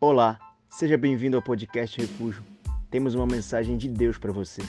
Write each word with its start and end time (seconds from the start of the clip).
Olá, 0.00 0.38
seja 0.70 0.96
bem-vindo 0.96 1.36
ao 1.36 1.42
podcast 1.42 2.00
Refúgio. 2.00 2.44
Temos 2.88 3.16
uma 3.16 3.26
mensagem 3.26 3.76
de 3.76 3.88
Deus 3.88 4.16
para 4.16 4.30
você. 4.30 4.62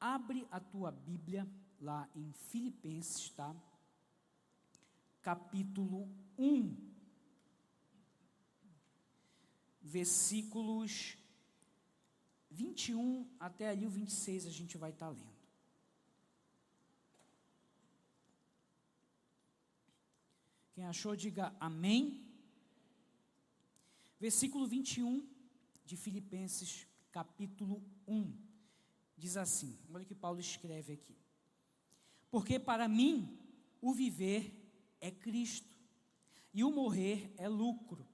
Abre 0.00 0.44
a 0.50 0.58
tua 0.58 0.90
Bíblia 0.90 1.46
lá 1.80 2.08
em 2.16 2.32
Filipenses, 2.32 3.30
tá? 3.30 3.54
Capítulo 5.22 6.08
1. 6.36 6.76
Versículos 9.80 11.16
21 12.50 13.30
até 13.38 13.68
ali 13.68 13.86
o 13.86 13.90
26 13.90 14.48
a 14.48 14.50
gente 14.50 14.76
vai 14.76 14.90
estar 14.90 15.06
tá 15.06 15.12
lendo. 15.12 15.41
Quem 20.74 20.84
achou, 20.84 21.14
diga 21.14 21.54
amém. 21.60 22.26
Versículo 24.18 24.66
21 24.66 25.28
de 25.84 25.96
Filipenses, 25.96 26.86
capítulo 27.10 27.82
1. 28.06 28.34
Diz 29.16 29.36
assim: 29.36 29.78
olha 29.92 30.04
o 30.04 30.06
que 30.06 30.14
Paulo 30.14 30.40
escreve 30.40 30.94
aqui. 30.94 31.16
Porque 32.30 32.58
para 32.58 32.88
mim 32.88 33.38
o 33.82 33.92
viver 33.92 34.58
é 34.98 35.10
Cristo 35.10 35.76
e 36.54 36.64
o 36.64 36.70
morrer 36.70 37.34
é 37.36 37.48
lucro. 37.48 38.08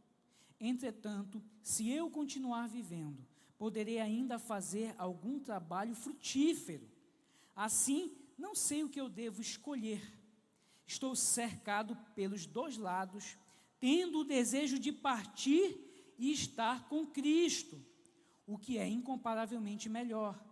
Entretanto, 0.59 1.41
se 1.63 1.89
eu 1.89 2.11
continuar 2.11 2.67
vivendo, 2.67 3.25
poderei 3.57 4.01
ainda 4.01 4.39
fazer 4.39 4.95
algum 4.99 5.39
trabalho 5.39 5.95
frutífero. 5.95 6.91
Assim, 7.55 8.17
não 8.37 8.57
sei 8.57 8.83
o 8.83 8.89
que 8.89 9.01
eu 9.01 9.09
devo 9.09 9.41
escolher 9.41 10.18
Estou 10.89 11.15
cercado 11.15 11.95
pelos 12.15 12.47
dois 12.47 12.79
lados, 12.79 13.37
tendo 13.79 14.21
o 14.21 14.25
desejo 14.25 14.79
de 14.79 14.91
partir 14.91 15.79
e 16.19 16.33
estar 16.33 16.89
com 16.89 17.07
Cristo, 17.07 17.79
o 18.47 18.57
que 18.57 18.79
é 18.79 18.89
incomparavelmente 18.89 19.87
melhor. 19.87 20.43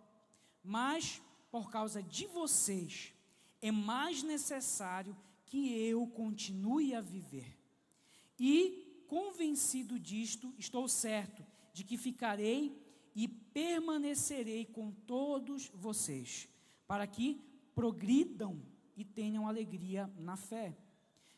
Mas, 0.62 1.22
por 1.50 1.70
causa 1.70 2.02
de 2.02 2.26
vocês, 2.26 3.14
é 3.62 3.72
mais 3.72 4.22
necessário 4.22 5.16
que 5.46 5.72
eu 5.72 6.06
continue 6.08 6.94
a 6.94 7.00
viver. 7.00 7.56
E, 8.38 9.04
convencido 9.08 9.98
disto, 9.98 10.52
estou 10.58 10.86
certo 10.86 11.42
de 11.72 11.82
que 11.82 11.96
ficarei 11.96 12.78
e 13.14 13.26
permanecerei 13.26 14.66
com 14.66 14.92
todos 14.92 15.70
vocês, 15.72 16.46
para 16.86 17.06
que 17.06 17.40
progridam 17.74 18.75
e 18.96 19.04
tenham 19.04 19.46
alegria 19.46 20.10
na 20.16 20.36
fé. 20.36 20.76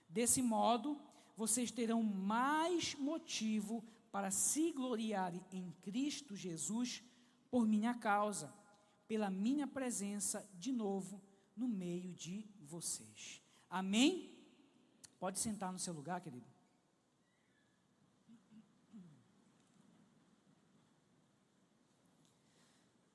Desse 0.08 0.40
modo, 0.40 1.00
vocês 1.36 1.70
terão 1.70 2.02
mais 2.02 2.94
motivo 2.94 3.84
para 4.10 4.30
se 4.30 4.72
gloriarem 4.72 5.44
em 5.52 5.70
Cristo 5.82 6.34
Jesus 6.34 7.02
por 7.50 7.66
minha 7.66 7.94
causa, 7.94 8.52
pela 9.06 9.30
minha 9.30 9.66
presença 9.66 10.48
de 10.54 10.72
novo 10.72 11.20
no 11.56 11.68
meio 11.68 12.12
de 12.14 12.48
vocês. 12.60 13.42
Amém? 13.68 14.34
Pode 15.18 15.38
sentar 15.38 15.72
no 15.72 15.78
seu 15.78 15.92
lugar, 15.92 16.20
querido. 16.20 16.46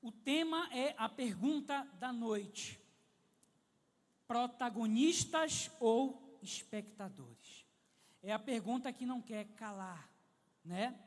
O 0.02 0.12
tema 0.12 0.68
é 0.74 0.94
a 0.98 1.08
pergunta 1.08 1.84
da 1.98 2.12
noite 2.12 2.83
protagonistas 4.34 5.70
ou 5.80 6.40
espectadores? 6.42 7.68
É 8.24 8.34
a 8.34 8.40
pergunta 8.40 8.92
que 8.92 9.06
não 9.06 9.22
quer 9.22 9.46
calar, 9.50 10.10
né? 10.66 11.00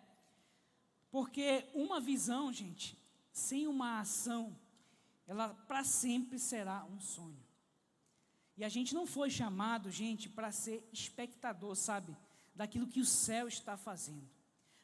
Porque 1.10 1.68
uma 1.74 2.00
visão, 2.00 2.52
gente, 2.52 2.96
sem 3.32 3.66
uma 3.66 3.98
ação, 3.98 4.56
ela 5.26 5.48
para 5.66 5.82
sempre 5.82 6.38
será 6.38 6.84
um 6.84 7.00
sonho. 7.00 7.44
E 8.56 8.64
a 8.64 8.68
gente 8.68 8.94
não 8.94 9.08
foi 9.08 9.28
chamado, 9.28 9.90
gente, 9.90 10.28
para 10.28 10.52
ser 10.52 10.88
espectador, 10.92 11.74
sabe, 11.74 12.16
daquilo 12.54 12.86
que 12.86 13.00
o 13.00 13.04
céu 13.04 13.48
está 13.48 13.76
fazendo. 13.76 14.30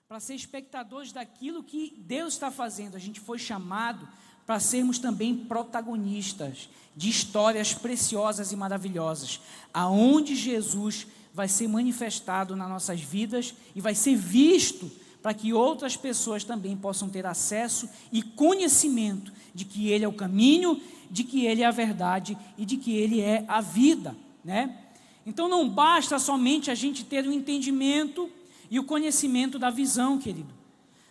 Para 0.09 0.19
ser 0.19 0.35
espectadores 0.35 1.13
daquilo 1.13 1.63
que 1.63 1.97
Deus 1.97 2.35
está 2.35 2.51
fazendo. 2.51 2.97
A 2.97 2.99
gente 3.01 3.21
foi 3.21 3.39
chamado 3.39 4.09
para 4.47 4.61
sermos 4.61 4.99
também 4.99 5.35
protagonistas 5.35 6.69
de 6.97 7.09
histórias 7.09 7.73
preciosas 7.73 8.53
e 8.53 8.57
maravilhosas, 8.57 9.41
aonde 9.73 10.35
Jesus 10.35 11.07
vai 11.33 11.49
ser 11.49 11.69
manifestado 11.69 12.55
nas 12.55 12.69
nossas 12.69 13.01
vidas 13.01 13.55
e 13.75 13.81
vai 13.81 13.95
ser 13.95 14.17
visto 14.17 14.91
para 15.23 15.33
que 15.33 15.53
outras 15.53 15.97
pessoas 15.97 16.45
também 16.45 16.77
possam 16.77 17.09
ter 17.09 17.25
acesso 17.25 17.89
e 18.11 18.23
conhecimento 18.23 19.33
de 19.55 19.65
que 19.65 19.89
ele 19.89 20.05
é 20.05 20.09
o 20.09 20.13
caminho, 20.13 20.81
de 21.11 21.25
que 21.25 21.47
ele 21.47 21.63
é 21.63 21.67
a 21.67 21.71
verdade 21.71 22.37
e 22.59 22.67
de 22.67 22.77
que 22.77 22.93
ele 22.93 23.21
é 23.21 23.45
a 23.47 23.61
vida, 23.61 24.17
né? 24.45 24.79
Então 25.25 25.49
não 25.49 25.69
basta 25.69 26.19
somente 26.19 26.71
a 26.71 26.75
gente 26.75 27.05
ter 27.05 27.25
o 27.27 27.33
entendimento 27.33 28.29
e 28.71 28.81
o 28.81 28.85
conhecimento 28.85 29.59
da 29.59 29.71
visão, 29.71 30.19
querido. 30.19 30.62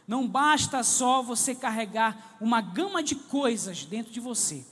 Não 0.08 0.28
basta 0.28 0.84
só 0.84 1.22
você 1.22 1.56
carregar 1.56 2.38
uma 2.40 2.62
gama 2.62 3.02
de 3.02 3.16
coisas 3.16 3.86
dentro 3.86 4.12
de 4.12 4.20
você. 4.20 4.66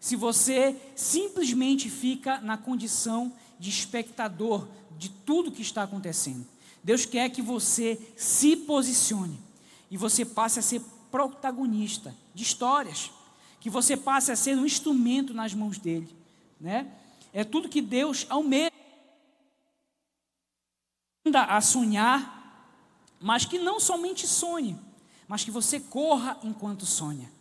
Se 0.00 0.16
você 0.16 0.76
simplesmente 0.94 1.88
fica 1.88 2.40
na 2.40 2.58
condição 2.58 3.32
de 3.58 3.70
espectador 3.70 4.68
de 4.98 5.08
tudo 5.08 5.50
que 5.50 5.62
está 5.62 5.82
acontecendo. 5.82 6.46
Deus 6.82 7.06
quer 7.06 7.30
que 7.30 7.40
você 7.40 7.98
se 8.16 8.56
posicione 8.56 9.40
e 9.90 9.96
você 9.96 10.24
passe 10.24 10.58
a 10.58 10.62
ser 10.62 10.82
protagonista 11.10 12.14
de 12.34 12.42
histórias, 12.42 13.10
que 13.60 13.70
você 13.70 13.96
passe 13.96 14.30
a 14.30 14.36
ser 14.36 14.56
um 14.56 14.66
instrumento 14.66 15.32
nas 15.32 15.54
mãos 15.54 15.78
dele, 15.78 16.14
né? 16.60 16.92
É 17.32 17.42
tudo 17.42 17.68
que 17.68 17.80
Deus 17.80 18.26
almeja 18.28 18.70
a 21.32 21.60
sonhar 21.60 22.33
mas 23.24 23.46
que 23.46 23.58
não 23.58 23.80
somente 23.80 24.26
sonhe, 24.26 24.76
mas 25.26 25.42
que 25.42 25.50
você 25.50 25.80
corra 25.80 26.36
enquanto 26.44 26.84
sonha. 26.84 27.32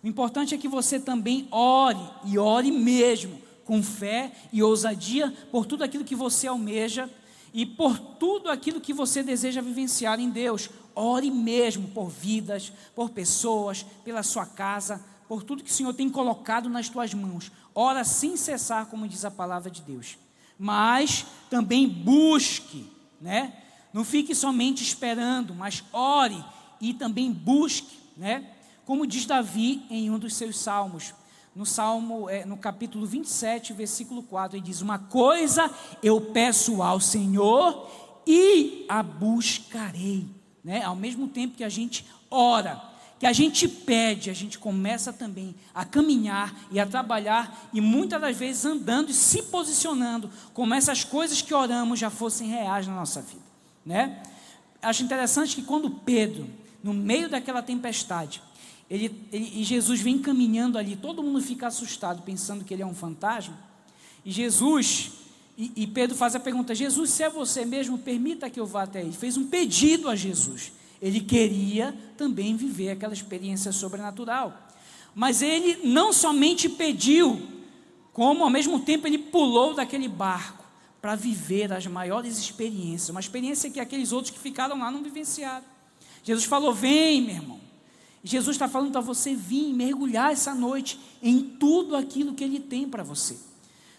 O 0.00 0.06
importante 0.06 0.54
é 0.54 0.58
que 0.58 0.68
você 0.68 1.00
também 1.00 1.48
ore, 1.50 1.98
e 2.24 2.38
ore 2.38 2.70
mesmo, 2.70 3.42
com 3.64 3.82
fé 3.82 4.30
e 4.52 4.62
ousadia 4.62 5.34
por 5.50 5.66
tudo 5.66 5.82
aquilo 5.82 6.04
que 6.04 6.14
você 6.14 6.46
almeja 6.46 7.10
e 7.52 7.66
por 7.66 7.98
tudo 7.98 8.48
aquilo 8.48 8.80
que 8.80 8.92
você 8.92 9.24
deseja 9.24 9.60
vivenciar 9.60 10.20
em 10.20 10.30
Deus. 10.30 10.70
Ore 10.94 11.32
mesmo 11.32 11.88
por 11.88 12.10
vidas, 12.10 12.72
por 12.94 13.10
pessoas, 13.10 13.84
pela 14.04 14.22
sua 14.22 14.46
casa, 14.46 15.04
por 15.26 15.42
tudo 15.42 15.64
que 15.64 15.70
o 15.70 15.74
Senhor 15.74 15.94
tem 15.94 16.08
colocado 16.08 16.68
nas 16.68 16.88
tuas 16.88 17.12
mãos. 17.12 17.50
Ora 17.74 18.04
sem 18.04 18.36
cessar, 18.36 18.86
como 18.86 19.08
diz 19.08 19.24
a 19.24 19.32
palavra 19.32 19.68
de 19.68 19.82
Deus. 19.82 20.16
Mas 20.56 21.26
também 21.50 21.88
busque, 21.88 22.88
né? 23.20 23.63
Não 23.94 24.04
fique 24.04 24.34
somente 24.34 24.82
esperando, 24.82 25.54
mas 25.54 25.84
ore 25.92 26.44
e 26.80 26.92
também 26.92 27.30
busque, 27.30 27.96
né? 28.16 28.50
Como 28.84 29.06
diz 29.06 29.24
Davi 29.24 29.86
em 29.88 30.10
um 30.10 30.18
dos 30.18 30.34
seus 30.34 30.58
salmos, 30.58 31.14
no 31.54 31.64
Salmo, 31.64 32.28
é, 32.28 32.44
no 32.44 32.56
capítulo 32.56 33.06
27, 33.06 33.72
versículo 33.72 34.24
4, 34.24 34.56
ele 34.56 34.66
diz: 34.66 34.80
Uma 34.80 34.98
coisa 34.98 35.70
eu 36.02 36.20
peço 36.20 36.82
ao 36.82 36.98
Senhor 36.98 37.88
e 38.26 38.84
a 38.88 39.00
buscarei. 39.00 40.26
Né? 40.64 40.82
Ao 40.82 40.96
mesmo 40.96 41.28
tempo 41.28 41.56
que 41.56 41.62
a 41.62 41.68
gente 41.68 42.04
ora, 42.28 42.82
que 43.20 43.26
a 43.26 43.32
gente 43.32 43.68
pede, 43.68 44.28
a 44.28 44.34
gente 44.34 44.58
começa 44.58 45.12
também 45.12 45.54
a 45.72 45.84
caminhar 45.84 46.52
e 46.72 46.80
a 46.80 46.86
trabalhar, 46.86 47.70
e 47.72 47.80
muitas 47.80 48.20
das 48.20 48.36
vezes 48.36 48.64
andando 48.64 49.10
e 49.10 49.14
se 49.14 49.40
posicionando, 49.44 50.28
como 50.52 50.74
essas 50.74 51.04
coisas 51.04 51.40
que 51.40 51.54
oramos 51.54 52.00
já 52.00 52.10
fossem 52.10 52.48
reais 52.48 52.88
na 52.88 52.96
nossa 52.96 53.22
vida 53.22 53.53
né? 53.84 54.22
Acho 54.80 55.02
interessante 55.02 55.56
que 55.56 55.62
quando 55.62 55.90
Pedro, 55.90 56.46
no 56.82 56.92
meio 56.92 57.28
daquela 57.28 57.62
tempestade, 57.62 58.42
ele, 58.90 59.26
ele, 59.32 59.60
e 59.60 59.64
Jesus 59.64 60.00
vem 60.00 60.18
caminhando 60.18 60.76
ali, 60.76 60.94
todo 60.94 61.22
mundo 61.22 61.40
fica 61.40 61.66
assustado, 61.66 62.22
pensando 62.22 62.64
que 62.64 62.74
ele 62.74 62.82
é 62.82 62.86
um 62.86 62.94
fantasma, 62.94 63.58
e 64.24 64.30
Jesus, 64.30 65.12
e, 65.56 65.72
e 65.76 65.86
Pedro 65.86 66.16
faz 66.16 66.34
a 66.34 66.40
pergunta: 66.40 66.74
Jesus, 66.74 67.10
se 67.10 67.22
é 67.22 67.30
você 67.30 67.64
mesmo, 67.64 67.98
permita 67.98 68.50
que 68.50 68.58
eu 68.58 68.66
vá 68.66 68.84
até 68.84 69.00
aí. 69.00 69.12
Fez 69.12 69.36
um 69.36 69.46
pedido 69.46 70.08
a 70.08 70.16
Jesus. 70.16 70.72
Ele 71.00 71.20
queria 71.20 71.94
também 72.16 72.56
viver 72.56 72.90
aquela 72.90 73.12
experiência 73.12 73.70
sobrenatural. 73.72 74.68
Mas 75.14 75.42
ele 75.42 75.86
não 75.86 76.12
somente 76.12 76.68
pediu, 76.68 77.40
como 78.12 78.42
ao 78.42 78.50
mesmo 78.50 78.80
tempo 78.80 79.06
ele 79.06 79.18
pulou 79.18 79.74
daquele 79.74 80.08
barco 80.08 80.63
para 81.04 81.16
viver 81.16 81.70
as 81.70 81.86
maiores 81.86 82.38
experiências, 82.38 83.10
uma 83.10 83.20
experiência 83.20 83.68
que 83.68 83.78
aqueles 83.78 84.10
outros 84.10 84.32
que 84.32 84.38
ficaram 84.38 84.78
lá 84.78 84.90
não 84.90 85.02
vivenciaram. 85.02 85.66
Jesus 86.22 86.46
falou: 86.46 86.72
Vem, 86.72 87.20
meu 87.20 87.34
irmão. 87.34 87.60
Jesus 88.22 88.56
está 88.56 88.66
falando 88.66 88.90
para 88.90 89.02
você 89.02 89.34
vir 89.34 89.74
mergulhar 89.74 90.32
essa 90.32 90.54
noite 90.54 90.98
em 91.22 91.42
tudo 91.42 91.94
aquilo 91.94 92.32
que 92.32 92.42
Ele 92.42 92.58
tem 92.58 92.88
para 92.88 93.02
você. 93.02 93.36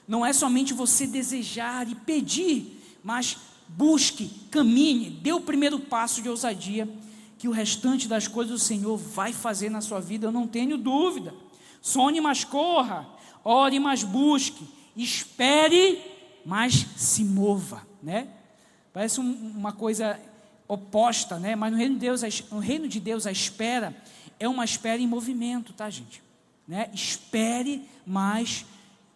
Não 0.07 0.25
é 0.25 0.33
somente 0.33 0.73
você 0.73 1.05
desejar 1.05 1.87
e 1.87 1.93
pedir, 1.93 2.81
mas 3.03 3.37
busque, 3.67 4.31
caminhe, 4.49 5.11
dê 5.11 5.31
o 5.31 5.41
primeiro 5.41 5.79
passo 5.79 6.23
de 6.23 6.29
ousadia, 6.29 6.89
que 7.37 7.47
o 7.47 7.51
restante 7.51 8.07
das 8.07 8.27
coisas 8.27 8.59
o 8.59 8.65
Senhor 8.65 8.97
vai 8.97 9.31
fazer 9.31 9.69
na 9.69 9.79
sua 9.79 9.99
vida, 9.99 10.25
eu 10.25 10.31
não 10.31 10.47
tenho 10.47 10.75
dúvida. 10.75 11.35
Sonhe, 11.83 12.19
mas 12.19 12.43
corra, 12.43 13.07
ore, 13.43 13.79
mas 13.79 14.03
busque, 14.03 14.67
espere, 14.97 16.14
mas 16.45 16.85
se 16.95 17.23
mova, 17.23 17.85
né? 18.01 18.27
Parece 18.93 19.19
um, 19.19 19.51
uma 19.57 19.73
coisa 19.73 20.19
oposta, 20.67 21.39
né? 21.39 21.55
Mas 21.55 21.71
no 21.71 21.77
reino 21.77 21.95
de 21.95 21.99
Deus, 22.01 22.21
no 22.51 22.59
reino 22.59 22.87
de 22.87 22.99
Deus 22.99 23.25
a 23.25 23.31
espera 23.31 23.95
é 24.39 24.47
uma 24.47 24.63
espera 24.63 25.01
em 25.01 25.07
movimento, 25.07 25.73
tá, 25.73 25.89
gente? 25.89 26.21
Né? 26.67 26.89
Espere, 26.93 27.87
mas 28.05 28.65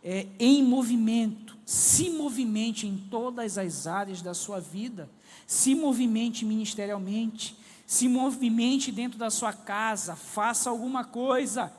é, 0.03 0.27
em 0.39 0.63
movimento. 0.63 1.57
Se 1.65 2.09
movimente 2.09 2.87
em 2.87 2.97
todas 2.97 3.57
as 3.57 3.85
áreas 3.85 4.21
da 4.21 4.33
sua 4.33 4.59
vida. 4.59 5.09
Se 5.45 5.75
movimente 5.75 6.45
ministerialmente. 6.45 7.55
Se 7.85 8.07
movimente 8.07 8.91
dentro 8.91 9.17
da 9.17 9.29
sua 9.29 9.53
casa. 9.53 10.15
Faça 10.15 10.69
alguma 10.69 11.03
coisa. 11.03 11.71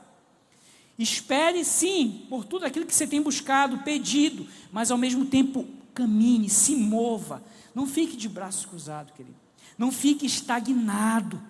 Espere 1.01 1.65
sim 1.65 2.25
por 2.29 2.45
tudo 2.45 2.65
aquilo 2.65 2.85
que 2.85 2.93
você 2.93 3.07
tem 3.07 3.21
buscado, 3.21 3.79
pedido, 3.79 4.45
mas 4.71 4.91
ao 4.91 4.97
mesmo 4.99 5.25
tempo 5.25 5.65
caminhe, 5.95 6.47
se 6.47 6.75
mova. 6.75 7.43
Não 7.73 7.87
fique 7.87 8.15
de 8.15 8.29
braços 8.29 8.65
cruzados, 8.67 9.11
querido. 9.13 9.35
Não 9.77 9.91
fique 9.91 10.27
estagnado, 10.27 11.41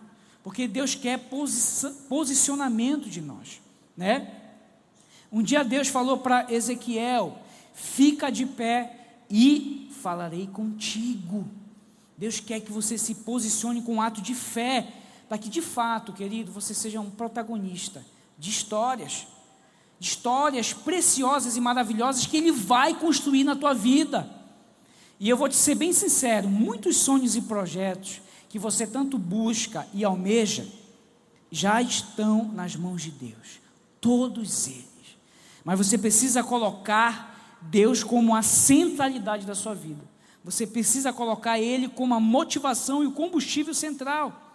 porque 0.42 0.70
Deus 0.70 0.96
quer 0.96 1.30
posicionamento 2.08 3.10
de 3.10 3.20
nós, 3.20 3.62
né? 3.98 4.32
Um 5.30 5.42
dia 5.44 5.64
Deus 5.64 5.90
falou 5.90 6.20
para 6.20 6.50
Ezequiel: 6.50 7.38
fica 7.74 8.32
de 8.32 8.46
pé 8.46 9.18
e 9.30 9.92
falarei 10.02 10.48
contigo. 10.48 11.46
Deus 12.18 12.40
quer 12.40 12.62
que 12.62 12.72
você 12.72 12.98
se 12.98 13.16
posicione 13.16 13.82
com 13.82 13.96
um 13.96 14.02
ato 14.02 14.22
de 14.22 14.34
fé, 14.34 14.88
para 15.28 15.38
que 15.38 15.50
de 15.50 15.62
fato, 15.62 16.14
querido, 16.14 16.54
você 16.54 16.74
seja 16.74 17.02
um 17.02 17.10
protagonista 17.10 18.06
de 18.38 18.50
histórias, 18.50 19.28
histórias 20.02 20.74
preciosas 20.74 21.56
e 21.56 21.62
maravilhosas 21.62 22.26
que 22.26 22.36
Ele 22.36 22.52
vai 22.52 22.96
construir 22.96 23.44
na 23.44 23.56
tua 23.56 23.72
vida. 23.72 24.28
E 25.20 25.30
eu 25.30 25.38
vou 25.38 25.48
te 25.48 25.56
ser 25.56 25.76
bem 25.76 25.94
sincero: 25.94 26.50
muitos 26.50 26.98
sonhos 26.98 27.36
e 27.36 27.42
projetos 27.44 28.20
que 28.50 28.58
você 28.58 28.88
tanto 28.88 29.20
busca 29.20 29.88
e 29.94 30.04
almeja 30.04 30.68
já 31.52 31.80
estão 31.82 32.52
nas 32.52 32.76
mãos 32.76 33.04
de 33.04 33.12
Deus, 33.12 33.62
todos 34.02 34.68
eles. 34.68 34.88
Mas 35.64 35.78
você 35.78 36.00
precisa 36.00 36.44
colocar 36.44 37.60
Deus 37.62 38.04
como 38.04 38.36
a 38.36 38.42
centralidade 38.42 39.46
da 39.46 39.54
sua 39.54 39.76
vida. 39.76 40.02
Você 40.44 40.66
precisa 40.66 41.14
colocar 41.14 41.60
Ele 41.60 41.88
como 41.88 42.16
a 42.16 42.20
motivação 42.20 43.04
e 43.04 43.08
o 43.08 43.12
combustível 43.12 43.76
central. 43.76 44.51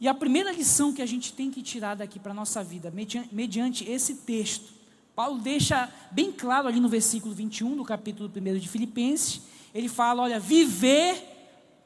E 0.00 0.06
a 0.06 0.14
primeira 0.14 0.52
lição 0.52 0.92
que 0.92 1.00
a 1.00 1.06
gente 1.06 1.32
tem 1.32 1.50
que 1.50 1.62
tirar 1.62 1.94
daqui 1.94 2.18
para 2.18 2.32
a 2.32 2.34
nossa 2.34 2.62
vida, 2.62 2.92
mediante 3.32 3.88
esse 3.90 4.16
texto, 4.16 4.74
Paulo 5.14 5.40
deixa 5.40 5.90
bem 6.10 6.30
claro 6.30 6.68
ali 6.68 6.78
no 6.78 6.88
versículo 6.88 7.34
21 7.34 7.76
do 7.76 7.84
capítulo 7.84 8.30
1 8.34 8.58
de 8.58 8.68
Filipenses, 8.68 9.40
ele 9.74 9.88
fala: 9.88 10.22
olha, 10.22 10.38
viver 10.38 11.16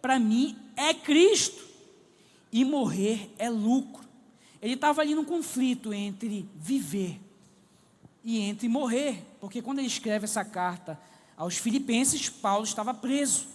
para 0.03 0.19
mim 0.19 0.57
é 0.77 0.93
Cristo 0.93 1.63
e 2.53 2.65
morrer 2.65 3.33
é 3.39 3.49
lucro. 3.49 4.05
Ele 4.61 4.75
estava 4.75 5.01
ali 5.01 5.15
num 5.15 5.25
conflito 5.25 5.95
entre 5.95 6.49
viver 6.57 7.21
e 8.25 8.41
entre 8.41 8.69
morrer, 8.69 9.25
porque 9.41 9.63
quando 9.63 9.79
ele 9.79 9.87
escreve 9.87 10.25
essa 10.25 10.45
carta 10.45 11.01
aos 11.37 11.57
Filipenses, 11.57 12.29
Paulo 12.29 12.65
estava 12.65 12.93
preso, 12.93 13.47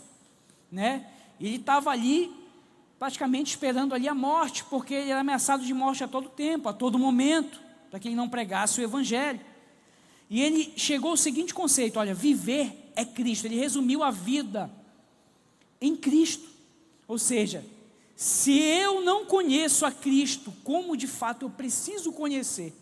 né? 0.72 1.08
Ele 1.40 1.58
estava 1.58 1.92
ali 1.92 2.34
praticamente 2.98 3.52
esperando 3.52 3.94
ali 3.94 4.08
a 4.08 4.16
morte, 4.16 4.64
porque 4.66 4.94
ele 4.94 5.12
era 5.12 5.22
ameaçado 5.22 5.66
de 5.66 5.74
morte 5.74 6.04
a 6.04 6.08
todo 6.08 6.30
tempo, 6.30 6.70
a 6.70 6.74
todo 6.74 6.98
momento, 6.98 7.62
para 7.90 8.00
que 8.00 8.08
ele 8.08 8.16
não 8.16 8.30
pregasse 8.30 8.80
o 8.80 8.84
evangelho. 8.84 9.40
E 10.30 10.42
ele 10.42 10.74
chegou 10.76 11.12
ao 11.12 11.18
seguinte 11.18 11.54
conceito: 11.54 12.00
olha, 12.00 12.14
viver 12.14 12.92
é 12.96 13.06
Cristo. 13.06 13.46
Ele 13.46 13.60
resumiu 13.60 14.04
a 14.04 14.12
vida 14.12 14.72
em 15.80 15.96
Cristo. 15.96 16.48
Ou 17.08 17.20
seja, 17.20 17.64
se 18.16 18.58
eu 18.58 19.02
não 19.04 19.26
conheço 19.26 19.86
a 19.86 19.92
Cristo 19.92 20.54
como 20.64 20.98
de 20.98 21.08
fato 21.08 21.46
eu 21.46 21.50
preciso 21.50 22.12
conhecer, 22.12 22.74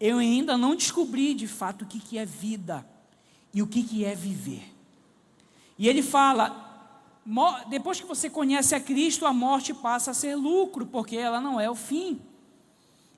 eu 0.00 0.18
ainda 0.18 0.58
não 0.58 0.74
descobri 0.74 1.32
de 1.32 1.46
fato 1.46 1.82
o 1.82 1.86
que, 1.86 2.00
que 2.00 2.18
é 2.18 2.26
vida 2.26 2.86
e 3.52 3.62
o 3.62 3.66
que, 3.66 3.82
que 3.82 4.04
é 4.04 4.14
viver. 4.14 4.64
E 5.78 5.88
ele 5.88 6.02
fala: 6.02 6.63
depois 7.68 8.00
que 8.00 8.06
você 8.06 8.28
conhece 8.28 8.74
a 8.74 8.80
Cristo, 8.80 9.24
a 9.26 9.32
morte 9.32 9.72
passa 9.72 10.10
a 10.10 10.14
ser 10.14 10.34
lucro, 10.34 10.86
porque 10.86 11.16
ela 11.16 11.40
não 11.40 11.58
é 11.58 11.70
o 11.70 11.74
fim. 11.74 12.20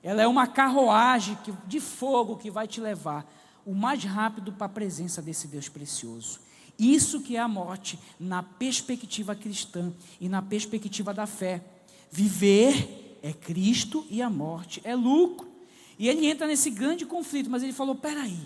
Ela 0.01 0.21
é 0.21 0.27
uma 0.27 0.47
carruagem 0.47 1.37
de 1.65 1.79
fogo 1.79 2.37
que 2.37 2.49
vai 2.49 2.67
te 2.67 2.79
levar 2.79 3.25
o 3.65 3.73
mais 3.75 4.03
rápido 4.03 4.53
para 4.53 4.67
a 4.67 4.69
presença 4.69 5.21
desse 5.21 5.47
Deus 5.47 5.67
precioso. 5.67 6.39
Isso 6.79 7.21
que 7.21 7.35
é 7.35 7.39
a 7.39 7.47
morte 7.47 7.99
na 8.19 8.41
perspectiva 8.41 9.35
cristã 9.35 9.91
e 10.21 10.29
na 10.29 10.41
perspectiva 10.41 11.13
da 11.13 11.25
fé. 11.25 11.61
Viver 12.09 13.19
é 13.21 13.33
Cristo 13.33 14.05
e 14.09 14.21
a 14.21 14.29
morte 14.29 14.79
é 14.83 14.95
lucro. 14.95 15.47
E 15.99 16.07
ele 16.07 16.27
entra 16.27 16.47
nesse 16.47 16.69
grande 16.69 17.05
conflito, 17.05 17.49
mas 17.49 17.63
ele 17.63 17.73
falou: 17.73 17.95
peraí. 17.95 18.39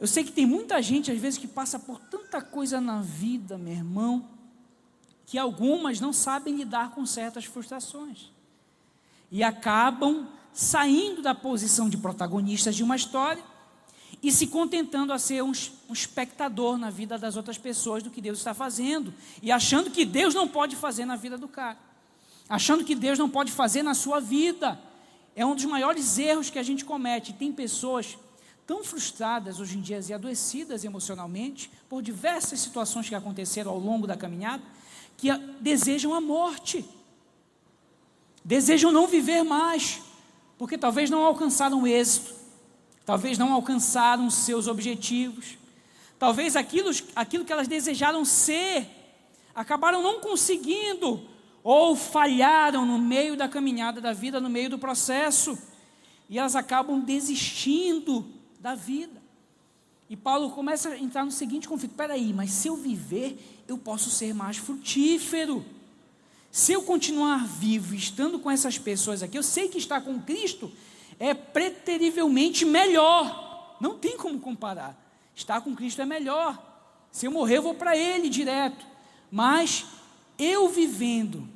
Eu 0.00 0.06
sei 0.06 0.22
que 0.22 0.32
tem 0.32 0.46
muita 0.46 0.80
gente, 0.80 1.10
às 1.10 1.18
vezes, 1.18 1.38
que 1.38 1.48
passa 1.48 1.78
por 1.78 1.98
tanta 1.98 2.40
coisa 2.40 2.80
na 2.80 3.02
vida, 3.02 3.58
meu 3.58 3.72
irmão, 3.72 4.28
que 5.26 5.36
algumas 5.36 6.00
não 6.00 6.12
sabem 6.12 6.54
lidar 6.54 6.90
com 6.90 7.04
certas 7.04 7.44
frustrações. 7.44 8.30
E 9.30 9.42
acabam 9.42 10.28
saindo 10.52 11.20
da 11.20 11.34
posição 11.34 11.88
de 11.88 11.96
protagonistas 11.96 12.74
de 12.74 12.82
uma 12.82 12.96
história 12.96 13.42
e 14.22 14.32
se 14.32 14.46
contentando 14.46 15.12
a 15.12 15.18
ser 15.18 15.42
um, 15.42 15.52
um, 15.88 15.92
espectador 15.92 16.78
na 16.78 16.90
vida 16.90 17.18
das 17.18 17.36
outras 17.36 17.58
pessoas 17.58 18.02
do 18.02 18.10
que 18.10 18.20
Deus 18.20 18.38
está 18.38 18.54
fazendo, 18.54 19.12
e 19.42 19.52
achando 19.52 19.90
que 19.90 20.04
Deus 20.04 20.34
não 20.34 20.48
pode 20.48 20.74
fazer 20.74 21.04
na 21.04 21.14
vida 21.14 21.36
do 21.36 21.46
cara, 21.46 21.78
achando 22.48 22.84
que 22.84 22.94
Deus 22.94 23.18
não 23.18 23.28
pode 23.28 23.52
fazer 23.52 23.82
na 23.82 23.94
sua 23.94 24.20
vida. 24.20 24.80
É 25.36 25.44
um 25.46 25.54
dos 25.54 25.66
maiores 25.66 26.18
erros 26.18 26.50
que 26.50 26.58
a 26.58 26.62
gente 26.62 26.84
comete. 26.84 27.32
Tem 27.32 27.52
pessoas 27.52 28.18
tão 28.68 28.84
frustradas 28.84 29.60
hoje 29.60 29.78
em 29.78 29.80
dia 29.80 29.98
e 30.06 30.12
adoecidas 30.12 30.84
emocionalmente 30.84 31.70
por 31.88 32.02
diversas 32.02 32.60
situações 32.60 33.08
que 33.08 33.14
aconteceram 33.14 33.70
ao 33.70 33.78
longo 33.78 34.06
da 34.06 34.14
caminhada, 34.14 34.62
que 35.16 35.34
desejam 35.58 36.12
a 36.12 36.20
morte, 36.20 36.84
desejam 38.44 38.92
não 38.92 39.06
viver 39.06 39.42
mais, 39.42 40.02
porque 40.58 40.76
talvez 40.76 41.08
não 41.08 41.24
alcançaram 41.24 41.86
êxito 41.86 42.36
talvez 43.06 43.38
não 43.38 43.54
alcançaram 43.54 44.28
seus 44.28 44.66
objetivos, 44.66 45.56
talvez 46.18 46.54
aquilo, 46.54 46.90
aquilo 47.16 47.42
que 47.42 47.50
elas 47.50 47.66
desejaram 47.66 48.22
ser, 48.22 48.86
acabaram 49.54 50.02
não 50.02 50.20
conseguindo, 50.20 51.26
ou 51.64 51.96
falharam 51.96 52.84
no 52.84 52.98
meio 52.98 53.34
da 53.34 53.48
caminhada 53.48 53.98
da 53.98 54.12
vida, 54.12 54.42
no 54.42 54.50
meio 54.50 54.68
do 54.68 54.78
processo, 54.78 55.56
e 56.28 56.38
elas 56.38 56.54
acabam 56.54 57.00
desistindo 57.00 58.37
da 58.60 58.74
vida. 58.74 59.22
E 60.10 60.16
Paulo 60.16 60.50
começa 60.50 60.90
a 60.90 60.98
entrar 60.98 61.24
no 61.24 61.30
seguinte 61.30 61.68
conflito: 61.68 61.94
peraí, 61.94 62.32
mas 62.32 62.50
se 62.50 62.68
eu 62.68 62.76
viver, 62.76 63.62
eu 63.68 63.76
posso 63.76 64.10
ser 64.10 64.34
mais 64.34 64.56
frutífero. 64.56 65.64
Se 66.50 66.72
eu 66.72 66.82
continuar 66.82 67.46
vivo, 67.46 67.94
estando 67.94 68.38
com 68.38 68.50
essas 68.50 68.78
pessoas 68.78 69.22
aqui, 69.22 69.36
eu 69.36 69.42
sei 69.42 69.68
que 69.68 69.78
estar 69.78 70.00
com 70.00 70.20
Cristo 70.20 70.72
é 71.18 71.34
preterivelmente 71.34 72.64
melhor. 72.64 73.76
Não 73.80 73.98
tem 73.98 74.16
como 74.16 74.40
comparar. 74.40 74.96
Estar 75.34 75.60
com 75.60 75.74
Cristo 75.76 76.00
é 76.00 76.06
melhor. 76.06 76.60
Se 77.12 77.26
eu 77.26 77.30
morrer, 77.30 77.58
eu 77.58 77.62
vou 77.62 77.74
para 77.74 77.96
Ele 77.96 78.28
direto. 78.28 78.86
Mas 79.30 79.84
eu 80.38 80.68
vivendo 80.68 81.48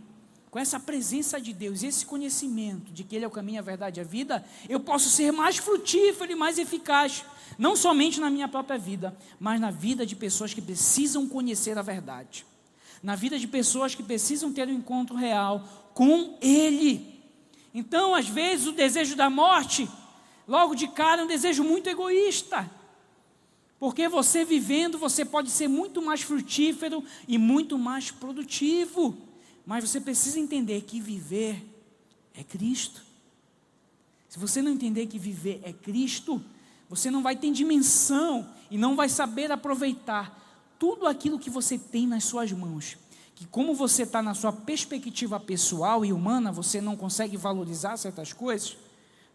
com 0.52 0.58
essa 0.58 0.78
presença 0.78 1.40
de 1.40 1.50
Deus, 1.50 1.82
esse 1.82 2.04
conhecimento 2.04 2.92
de 2.92 3.04
que 3.04 3.16
Ele 3.16 3.24
é 3.24 3.28
o 3.28 3.30
caminho, 3.30 3.58
a 3.58 3.62
verdade 3.62 3.98
e 3.98 4.02
a 4.02 4.04
vida, 4.04 4.44
eu 4.68 4.78
posso 4.78 5.08
ser 5.08 5.32
mais 5.32 5.56
frutífero 5.56 6.30
e 6.30 6.34
mais 6.34 6.58
eficaz, 6.58 7.24
não 7.58 7.74
somente 7.74 8.20
na 8.20 8.28
minha 8.28 8.46
própria 8.46 8.78
vida, 8.78 9.16
mas 9.40 9.58
na 9.58 9.70
vida 9.70 10.04
de 10.04 10.14
pessoas 10.14 10.52
que 10.52 10.60
precisam 10.60 11.26
conhecer 11.26 11.78
a 11.78 11.82
verdade, 11.82 12.44
na 13.02 13.16
vida 13.16 13.38
de 13.38 13.48
pessoas 13.48 13.94
que 13.94 14.02
precisam 14.02 14.52
ter 14.52 14.68
um 14.68 14.72
encontro 14.72 15.16
real 15.16 15.66
com 15.94 16.36
Ele. 16.42 17.18
Então, 17.72 18.14
às 18.14 18.28
vezes, 18.28 18.66
o 18.66 18.72
desejo 18.72 19.16
da 19.16 19.30
morte, 19.30 19.88
logo 20.46 20.74
de 20.74 20.86
cara, 20.86 21.22
é 21.22 21.24
um 21.24 21.28
desejo 21.28 21.64
muito 21.64 21.88
egoísta. 21.88 22.70
Porque 23.80 24.06
você 24.06 24.44
vivendo, 24.44 24.98
você 24.98 25.24
pode 25.24 25.50
ser 25.50 25.66
muito 25.66 26.02
mais 26.02 26.20
frutífero 26.20 27.02
e 27.26 27.38
muito 27.38 27.78
mais 27.78 28.10
produtivo. 28.10 29.31
Mas 29.64 29.88
você 29.88 30.00
precisa 30.00 30.38
entender 30.38 30.82
que 30.82 31.00
viver 31.00 31.64
é 32.34 32.42
Cristo. 32.42 33.02
Se 34.28 34.38
você 34.38 34.62
não 34.62 34.70
entender 34.70 35.06
que 35.06 35.18
viver 35.18 35.60
é 35.62 35.72
Cristo, 35.72 36.42
você 36.88 37.10
não 37.10 37.22
vai 37.22 37.36
ter 37.36 37.50
dimensão 37.52 38.48
e 38.70 38.76
não 38.76 38.96
vai 38.96 39.08
saber 39.08 39.52
aproveitar 39.52 40.38
tudo 40.78 41.06
aquilo 41.06 41.38
que 41.38 41.50
você 41.50 41.78
tem 41.78 42.06
nas 42.06 42.24
suas 42.24 42.50
mãos, 42.50 42.96
que 43.34 43.46
como 43.46 43.74
você 43.74 44.02
está 44.02 44.20
na 44.20 44.34
sua 44.34 44.52
perspectiva 44.52 45.38
pessoal 45.38 46.04
e 46.04 46.12
humana, 46.12 46.50
você 46.50 46.80
não 46.80 46.96
consegue 46.96 47.36
valorizar 47.36 47.96
certas 47.96 48.32
coisas, 48.32 48.76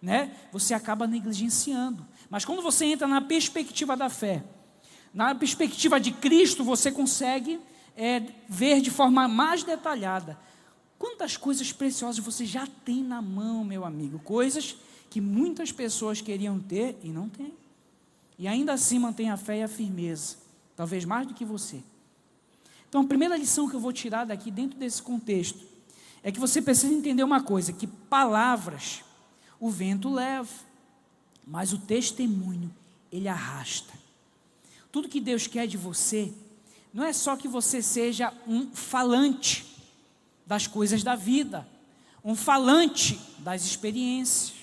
né? 0.02 0.36
Você 0.52 0.74
acaba 0.74 1.08
negligenciando. 1.08 2.06
Mas 2.30 2.44
quando 2.44 2.62
você 2.62 2.86
entra 2.86 3.08
na 3.08 3.22
perspectiva 3.22 3.96
da 3.96 4.10
fé, 4.10 4.44
na 5.14 5.34
perspectiva 5.34 6.00
de 6.00 6.12
Cristo, 6.12 6.64
você 6.64 6.92
consegue 6.92 7.60
é, 7.98 8.22
ver 8.48 8.80
de 8.80 8.92
forma 8.92 9.28
mais 9.28 9.64
detalhada 9.64 10.38
quantas 10.98 11.38
coisas 11.38 11.72
preciosas 11.72 12.24
você 12.24 12.46
já 12.46 12.68
tem 12.86 13.04
na 13.04 13.22
mão, 13.22 13.64
meu 13.64 13.86
amigo. 13.86 14.20
Coisas 14.20 14.76
que 15.10 15.22
muitas 15.22 15.72
pessoas 15.72 16.22
queriam 16.22 16.60
ter 16.60 16.98
e 17.04 17.10
não 17.10 17.30
têm. 17.30 17.54
E 18.38 18.48
ainda 18.48 18.74
assim 18.74 19.00
mantém 19.00 19.30
a 19.30 19.38
fé 19.38 19.60
e 19.60 19.64
a 19.64 19.68
firmeza, 19.68 20.38
talvez 20.76 21.06
mais 21.06 21.28
do 21.28 21.34
que 21.34 21.44
você. 21.44 21.82
Então, 22.88 23.02
a 23.02 23.08
primeira 23.08 23.36
lição 23.36 23.68
que 23.68 23.76
eu 23.76 23.80
vou 23.80 23.92
tirar 23.92 24.26
daqui, 24.26 24.52
dentro 24.52 24.78
desse 24.78 25.02
contexto, 25.02 25.66
é 26.24 26.32
que 26.32 26.40
você 26.40 26.62
precisa 26.62 26.94
entender 26.94 27.24
uma 27.24 27.42
coisa: 27.42 27.74
que 27.74 27.88
palavras 27.88 29.04
o 29.60 29.70
vento 29.70 30.14
leva, 30.14 30.50
mas 31.46 31.74
o 31.74 31.80
testemunho 31.80 32.74
ele 33.12 33.28
arrasta. 33.28 33.94
Tudo 34.92 35.10
que 35.10 35.20
Deus 35.20 35.48
quer 35.48 35.68
de 35.68 35.78
você 35.78 36.32
não 36.98 37.06
é 37.06 37.14
só 37.14 37.38
que 37.38 37.48
você 37.48 37.80
seja 37.80 38.34
um 38.48 38.72
falante 38.72 39.68
das 40.48 40.66
coisas 40.66 41.04
da 41.04 41.16
vida, 41.16 41.68
um 42.26 42.36
falante 42.36 43.20
das 43.38 43.64
experiências. 43.64 44.56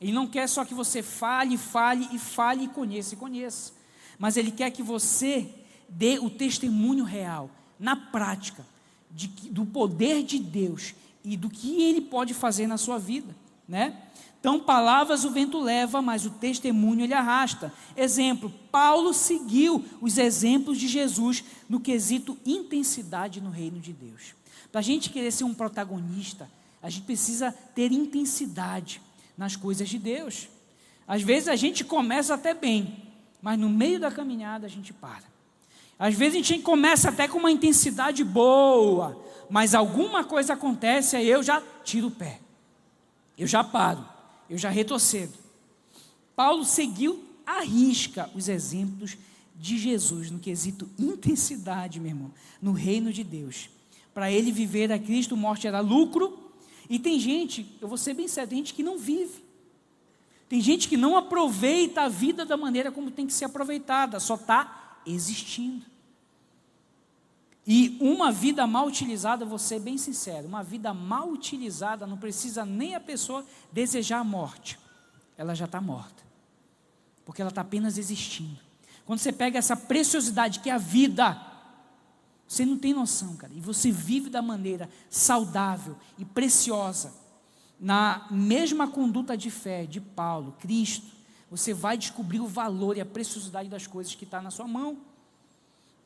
Ele 0.00 0.10
não 0.10 0.26
quer 0.26 0.48
só 0.48 0.64
que 0.64 0.74
você 0.74 1.04
fale, 1.04 1.56
fale 1.56 2.08
e 2.10 2.18
fale 2.18 2.64
e 2.64 2.68
conheça 2.68 3.14
e 3.14 3.16
conheça, 3.16 3.72
mas 4.18 4.36
ele 4.36 4.50
quer 4.50 4.72
que 4.72 4.82
você 4.82 5.48
dê 5.88 6.18
o 6.18 6.28
testemunho 6.28 7.04
real, 7.04 7.48
na 7.78 7.94
prática, 7.94 8.66
de, 9.08 9.28
do 9.28 9.64
poder 9.64 10.24
de 10.24 10.40
Deus 10.40 10.96
e 11.24 11.36
do 11.36 11.48
que 11.48 11.80
ele 11.80 12.00
pode 12.00 12.34
fazer 12.34 12.66
na 12.66 12.76
sua 12.76 12.98
vida, 12.98 13.36
né? 13.68 14.02
Então, 14.42 14.58
palavras 14.58 15.24
o 15.24 15.30
vento 15.30 15.60
leva, 15.60 16.02
mas 16.02 16.26
o 16.26 16.30
testemunho 16.30 17.04
ele 17.04 17.14
arrasta. 17.14 17.72
Exemplo: 17.96 18.52
Paulo 18.72 19.14
seguiu 19.14 19.84
os 20.00 20.18
exemplos 20.18 20.78
de 20.78 20.88
Jesus 20.88 21.44
no 21.68 21.78
quesito 21.78 22.36
intensidade 22.44 23.40
no 23.40 23.50
reino 23.50 23.78
de 23.78 23.92
Deus. 23.92 24.34
Para 24.72 24.80
a 24.80 24.82
gente 24.82 25.10
querer 25.10 25.30
ser 25.30 25.44
um 25.44 25.54
protagonista, 25.54 26.50
a 26.82 26.90
gente 26.90 27.04
precisa 27.04 27.52
ter 27.72 27.92
intensidade 27.92 29.00
nas 29.38 29.54
coisas 29.54 29.88
de 29.88 29.96
Deus. 29.96 30.48
Às 31.06 31.22
vezes 31.22 31.46
a 31.46 31.54
gente 31.54 31.84
começa 31.84 32.34
até 32.34 32.52
bem, 32.52 32.96
mas 33.40 33.56
no 33.56 33.70
meio 33.70 34.00
da 34.00 34.10
caminhada 34.10 34.66
a 34.66 34.68
gente 34.68 34.92
para. 34.92 35.30
Às 35.96 36.16
vezes 36.16 36.34
a 36.34 36.42
gente 36.42 36.58
começa 36.64 37.10
até 37.10 37.28
com 37.28 37.38
uma 37.38 37.52
intensidade 37.52 38.24
boa, 38.24 39.24
mas 39.48 39.72
alguma 39.72 40.24
coisa 40.24 40.54
acontece, 40.54 41.14
aí 41.14 41.28
eu 41.28 41.44
já 41.44 41.62
tiro 41.84 42.08
o 42.08 42.10
pé, 42.10 42.40
eu 43.38 43.46
já 43.46 43.62
paro 43.62 44.10
eu 44.52 44.58
já 44.58 44.68
retrocedo. 44.68 45.32
Paulo 46.36 46.62
seguiu 46.62 47.24
à 47.46 47.62
risca 47.62 48.30
os 48.34 48.50
exemplos 48.50 49.16
de 49.56 49.78
Jesus 49.78 50.30
no 50.30 50.38
quesito 50.38 50.86
intensidade, 50.98 51.98
meu 51.98 52.10
irmão, 52.10 52.30
no 52.60 52.72
reino 52.72 53.10
de 53.10 53.24
Deus. 53.24 53.70
Para 54.12 54.30
ele 54.30 54.52
viver 54.52 54.92
a 54.92 54.98
Cristo, 54.98 55.38
morte 55.38 55.66
era 55.66 55.80
lucro. 55.80 56.52
E 56.90 56.98
tem 56.98 57.18
gente, 57.18 57.66
eu 57.80 57.88
vou 57.88 57.96
ser 57.96 58.12
bem 58.12 58.28
sério, 58.28 58.50
tem 58.50 58.58
gente 58.58 58.74
que 58.74 58.82
não 58.82 58.98
vive. 58.98 59.42
Tem 60.50 60.60
gente 60.60 60.86
que 60.86 60.98
não 60.98 61.16
aproveita 61.16 62.02
a 62.02 62.08
vida 62.10 62.44
da 62.44 62.58
maneira 62.58 62.92
como 62.92 63.10
tem 63.10 63.26
que 63.26 63.32
ser 63.32 63.46
aproveitada, 63.46 64.20
só 64.20 64.34
está 64.34 65.00
existindo. 65.06 65.86
E 67.66 67.96
uma 68.00 68.32
vida 68.32 68.66
mal 68.66 68.86
utilizada, 68.86 69.44
vou 69.44 69.58
ser 69.58 69.78
bem 69.78 69.96
sincero, 69.96 70.48
uma 70.48 70.64
vida 70.64 70.92
mal 70.92 71.28
utilizada 71.30 72.06
não 72.06 72.16
precisa 72.16 72.64
nem 72.64 72.94
a 72.94 73.00
pessoa 73.00 73.44
desejar 73.70 74.18
a 74.18 74.24
morte, 74.24 74.78
ela 75.36 75.54
já 75.54 75.66
está 75.66 75.80
morta, 75.80 76.24
porque 77.24 77.40
ela 77.40 77.50
está 77.50 77.60
apenas 77.60 77.98
existindo. 77.98 78.58
Quando 79.04 79.20
você 79.20 79.32
pega 79.32 79.58
essa 79.58 79.76
preciosidade 79.76 80.60
que 80.60 80.70
é 80.70 80.72
a 80.72 80.78
vida, 80.78 81.40
você 82.48 82.66
não 82.66 82.76
tem 82.76 82.92
noção, 82.92 83.36
cara, 83.36 83.52
e 83.54 83.60
você 83.60 83.92
vive 83.92 84.28
da 84.28 84.42
maneira 84.42 84.90
saudável 85.08 85.96
e 86.18 86.24
preciosa, 86.24 87.14
na 87.78 88.26
mesma 88.30 88.88
conduta 88.88 89.36
de 89.36 89.50
fé 89.50 89.86
de 89.86 90.00
Paulo, 90.00 90.56
Cristo, 90.60 91.06
você 91.50 91.74
vai 91.74 91.98
descobrir 91.98 92.40
o 92.40 92.46
valor 92.46 92.96
e 92.96 93.00
a 93.00 93.06
preciosidade 93.06 93.68
das 93.68 93.86
coisas 93.86 94.14
que 94.14 94.24
está 94.24 94.40
na 94.40 94.50
sua 94.50 94.66
mão. 94.66 94.98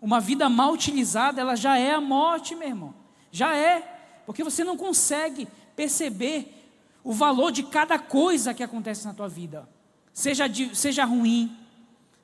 Uma 0.07 0.21
vida 0.21 0.49
mal 0.49 0.73
utilizada, 0.73 1.41
ela 1.41 1.57
já 1.57 1.77
é 1.77 1.93
a 1.93 2.01
morte, 2.01 2.55
meu 2.55 2.69
irmão. 2.69 2.95
Já 3.33 3.57
é. 3.57 4.23
Porque 4.25 4.45
você 4.45 4.63
não 4.63 4.77
consegue 4.77 5.49
perceber 5.75 6.71
o 7.03 7.13
valor 7.13 7.51
de 7.51 7.65
cada 7.65 7.99
coisa 7.99 8.55
que 8.55 8.63
acontece 8.63 9.05
na 9.05 9.13
tua 9.13 9.29
vida. 9.29 9.69
Seja, 10.13 10.45
seja 10.75 11.05
ruim, 11.05 11.57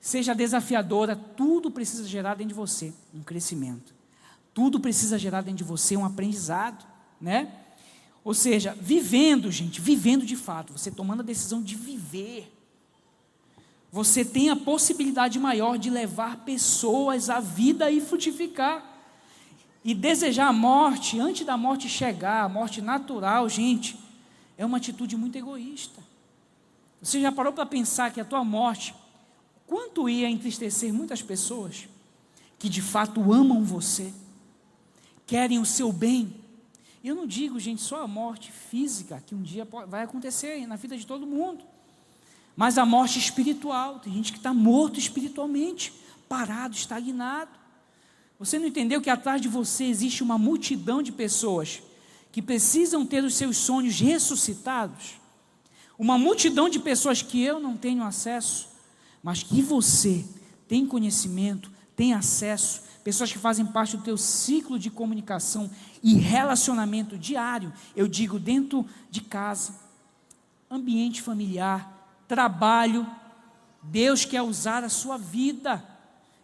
seja 0.00 0.32
desafiadora, 0.32 1.16
tudo 1.16 1.72
precisa 1.72 2.06
gerar 2.06 2.36
dentro 2.36 2.50
de 2.50 2.54
você 2.54 2.94
um 3.12 3.20
crescimento. 3.20 3.92
Tudo 4.54 4.78
precisa 4.78 5.18
gerar 5.18 5.40
dentro 5.40 5.58
de 5.58 5.64
você 5.64 5.96
um 5.96 6.04
aprendizado, 6.04 6.86
né? 7.20 7.52
Ou 8.22 8.32
seja, 8.32 8.76
vivendo, 8.80 9.50
gente, 9.50 9.80
vivendo 9.80 10.24
de 10.24 10.36
fato, 10.36 10.72
você 10.72 10.88
tomando 10.88 11.22
a 11.22 11.24
decisão 11.24 11.60
de 11.60 11.74
viver 11.74 12.51
você 13.92 14.24
tem 14.24 14.48
a 14.48 14.56
possibilidade 14.56 15.38
maior 15.38 15.76
de 15.76 15.90
levar 15.90 16.38
pessoas 16.38 17.28
à 17.28 17.40
vida 17.40 17.90
e 17.90 18.00
frutificar. 18.00 18.82
E 19.84 19.94
desejar 19.94 20.46
a 20.46 20.52
morte 20.52 21.20
antes 21.20 21.44
da 21.44 21.58
morte 21.58 21.90
chegar, 21.90 22.44
a 22.44 22.48
morte 22.48 22.80
natural, 22.80 23.48
gente, 23.50 23.98
é 24.56 24.64
uma 24.64 24.78
atitude 24.78 25.14
muito 25.14 25.36
egoísta. 25.36 26.00
Você 27.02 27.20
já 27.20 27.30
parou 27.30 27.52
para 27.52 27.66
pensar 27.66 28.10
que 28.12 28.20
a 28.20 28.24
tua 28.24 28.42
morte, 28.42 28.94
quanto 29.66 30.08
ia 30.08 30.30
entristecer 30.30 30.94
muitas 30.94 31.20
pessoas 31.20 31.86
que 32.58 32.70
de 32.70 32.80
fato 32.80 33.32
amam 33.32 33.62
você, 33.62 34.14
querem 35.26 35.58
o 35.58 35.66
seu 35.66 35.92
bem? 35.92 36.34
Eu 37.04 37.14
não 37.14 37.26
digo, 37.26 37.60
gente, 37.60 37.82
só 37.82 38.04
a 38.04 38.08
morte 38.08 38.52
física, 38.52 39.22
que 39.26 39.34
um 39.34 39.42
dia 39.42 39.66
vai 39.86 40.04
acontecer 40.04 40.64
na 40.66 40.76
vida 40.76 40.96
de 40.96 41.06
todo 41.06 41.26
mundo. 41.26 41.64
Mas 42.56 42.78
a 42.78 42.84
morte 42.84 43.18
espiritual, 43.18 43.98
tem 43.98 44.12
gente 44.12 44.32
que 44.32 44.38
está 44.38 44.52
morto 44.52 44.98
espiritualmente, 44.98 45.92
parado, 46.28 46.74
estagnado. 46.74 47.50
Você 48.38 48.58
não 48.58 48.66
entendeu 48.66 49.00
que 49.00 49.10
atrás 49.10 49.40
de 49.40 49.48
você 49.48 49.84
existe 49.84 50.22
uma 50.22 50.36
multidão 50.36 51.02
de 51.02 51.12
pessoas 51.12 51.82
que 52.30 52.42
precisam 52.42 53.06
ter 53.06 53.22
os 53.22 53.34
seus 53.34 53.56
sonhos 53.56 54.00
ressuscitados? 54.00 55.20
Uma 55.98 56.18
multidão 56.18 56.68
de 56.68 56.78
pessoas 56.78 57.22
que 57.22 57.42
eu 57.42 57.60
não 57.60 57.76
tenho 57.76 58.02
acesso, 58.02 58.68
mas 59.22 59.42
que 59.42 59.62
você 59.62 60.24
tem 60.66 60.86
conhecimento, 60.86 61.70
tem 61.94 62.14
acesso, 62.14 62.82
pessoas 63.04 63.30
que 63.30 63.38
fazem 63.38 63.66
parte 63.66 63.96
do 63.96 64.02
teu 64.02 64.16
ciclo 64.16 64.78
de 64.78 64.90
comunicação 64.90 65.70
e 66.02 66.14
relacionamento 66.14 67.16
diário, 67.16 67.72
eu 67.94 68.08
digo 68.08 68.38
dentro 68.38 68.86
de 69.10 69.20
casa, 69.20 69.78
ambiente 70.70 71.22
familiar, 71.22 72.01
trabalho. 72.32 73.06
Deus 73.82 74.24
quer 74.24 74.40
usar 74.40 74.82
a 74.82 74.88
sua 74.88 75.18
vida. 75.18 75.84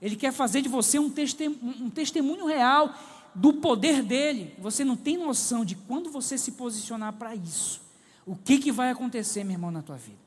Ele 0.02 0.16
quer 0.16 0.32
fazer 0.32 0.60
de 0.60 0.68
você 0.68 0.98
um 0.98 1.08
testemunho, 1.08 1.84
um 1.86 1.88
testemunho 1.88 2.44
real 2.44 2.94
do 3.34 3.54
poder 3.54 4.02
dele. 4.02 4.54
Você 4.58 4.84
não 4.84 4.96
tem 4.96 5.16
noção 5.16 5.64
de 5.64 5.74
quando 5.74 6.10
você 6.10 6.36
se 6.36 6.52
posicionar 6.52 7.14
para 7.14 7.34
isso. 7.34 7.80
O 8.26 8.36
que, 8.36 8.58
que 8.58 8.70
vai 8.70 8.90
acontecer, 8.90 9.44
meu 9.44 9.54
irmão, 9.54 9.70
na 9.70 9.80
tua 9.80 9.96
vida? 9.96 10.18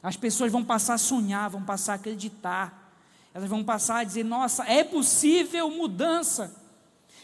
As 0.00 0.16
pessoas 0.16 0.52
vão 0.52 0.62
passar 0.62 0.94
a 0.94 0.98
sonhar, 0.98 1.50
vão 1.50 1.64
passar 1.64 1.94
a 1.94 1.96
acreditar. 1.96 2.94
Elas 3.34 3.48
vão 3.48 3.64
passar 3.64 3.96
a 3.96 4.04
dizer: 4.04 4.24
nossa, 4.24 4.62
é 4.62 4.84
possível 4.84 5.68
mudança, 5.70 6.54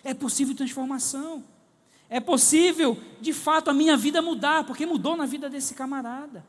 é 0.02 0.12
possível 0.12 0.56
transformação, 0.56 1.44
é 2.08 2.18
possível, 2.18 3.00
de 3.20 3.32
fato, 3.32 3.70
a 3.70 3.74
minha 3.74 3.96
vida 3.96 4.20
mudar, 4.20 4.64
porque 4.64 4.84
mudou 4.84 5.16
na 5.16 5.24
vida 5.24 5.48
desse 5.48 5.72
camarada 5.72 6.44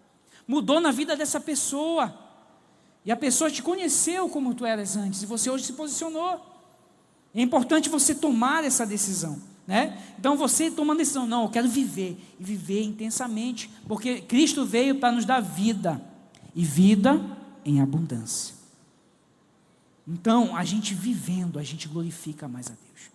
mudou 0.47 0.79
na 0.79 0.91
vida 0.91 1.15
dessa 1.15 1.39
pessoa. 1.39 2.13
E 3.05 3.11
a 3.11 3.15
pessoa 3.15 3.49
te 3.49 3.63
conheceu 3.63 4.29
como 4.29 4.53
tu 4.53 4.65
eras 4.65 4.95
antes, 4.95 5.23
e 5.23 5.25
você 5.25 5.49
hoje 5.49 5.65
se 5.65 5.73
posicionou. 5.73 6.39
É 7.33 7.41
importante 7.41 7.89
você 7.89 8.13
tomar 8.13 8.63
essa 8.63 8.85
decisão. 8.85 9.41
Né? 9.65 9.97
Então 10.19 10.35
você 10.35 10.69
toma 10.69 10.93
a 10.93 10.97
decisão, 10.97 11.25
não, 11.25 11.43
eu 11.43 11.49
quero 11.49 11.69
viver, 11.69 12.17
e 12.39 12.43
viver 12.43 12.83
intensamente, 12.83 13.69
porque 13.87 14.21
Cristo 14.21 14.65
veio 14.65 14.95
para 14.99 15.11
nos 15.11 15.23
dar 15.23 15.39
vida, 15.39 16.01
e 16.53 16.65
vida 16.65 17.21
em 17.63 17.81
abundância. 17.81 18.55
Então, 20.07 20.55
a 20.55 20.63
gente 20.63 20.93
vivendo, 20.93 21.59
a 21.59 21.63
gente 21.63 21.87
glorifica 21.87 22.47
mais 22.47 22.67
a 22.67 22.71
Deus. 22.71 23.11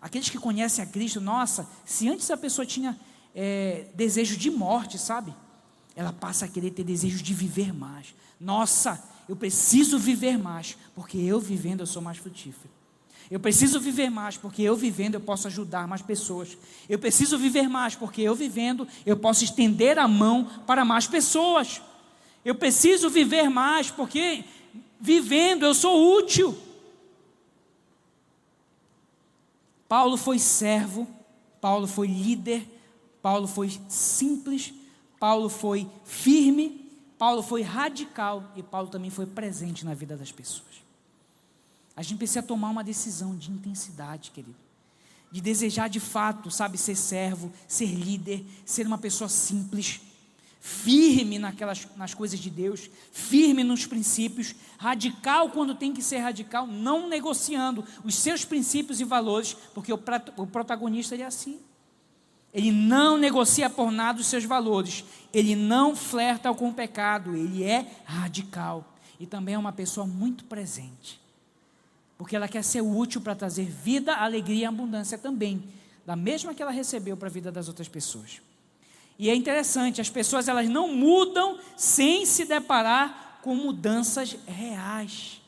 Aqueles 0.00 0.30
que 0.30 0.38
conhecem 0.38 0.82
a 0.82 0.86
Cristo, 0.86 1.20
nossa, 1.20 1.68
se 1.84 2.08
antes 2.08 2.30
a 2.30 2.36
pessoa 2.36 2.64
tinha 2.64 2.98
é, 3.34 3.86
desejo 3.94 4.36
de 4.36 4.50
morte, 4.50 4.96
sabe? 4.96 5.34
Ela 5.98 6.12
passa 6.12 6.44
a 6.44 6.48
querer 6.48 6.70
ter 6.70 6.84
desejo 6.84 7.20
de 7.20 7.34
viver 7.34 7.74
mais. 7.74 8.14
Nossa, 8.40 9.02
eu 9.28 9.34
preciso 9.34 9.98
viver 9.98 10.38
mais, 10.38 10.76
porque 10.94 11.18
eu 11.18 11.40
vivendo 11.40 11.80
eu 11.80 11.88
sou 11.88 12.00
mais 12.00 12.18
frutífero. 12.18 12.70
Eu 13.28 13.40
preciso 13.40 13.80
viver 13.80 14.08
mais, 14.08 14.36
porque 14.36 14.62
eu 14.62 14.76
vivendo 14.76 15.16
eu 15.16 15.20
posso 15.20 15.48
ajudar 15.48 15.88
mais 15.88 16.00
pessoas. 16.00 16.56
Eu 16.88 17.00
preciso 17.00 17.36
viver 17.36 17.68
mais, 17.68 17.96
porque 17.96 18.22
eu 18.22 18.32
vivendo 18.32 18.86
eu 19.04 19.16
posso 19.16 19.42
estender 19.42 19.98
a 19.98 20.06
mão 20.06 20.48
para 20.68 20.84
mais 20.84 21.08
pessoas. 21.08 21.82
Eu 22.44 22.54
preciso 22.54 23.10
viver 23.10 23.50
mais, 23.50 23.90
porque 23.90 24.44
vivendo 25.00 25.64
eu 25.64 25.74
sou 25.74 26.16
útil. 26.16 26.56
Paulo 29.88 30.16
foi 30.16 30.38
servo, 30.38 31.08
Paulo 31.60 31.88
foi 31.88 32.06
líder, 32.06 32.64
Paulo 33.20 33.48
foi 33.48 33.76
simples, 33.88 34.72
Paulo 35.18 35.48
foi 35.48 35.88
firme, 36.04 36.88
Paulo 37.18 37.42
foi 37.42 37.62
radical 37.62 38.52
e 38.54 38.62
Paulo 38.62 38.88
também 38.88 39.10
foi 39.10 39.26
presente 39.26 39.84
na 39.84 39.94
vida 39.94 40.16
das 40.16 40.30
pessoas. 40.30 40.68
A 41.96 42.02
gente 42.02 42.18
precisa 42.18 42.42
tomar 42.42 42.70
uma 42.70 42.84
decisão 42.84 43.34
de 43.34 43.50
intensidade, 43.50 44.30
querido. 44.30 44.54
De 45.32 45.40
desejar 45.40 45.88
de 45.88 45.98
fato, 45.98 46.50
sabe, 46.50 46.78
ser 46.78 46.94
servo, 46.94 47.52
ser 47.66 47.86
líder, 47.86 48.44
ser 48.64 48.86
uma 48.86 48.96
pessoa 48.96 49.28
simples, 49.28 50.00
firme 50.60 51.38
naquelas, 51.38 51.88
nas 51.96 52.14
coisas 52.14 52.38
de 52.38 52.50
Deus, 52.50 52.88
firme 53.12 53.64
nos 53.64 53.84
princípios, 53.84 54.54
radical 54.78 55.50
quando 55.50 55.74
tem 55.74 55.92
que 55.92 56.02
ser 56.02 56.18
radical, 56.18 56.66
não 56.66 57.08
negociando 57.08 57.84
os 58.04 58.14
seus 58.14 58.44
princípios 58.44 59.00
e 59.00 59.04
valores, 59.04 59.54
porque 59.74 59.92
o, 59.92 60.00
o 60.36 60.46
protagonista 60.46 61.16
é 61.16 61.24
assim. 61.24 61.58
Ele 62.58 62.72
não 62.72 63.16
negocia 63.16 63.70
por 63.70 63.92
nada 63.92 64.20
os 64.20 64.26
seus 64.26 64.44
valores, 64.44 65.04
ele 65.32 65.54
não 65.54 65.94
flerta 65.94 66.52
com 66.52 66.70
o 66.70 66.74
pecado, 66.74 67.36
ele 67.36 67.62
é 67.62 67.86
radical. 68.04 68.96
E 69.20 69.26
também 69.26 69.54
é 69.54 69.58
uma 69.58 69.70
pessoa 69.70 70.04
muito 70.04 70.42
presente. 70.42 71.20
Porque 72.16 72.34
ela 72.34 72.48
quer 72.48 72.64
ser 72.64 72.80
útil 72.80 73.20
para 73.20 73.36
trazer 73.36 73.66
vida, 73.66 74.12
alegria 74.12 74.62
e 74.62 74.64
abundância 74.64 75.16
também, 75.16 75.62
da 76.04 76.16
mesma 76.16 76.52
que 76.52 76.60
ela 76.60 76.72
recebeu 76.72 77.16
para 77.16 77.28
a 77.28 77.30
vida 77.30 77.52
das 77.52 77.68
outras 77.68 77.86
pessoas. 77.86 78.42
E 79.16 79.30
é 79.30 79.36
interessante, 79.36 80.00
as 80.00 80.10
pessoas 80.10 80.48
elas 80.48 80.68
não 80.68 80.92
mudam 80.92 81.60
sem 81.76 82.26
se 82.26 82.44
deparar 82.44 83.38
com 83.40 83.54
mudanças 83.54 84.36
reais. 84.48 85.40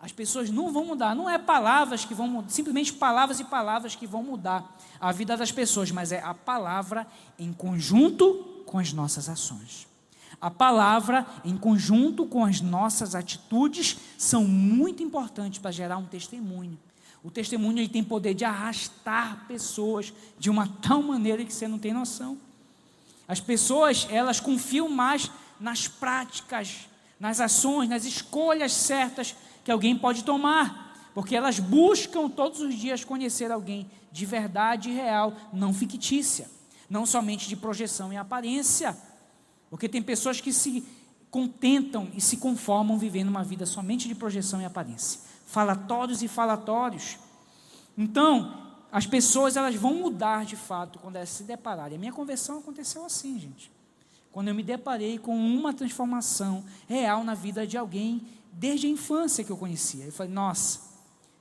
As 0.00 0.10
pessoas 0.10 0.50
não 0.50 0.72
vão 0.72 0.86
mudar, 0.86 1.14
não 1.14 1.30
é 1.30 1.38
palavras 1.38 2.04
que 2.04 2.14
vão 2.14 2.26
mudar, 2.26 2.50
simplesmente 2.50 2.92
palavras 2.92 3.38
e 3.38 3.44
palavras 3.44 3.94
que 3.94 4.08
vão 4.08 4.24
mudar 4.24 4.73
a 5.00 5.12
vida 5.12 5.36
das 5.36 5.52
pessoas, 5.52 5.90
mas 5.90 6.12
é 6.12 6.20
a 6.20 6.34
palavra 6.34 7.06
em 7.38 7.52
conjunto 7.52 8.62
com 8.66 8.78
as 8.78 8.92
nossas 8.92 9.28
ações. 9.28 9.86
A 10.40 10.50
palavra, 10.50 11.26
em 11.44 11.56
conjunto 11.56 12.26
com 12.26 12.44
as 12.44 12.60
nossas 12.60 13.14
atitudes, 13.14 13.96
são 14.18 14.44
muito 14.44 15.02
importantes 15.02 15.58
para 15.58 15.70
gerar 15.70 15.96
um 15.96 16.06
testemunho. 16.06 16.78
O 17.22 17.30
testemunho 17.30 17.78
ele 17.78 17.88
tem 17.88 18.04
poder 18.04 18.34
de 18.34 18.44
arrastar 18.44 19.46
pessoas 19.48 20.12
de 20.38 20.50
uma 20.50 20.68
tal 20.82 21.02
maneira 21.02 21.44
que 21.44 21.52
você 21.52 21.66
não 21.66 21.78
tem 21.78 21.92
noção. 21.92 22.38
As 23.26 23.40
pessoas, 23.40 24.06
elas 24.10 24.38
confiam 24.38 24.88
mais 24.88 25.30
nas 25.58 25.88
práticas, 25.88 26.86
nas 27.18 27.40
ações, 27.40 27.88
nas 27.88 28.04
escolhas 28.04 28.72
certas 28.72 29.34
que 29.64 29.70
alguém 29.70 29.96
pode 29.96 30.24
tomar, 30.24 30.83
porque 31.14 31.36
elas 31.36 31.60
buscam 31.60 32.28
todos 32.28 32.60
os 32.60 32.74
dias 32.74 33.04
conhecer 33.04 33.52
alguém 33.52 33.88
de 34.10 34.26
verdade 34.26 34.90
e 34.90 34.92
real, 34.92 35.32
não 35.52 35.72
fictícia, 35.72 36.50
não 36.90 37.06
somente 37.06 37.48
de 37.48 37.56
projeção 37.56 38.12
e 38.12 38.16
aparência. 38.16 38.96
Porque 39.70 39.88
tem 39.88 40.02
pessoas 40.02 40.40
que 40.40 40.52
se 40.52 40.84
contentam 41.30 42.08
e 42.14 42.20
se 42.20 42.36
conformam 42.36 42.98
vivendo 42.98 43.28
uma 43.28 43.44
vida 43.44 43.64
somente 43.64 44.08
de 44.08 44.14
projeção 44.14 44.60
e 44.60 44.64
aparência, 44.64 45.20
falatórios 45.46 46.22
e 46.22 46.28
falatórios. 46.28 47.16
Então, 47.96 48.62
as 48.90 49.06
pessoas 49.06 49.56
elas 49.56 49.74
vão 49.74 49.94
mudar 49.94 50.44
de 50.44 50.56
fato 50.56 50.98
quando 50.98 51.16
elas 51.16 51.28
se 51.28 51.44
depararem. 51.44 51.96
A 51.96 51.98
minha 51.98 52.12
conversão 52.12 52.58
aconteceu 52.58 53.04
assim, 53.04 53.38
gente. 53.38 53.70
Quando 54.30 54.48
eu 54.48 54.54
me 54.54 54.62
deparei 54.62 55.18
com 55.18 55.36
uma 55.36 55.72
transformação 55.72 56.64
real 56.88 57.22
na 57.22 57.34
vida 57.34 57.66
de 57.66 57.76
alguém 57.76 58.26
desde 58.52 58.86
a 58.86 58.90
infância 58.90 59.42
que 59.42 59.50
eu 59.50 59.56
conhecia. 59.56 60.04
Eu 60.04 60.12
falei, 60.12 60.32
nossa, 60.32 60.83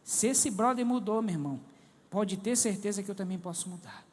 se 0.04 0.28
esse 0.28 0.50
brother 0.50 0.86
mudou, 0.86 1.22
meu 1.22 1.34
irmão, 1.34 1.60
pode 2.10 2.38
ter 2.38 2.56
certeza 2.56 3.02
que 3.02 3.10
eu 3.10 3.16
também 3.16 3.39
posso 3.39 3.70
mudar. 3.70 4.04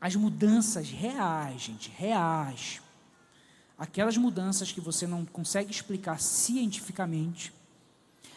As 0.00 0.16
mudanças 0.16 0.90
reais, 0.90 1.62
gente, 1.62 1.90
reais, 1.96 2.82
aquelas 3.78 4.16
mudanças 4.16 4.70
que 4.70 4.80
você 4.80 5.06
não 5.06 5.24
consegue 5.24 5.70
explicar 5.70 6.20
cientificamente, 6.20 7.52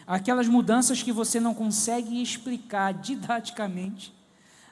aquelas 0.05 0.47
mudanças 0.47 1.03
que 1.03 1.11
você 1.11 1.39
não 1.39 1.53
consegue 1.53 2.21
explicar 2.21 2.93
didaticamente, 2.93 4.13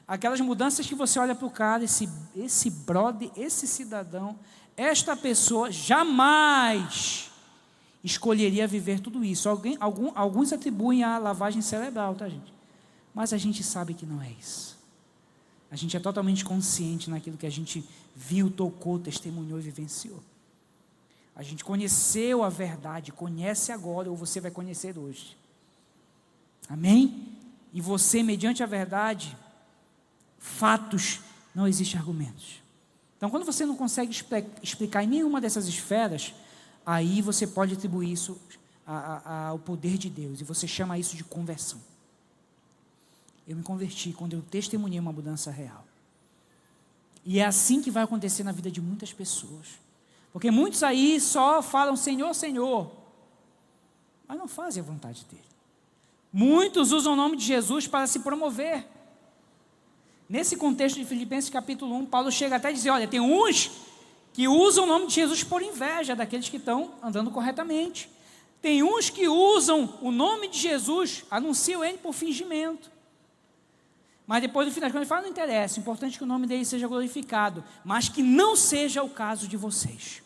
aquelas 0.08 0.40
mudanças 0.40 0.86
que 0.86 0.94
você 0.94 1.18
olha 1.18 1.34
para 1.34 1.46
o 1.46 1.50
cara, 1.50 1.84
esse, 1.84 2.08
esse 2.34 2.70
brother, 2.70 3.30
esse 3.36 3.66
cidadão, 3.66 4.38
esta 4.76 5.16
pessoa 5.16 5.70
jamais 5.70 7.25
escolheria 8.06 8.68
viver 8.68 9.00
tudo 9.00 9.24
isso. 9.24 9.48
Alguém, 9.48 9.76
algum, 9.80 10.12
alguns 10.14 10.52
atribuem 10.52 11.02
a 11.02 11.18
lavagem 11.18 11.60
cerebral, 11.60 12.14
tá, 12.14 12.28
gente? 12.28 12.54
Mas 13.12 13.32
a 13.32 13.36
gente 13.36 13.64
sabe 13.64 13.94
que 13.94 14.06
não 14.06 14.22
é 14.22 14.30
isso. 14.30 14.78
A 15.70 15.74
gente 15.74 15.96
é 15.96 16.00
totalmente 16.00 16.44
consciente 16.44 17.10
naquilo 17.10 17.36
que 17.36 17.46
a 17.46 17.50
gente 17.50 17.84
viu, 18.14 18.48
tocou, 18.48 19.00
testemunhou 19.00 19.58
e 19.58 19.62
vivenciou. 19.62 20.22
A 21.34 21.42
gente 21.42 21.64
conheceu 21.64 22.44
a 22.44 22.48
verdade, 22.48 23.10
conhece 23.10 23.72
agora, 23.72 24.08
ou 24.08 24.16
você 24.16 24.40
vai 24.40 24.52
conhecer 24.52 24.96
hoje. 24.96 25.36
Amém? 26.68 27.26
E 27.74 27.80
você, 27.80 28.22
mediante 28.22 28.62
a 28.62 28.66
verdade, 28.66 29.36
fatos, 30.38 31.20
não 31.52 31.66
existe 31.66 31.96
argumentos. 31.96 32.62
Então, 33.16 33.28
quando 33.30 33.44
você 33.44 33.66
não 33.66 33.76
consegue 33.76 34.14
explicar 34.62 35.02
em 35.02 35.08
nenhuma 35.08 35.40
dessas 35.40 35.66
esferas, 35.66 36.32
aí 36.86 37.20
você 37.20 37.46
pode 37.46 37.74
atribuir 37.74 38.12
isso 38.12 38.40
ao 38.86 39.58
poder 39.58 39.98
de 39.98 40.08
Deus, 40.08 40.40
e 40.40 40.44
você 40.44 40.68
chama 40.68 40.96
isso 40.96 41.16
de 41.16 41.24
conversão. 41.24 41.80
Eu 43.46 43.56
me 43.56 43.62
converti 43.62 44.12
quando 44.12 44.34
eu 44.34 44.42
testemunhei 44.42 45.00
uma 45.00 45.12
mudança 45.12 45.50
real. 45.50 45.84
E 47.24 47.40
é 47.40 47.44
assim 47.44 47.82
que 47.82 47.90
vai 47.90 48.04
acontecer 48.04 48.44
na 48.44 48.52
vida 48.52 48.70
de 48.70 48.80
muitas 48.80 49.12
pessoas. 49.12 49.80
Porque 50.32 50.50
muitos 50.50 50.84
aí 50.84 51.20
só 51.20 51.60
falam 51.60 51.96
Senhor, 51.96 52.32
Senhor, 52.34 52.92
mas 54.28 54.38
não 54.38 54.46
fazem 54.46 54.82
a 54.82 54.86
vontade 54.86 55.24
dele. 55.24 55.42
Muitos 56.32 56.92
usam 56.92 57.14
o 57.14 57.16
nome 57.16 57.36
de 57.36 57.44
Jesus 57.44 57.88
para 57.88 58.06
se 58.06 58.20
promover. 58.20 58.86
Nesse 60.28 60.56
contexto 60.56 60.96
de 60.96 61.04
Filipenses 61.04 61.50
capítulo 61.50 61.94
1, 61.96 62.06
Paulo 62.06 62.30
chega 62.30 62.56
até 62.56 62.68
a 62.68 62.72
dizer: 62.72 62.90
olha, 62.90 63.08
tem 63.08 63.20
uns 63.20 63.70
que 64.36 64.46
usam 64.46 64.84
o 64.84 64.86
nome 64.86 65.06
de 65.06 65.14
Jesus 65.14 65.42
por 65.42 65.62
inveja 65.62 66.14
daqueles 66.14 66.50
que 66.50 66.58
estão 66.58 66.92
andando 67.02 67.30
corretamente. 67.30 68.10
Tem 68.60 68.82
uns 68.82 69.08
que 69.08 69.26
usam 69.26 69.98
o 70.02 70.10
nome 70.10 70.48
de 70.48 70.58
Jesus, 70.58 71.24
anunciam 71.30 71.82
ele 71.82 71.96
por 71.96 72.12
fingimento. 72.12 72.90
Mas 74.26 74.42
depois, 74.42 74.68
no 74.68 74.74
final 74.74 74.90
das 74.90 74.92
contas, 74.92 75.08
fala: 75.08 75.22
não 75.22 75.30
interessa, 75.30 75.78
o 75.78 75.80
importante 75.80 76.16
é 76.16 76.18
que 76.18 76.24
o 76.24 76.26
nome 76.26 76.46
dele 76.46 76.66
seja 76.66 76.86
glorificado, 76.86 77.64
mas 77.82 78.10
que 78.10 78.22
não 78.22 78.54
seja 78.54 79.02
o 79.02 79.08
caso 79.08 79.48
de 79.48 79.56
vocês. 79.56 80.22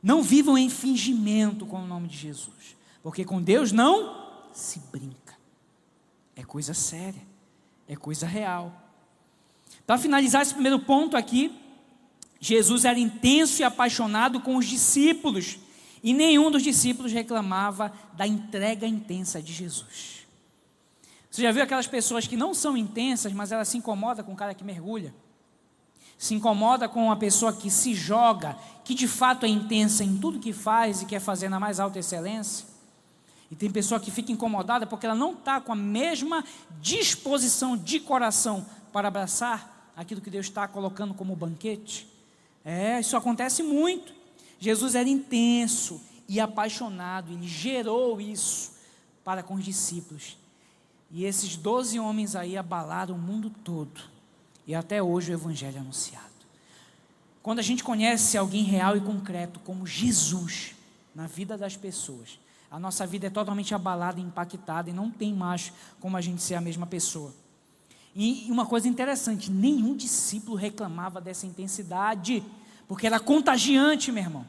Não 0.00 0.22
vivam 0.22 0.56
em 0.56 0.70
fingimento 0.70 1.66
com 1.66 1.82
o 1.82 1.86
nome 1.88 2.06
de 2.06 2.18
Jesus, 2.18 2.76
porque 3.02 3.24
com 3.24 3.42
Deus 3.42 3.72
não 3.72 4.30
se 4.52 4.78
brinca. 4.92 5.36
É 6.36 6.44
coisa 6.44 6.72
séria, 6.72 7.26
é 7.88 7.96
coisa 7.96 8.28
real. 8.28 8.72
Para 9.84 9.98
finalizar 9.98 10.42
esse 10.42 10.54
primeiro 10.54 10.78
ponto 10.78 11.16
aqui, 11.16 11.66
Jesus 12.40 12.84
era 12.84 12.98
intenso 12.98 13.60
e 13.60 13.64
apaixonado 13.64 14.40
com 14.40 14.56
os 14.56 14.66
discípulos, 14.66 15.58
e 16.02 16.12
nenhum 16.14 16.50
dos 16.50 16.62
discípulos 16.62 17.12
reclamava 17.12 17.92
da 18.14 18.26
entrega 18.26 18.86
intensa 18.86 19.42
de 19.42 19.52
Jesus. 19.52 20.26
Você 21.30 21.42
já 21.42 21.52
viu 21.52 21.62
aquelas 21.62 21.86
pessoas 21.86 22.26
que 22.26 22.36
não 22.36 22.54
são 22.54 22.76
intensas, 22.76 23.32
mas 23.32 23.52
elas 23.52 23.68
se 23.68 23.76
incomodam 23.76 24.24
com 24.24 24.32
o 24.32 24.36
cara 24.36 24.54
que 24.54 24.64
mergulha? 24.64 25.12
se 26.18 26.34
incomoda 26.34 26.88
com 26.88 27.04
uma 27.04 27.16
pessoa 27.16 27.52
que 27.52 27.70
se 27.70 27.94
joga, 27.94 28.58
que 28.84 28.92
de 28.92 29.06
fato 29.06 29.46
é 29.46 29.48
intensa 29.48 30.02
em 30.02 30.18
tudo 30.18 30.40
que 30.40 30.52
faz 30.52 31.00
e 31.00 31.06
quer 31.06 31.20
fazer 31.20 31.48
na 31.48 31.60
mais 31.60 31.78
alta 31.78 32.00
excelência. 32.00 32.66
E 33.48 33.54
tem 33.54 33.70
pessoa 33.70 34.00
que 34.00 34.10
fica 34.10 34.32
incomodada 34.32 34.84
porque 34.84 35.06
ela 35.06 35.14
não 35.14 35.32
está 35.32 35.60
com 35.60 35.72
a 35.72 35.76
mesma 35.76 36.44
disposição 36.80 37.76
de 37.76 38.00
coração 38.00 38.66
para 38.92 39.06
abraçar 39.06 39.92
aquilo 39.96 40.20
que 40.20 40.28
Deus 40.28 40.46
está 40.46 40.66
colocando 40.66 41.14
como 41.14 41.36
banquete. 41.36 42.07
É, 42.70 43.00
isso 43.00 43.16
acontece 43.16 43.62
muito. 43.62 44.12
Jesus 44.60 44.94
era 44.94 45.08
intenso 45.08 46.02
e 46.28 46.38
apaixonado, 46.38 47.32
ele 47.32 47.48
gerou 47.48 48.20
isso 48.20 48.72
para 49.24 49.42
com 49.42 49.54
os 49.54 49.64
discípulos. 49.64 50.36
E 51.10 51.24
esses 51.24 51.56
doze 51.56 51.98
homens 51.98 52.36
aí 52.36 52.58
abalaram 52.58 53.14
o 53.14 53.18
mundo 53.18 53.48
todo 53.64 54.02
e 54.66 54.74
até 54.74 55.02
hoje 55.02 55.32
o 55.32 55.34
Evangelho 55.34 55.78
é 55.78 55.80
anunciado. 55.80 56.26
Quando 57.42 57.60
a 57.60 57.62
gente 57.62 57.82
conhece 57.82 58.36
alguém 58.36 58.64
real 58.64 58.94
e 58.98 59.00
concreto, 59.00 59.58
como 59.60 59.86
Jesus, 59.86 60.74
na 61.14 61.26
vida 61.26 61.56
das 61.56 61.74
pessoas, 61.74 62.38
a 62.70 62.78
nossa 62.78 63.06
vida 63.06 63.28
é 63.28 63.30
totalmente 63.30 63.74
abalada, 63.74 64.20
impactada 64.20 64.90
e 64.90 64.92
não 64.92 65.10
tem 65.10 65.32
mais 65.32 65.72
como 66.00 66.18
a 66.18 66.20
gente 66.20 66.42
ser 66.42 66.56
a 66.56 66.60
mesma 66.60 66.86
pessoa. 66.86 67.32
E 68.14 68.46
uma 68.50 68.66
coisa 68.66 68.88
interessante: 68.88 69.50
nenhum 69.50 69.96
discípulo 69.96 70.54
reclamava 70.54 71.18
dessa 71.18 71.46
intensidade, 71.46 72.44
porque 72.88 73.06
era 73.06 73.20
contagiante, 73.20 74.10
meu 74.10 74.22
irmão. 74.22 74.46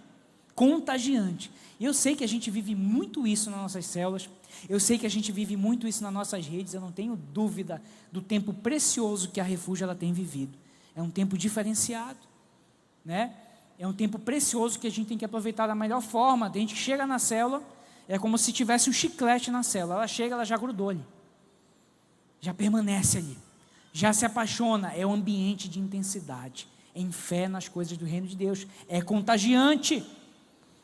Contagiante. 0.56 1.52
E 1.80 1.86
eu 1.86 1.93
sei 1.93 2.15
que 2.15 2.23
a 2.23 2.28
gente 2.28 2.49
vive 2.49 2.73
muito 2.73 3.28
isso 3.28 3.52
nas 3.52 3.60
nossas 3.60 3.86
células, 3.86 4.30
eu 4.67 4.80
sei 4.80 4.97
que 4.97 5.06
a 5.06 5.10
gente 5.10 5.32
vive 5.32 5.56
muito 5.56 5.88
isso 5.88 6.02
nas 6.02 6.12
nossas 6.12 6.47
redes, 6.47 6.73
eu 6.73 6.82
não 6.82 6.91
tenho 6.91 7.15
dúvida 7.15 7.82
do 8.12 8.21
tempo 8.21 8.54
precioso 8.54 9.30
que 9.30 9.39
a 9.39 9.43
Refúgio 9.43 9.84
ela 9.84 9.95
tem 9.95 10.12
vivido. 10.12 10.58
É 10.95 11.02
um 11.02 11.10
tempo 11.10 11.38
diferenciado, 11.38 12.19
né? 13.06 13.34
É 13.78 13.88
um 13.88 13.93
tempo 13.93 14.19
precioso 14.19 14.78
que 14.78 14.88
a 14.88 14.91
gente 14.91 15.08
tem 15.08 15.17
que 15.17 15.23
aproveitar 15.23 15.67
da 15.67 15.75
melhor 15.75 16.02
forma. 16.02 16.47
A 16.47 16.52
gente 16.52 16.75
chega 16.75 17.08
na 17.08 17.19
célula, 17.19 17.63
é 18.10 18.19
como 18.19 18.38
se 18.38 18.52
tivesse 18.52 18.89
um 18.89 18.93
chiclete 18.93 19.52
na 19.52 19.63
célula. 19.63 19.95
Ela 19.95 20.08
chega, 20.08 20.36
ela 20.36 20.43
já 20.43 20.58
grudou 20.58 20.89
ali. 20.89 21.06
Já 22.41 22.54
permanece 22.54 23.19
ali. 23.19 23.38
Já 23.93 24.12
se 24.12 24.25
apaixona. 24.25 24.91
É 24.93 25.06
um 25.06 25.13
ambiente 25.13 25.69
de 25.69 25.80
intensidade. 25.80 26.67
Em 27.00 27.12
fé 27.12 27.48
nas 27.48 27.68
coisas 27.68 27.98
do 27.98 28.06
reino 28.06 28.28
de 28.28 28.36
Deus. 28.36 28.68
É 28.88 29.02
contagiante. 29.02 30.06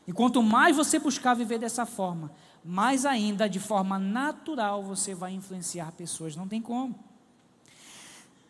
E 0.06 0.12
quanto 0.12 0.42
mais 0.42 0.76
você 0.76 0.98
buscar 0.98 1.34
viver 1.34 1.58
dessa 1.58 1.84
forma, 1.84 2.32
mais 2.64 3.04
ainda 3.04 3.48
de 3.48 3.60
forma 3.60 3.98
natural 3.98 4.82
você 4.82 5.14
vai 5.14 5.32
influenciar 5.32 5.92
pessoas. 5.92 6.34
Não 6.34 6.48
tem 6.48 6.62
como. 6.62 6.98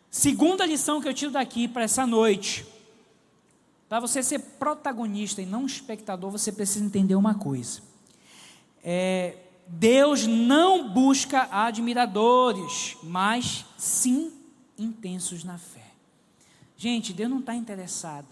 Segunda 0.09 0.65
lição 0.65 1.01
que 1.01 1.07
eu 1.07 1.13
tiro 1.13 1.31
daqui 1.31 1.67
para 1.67 1.83
essa 1.83 2.07
noite 2.07 2.65
para 3.89 3.99
você 3.99 4.21
ser 4.21 4.39
protagonista 4.39 5.41
e 5.41 5.45
não 5.45 5.65
espectador, 5.65 6.29
você 6.29 6.51
precisa 6.51 6.83
entender 6.83 7.15
uma 7.15 7.35
coisa. 7.35 7.81
É, 8.83 9.37
Deus 9.67 10.27
não 10.27 10.89
busca 10.89 11.47
admiradores, 11.51 12.97
mas 13.01 13.65
sim 13.77 14.33
intensos 14.77 15.43
na 15.43 15.57
fé. 15.57 15.76
Gente, 16.77 17.11
Deus 17.11 17.29
não 17.29 17.39
está 17.39 17.55
interessado 17.55 18.27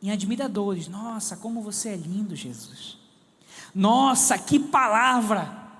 em 0.00 0.10
admiradores. 0.10 0.88
Nossa, 0.88 1.36
como 1.36 1.60
você 1.60 1.90
é 1.90 1.96
lindo, 1.96 2.36
Jesus. 2.36 2.98
Nossa, 3.74 4.38
que 4.38 4.58
palavra! 4.58 5.70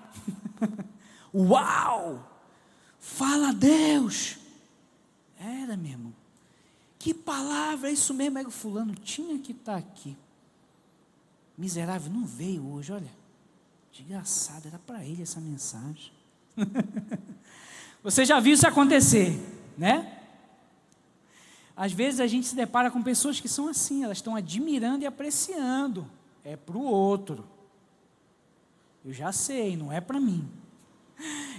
Uau! 1.35 2.29
Fala 2.99 3.53
Deus! 3.53 4.37
Era, 5.39 5.77
meu 5.77 5.93
irmão. 5.93 6.15
Que 6.99 7.13
palavra, 7.13 7.89
é 7.89 7.93
isso 7.93 8.15
mesmo, 8.15 8.39
é 8.39 8.43
o 8.43 8.51
fulano 8.51 8.95
tinha 8.95 9.37
que 9.39 9.53
estar 9.53 9.73
tá 9.73 9.79
aqui. 9.79 10.17
Miserável, 11.59 12.13
não 12.13 12.25
veio 12.25 12.65
hoje, 12.73 12.93
olha. 12.93 13.11
Desgraçado, 13.93 14.69
era 14.69 14.79
para 14.79 15.05
ele 15.05 15.23
essa 15.23 15.41
mensagem. 15.41 16.13
Você 18.03 18.25
já 18.25 18.41
viu 18.41 18.55
isso 18.55 18.67
acontecer, 18.67 19.39
né? 19.77 20.22
Às 21.77 21.93
vezes 21.93 22.21
a 22.21 22.27
gente 22.27 22.47
se 22.47 22.55
depara 22.55 22.91
com 22.91 23.03
pessoas 23.03 23.41
que 23.41 23.49
são 23.49 23.69
assim, 23.69 24.05
elas 24.05 24.19
estão 24.19 24.37
admirando 24.37 25.05
e 25.05 25.07
apreciando. 25.07 26.07
É 26.45 26.57
para 26.57 26.77
o 26.77 26.83
outro. 26.83 27.47
Eu 29.05 29.13
já 29.13 29.33
sei, 29.33 29.77
não 29.77 29.93
é 29.93 30.01
para 30.01 30.21
mim. 30.21 30.49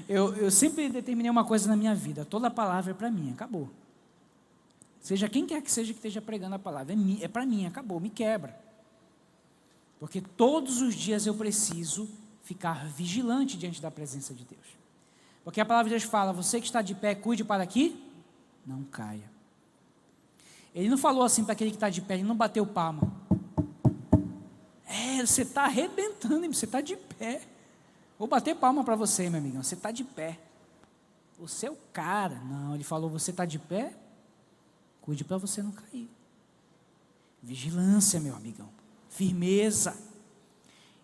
Eu, 0.08 0.36
eu 0.36 0.52
sempre 0.52 0.90
determinei 0.90 1.32
uma 1.32 1.46
coisa 1.46 1.68
na 1.68 1.76
minha 1.76 1.96
vida: 1.96 2.26
toda 2.26 2.50
palavra 2.52 2.92
é 2.92 2.94
para 2.94 3.10
mim, 3.10 3.32
acabou. 3.32 3.70
Seja 5.00 5.28
quem 5.28 5.46
quer 5.46 5.62
que 5.62 5.72
seja 5.72 5.92
que 5.92 6.00
esteja 6.00 6.22
pregando 6.22 6.56
a 6.56 6.60
palavra, 6.60 6.94
é, 6.94 7.24
é 7.24 7.28
para 7.28 7.46
mim, 7.46 7.66
acabou, 7.66 8.00
me 8.00 8.10
quebra. 8.10 8.58
Porque 10.00 10.22
todos 10.22 10.82
os 10.82 10.96
dias 10.96 11.26
eu 11.26 11.34
preciso 11.34 12.10
ficar 12.44 12.86
vigilante 12.88 13.58
diante 13.58 13.82
da 13.82 13.90
presença 13.90 14.34
de 14.34 14.44
Deus. 14.44 14.78
Porque 15.44 15.60
a 15.60 15.66
palavra 15.66 15.90
de 15.90 15.98
Deus 15.98 16.04
fala: 16.04 16.32
você 16.32 16.60
que 16.60 16.66
está 16.66 16.82
de 16.82 16.96
pé, 16.96 17.16
cuide 17.16 17.44
para 17.44 17.66
que 17.66 18.02
não 18.66 18.84
caia. 18.84 19.33
Ele 20.74 20.90
não 20.90 20.98
falou 20.98 21.24
assim 21.24 21.44
para 21.44 21.54
aquele 21.54 21.70
que 21.70 21.78
está 21.78 21.90
de 21.90 22.02
pé, 22.02 22.16
ele 22.16 22.24
não 22.24 22.36
bateu 22.36 22.66
palma. 22.66 23.12
É, 24.88 25.26
você 25.26 25.44
está 25.44 25.64
arrebentando, 25.64 26.48
você 26.54 26.66
está 26.66 26.82
de 26.82 26.96
pé. 26.96 27.42
Vou 28.18 28.28
bater 28.28 28.56
palma 28.56 28.84
para 28.84 28.96
você, 28.96 29.30
meu 29.30 29.40
amigão, 29.40 29.64
você 29.64 29.76
está 29.76 29.92
de 29.92 30.04
pé. 30.04 30.40
Você 31.40 31.68
é 31.68 31.72
o 31.72 31.78
cara. 31.92 32.36
Não, 32.46 32.76
ele 32.76 32.84
falou: 32.84 33.10
você 33.10 33.32
está 33.32 33.46
de 33.46 33.60
pé, 33.60 33.94
Cuide 35.04 35.26
para 35.26 35.38
você 35.38 35.62
não 35.62 35.72
cair. 35.72 36.10
Vigilância, 37.42 38.22
meu 38.22 38.34
amigão. 38.34 38.70
Firmeza. 39.10 39.98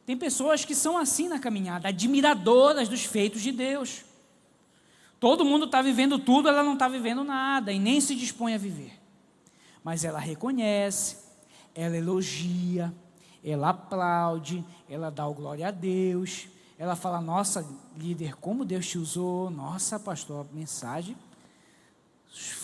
Tem 0.05 0.15
pessoas 0.15 0.63
que 0.63 0.73
são 0.73 0.97
assim 0.97 1.27
na 1.27 1.37
caminhada, 1.37 1.89
admiradoras 1.89 2.87
dos 2.87 3.03
feitos 3.03 3.41
de 3.41 3.51
Deus. 3.51 4.05
Todo 5.19 5.43
mundo 5.43 5.65
está 5.65 5.81
vivendo 5.81 6.17
tudo, 6.17 6.47
ela 6.47 6.63
não 6.63 6.73
está 6.73 6.87
vivendo 6.87 7.25
nada 7.25 7.73
e 7.73 7.77
nem 7.77 7.99
se 7.99 8.15
dispõe 8.15 8.53
a 8.53 8.57
viver. 8.57 8.98
Mas 9.83 10.03
ela 10.03 10.19
reconhece, 10.19 11.17
ela 11.73 11.95
elogia, 11.95 12.93
ela 13.43 13.69
aplaude, 13.69 14.63
ela 14.89 15.09
dá 15.09 15.27
o 15.27 15.33
glória 15.33 15.67
a 15.67 15.71
Deus. 15.71 16.47
Ela 16.77 16.95
fala: 16.95 17.21
Nossa, 17.21 17.65
líder, 17.97 18.35
como 18.35 18.65
Deus 18.65 18.87
te 18.87 18.97
usou. 18.97 19.49
Nossa, 19.49 19.99
pastor, 19.99 20.45
mensagem 20.53 21.15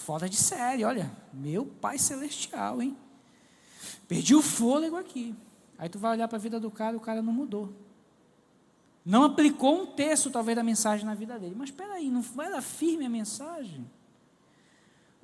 fora 0.06 0.30
de 0.30 0.36
série, 0.36 0.86
olha, 0.86 1.12
meu 1.34 1.65
Pai 1.65 1.97
Celestial, 1.97 2.82
hein? 2.82 2.95
Perdi 4.08 4.36
o 4.36 4.41
fôlego 4.41 4.95
aqui. 4.95 5.36
Aí 5.78 5.89
tu 5.89 5.97
vai 5.97 6.12
olhar 6.12 6.28
para 6.28 6.38
a 6.38 6.41
vida 6.41 6.60
do 6.60 6.69
cara, 6.69 6.95
o 6.95 6.99
cara 6.99 7.21
não 7.21 7.34
mudou. 7.34 7.73
Não 9.04 9.23
aplicou 9.23 9.82
um 9.82 9.86
terço, 9.88 10.30
talvez, 10.30 10.56
da 10.56 10.63
mensagem 10.63 11.06
na 11.06 11.15
vida 11.15 11.38
dele. 11.39 11.56
Mas 11.58 11.69
espera 11.69 11.93
aí, 11.93 12.10
não 12.10 12.23
era 12.41 12.62
firme 12.62 13.06
a 13.06 13.10
mensagem? 13.10 13.89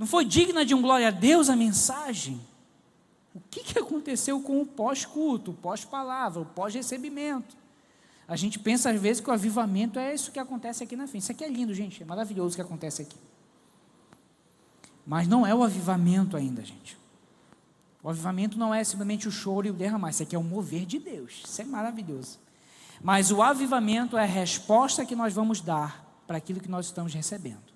Não 0.02 0.08
foi 0.08 0.26
digna 0.26 0.66
de 0.66 0.74
um 0.74 0.82
glória 0.82 1.10
a 1.10 1.12
Deus 1.12 1.48
a 1.48 1.56
mensagem? 1.56 2.42
O 3.36 3.40
que, 3.52 3.60
que 3.60 3.78
aconteceu 3.78 4.42
com 4.42 4.60
o 4.60 4.66
pós-culto, 4.66 5.52
o 5.52 5.54
pós-palavra, 5.54 6.42
o 6.42 6.46
pós-recebimento? 6.46 7.56
A 8.28 8.36
gente 8.36 8.58
pensa 8.58 8.90
às 8.90 9.00
vezes 9.00 9.22
que 9.22 9.30
o 9.30 9.32
avivamento 9.32 10.00
é 10.00 10.12
isso 10.12 10.32
que 10.32 10.40
acontece 10.40 10.84
aqui 10.84 10.96
na 10.96 11.06
frente. 11.06 11.22
Isso 11.22 11.32
aqui 11.32 11.44
é 11.44 11.48
lindo, 11.48 11.72
gente, 11.72 12.02
é 12.02 12.06
maravilhoso 12.08 12.54
o 12.54 12.56
que 12.56 12.64
acontece 12.64 13.04
aqui. 13.04 13.16
Mas 15.06 15.28
não 15.28 15.46
é 15.46 15.54
o 15.54 15.62
avivamento 15.62 16.36
ainda, 16.36 16.66
gente. 16.66 16.98
O 18.02 18.10
avivamento 18.10 18.58
não 18.58 18.74
é 18.74 18.84
simplesmente 18.84 19.28
o 19.28 19.32
choro 19.32 19.68
e 19.68 19.70
o 19.70 19.74
derramar, 19.74 20.10
isso 20.10 20.24
aqui 20.24 20.36
é 20.36 20.40
o 20.40 20.44
mover 20.44 20.88
de 20.88 20.98
Deus. 20.98 21.44
Isso 21.46 21.62
é 21.62 21.64
maravilhoso. 21.64 22.40
Mas 23.04 23.30
o 23.30 23.40
avivamento 23.40 24.18
é 24.18 24.24
a 24.24 24.26
resposta 24.26 25.06
que 25.06 25.16
nós 25.16 25.32
vamos 25.32 25.62
dar 25.62 26.04
para 26.26 26.38
aquilo 26.38 26.60
que 26.60 26.68
nós 26.68 26.88
estamos 26.88 27.14
recebendo. 27.14 27.71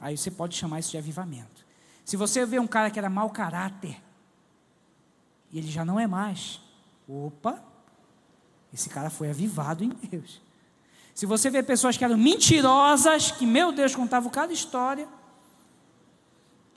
Aí 0.00 0.16
você 0.16 0.30
pode 0.30 0.56
chamar 0.56 0.80
isso 0.80 0.90
de 0.90 0.98
avivamento. 0.98 1.66
Se 2.04 2.16
você 2.16 2.46
vê 2.46 2.58
um 2.58 2.66
cara 2.66 2.90
que 2.90 2.98
era 2.98 3.10
mau 3.10 3.30
caráter, 3.30 4.00
e 5.52 5.58
ele 5.58 5.70
já 5.70 5.84
não 5.84 6.00
é 6.00 6.06
mais, 6.06 6.60
opa, 7.06 7.62
esse 8.72 8.88
cara 8.88 9.10
foi 9.10 9.28
avivado 9.28 9.84
em 9.84 9.90
Deus. 9.90 10.40
Se 11.14 11.26
você 11.26 11.50
vê 11.50 11.62
pessoas 11.62 11.96
que 11.96 12.04
eram 12.04 12.16
mentirosas, 12.16 13.30
que, 13.30 13.44
meu 13.44 13.72
Deus, 13.72 13.94
contavam 13.94 14.30
cada 14.30 14.52
história, 14.52 15.06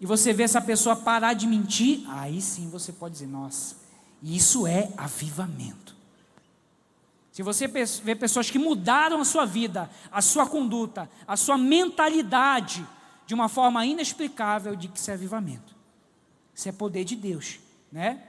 e 0.01 0.05
você 0.05 0.33
vê 0.33 0.43
essa 0.43 0.59
pessoa 0.59 0.97
parar 0.97 1.33
de 1.33 1.47
mentir, 1.47 2.03
aí 2.09 2.41
sim 2.41 2.69
você 2.69 2.91
pode 2.91 3.13
dizer: 3.13 3.27
nossa, 3.27 3.77
isso 4.21 4.67
é 4.67 4.91
avivamento. 4.97 5.95
Se 7.31 7.41
você 7.41 7.67
vê 7.67 8.13
pessoas 8.13 8.51
que 8.51 8.59
mudaram 8.59 9.21
a 9.21 9.25
sua 9.25 9.45
vida, 9.45 9.89
a 10.11 10.21
sua 10.21 10.45
conduta, 10.45 11.09
a 11.27 11.37
sua 11.37 11.57
mentalidade 11.57 12.85
de 13.25 13.33
uma 13.33 13.47
forma 13.47 13.85
inexplicável, 13.85 14.75
de 14.75 14.87
que 14.87 14.97
isso 14.97 15.09
é 15.09 15.13
avivamento. 15.13 15.75
Isso 16.53 16.69
é 16.69 16.71
poder 16.71 17.03
de 17.03 17.15
Deus, 17.15 17.59
né? 17.91 18.21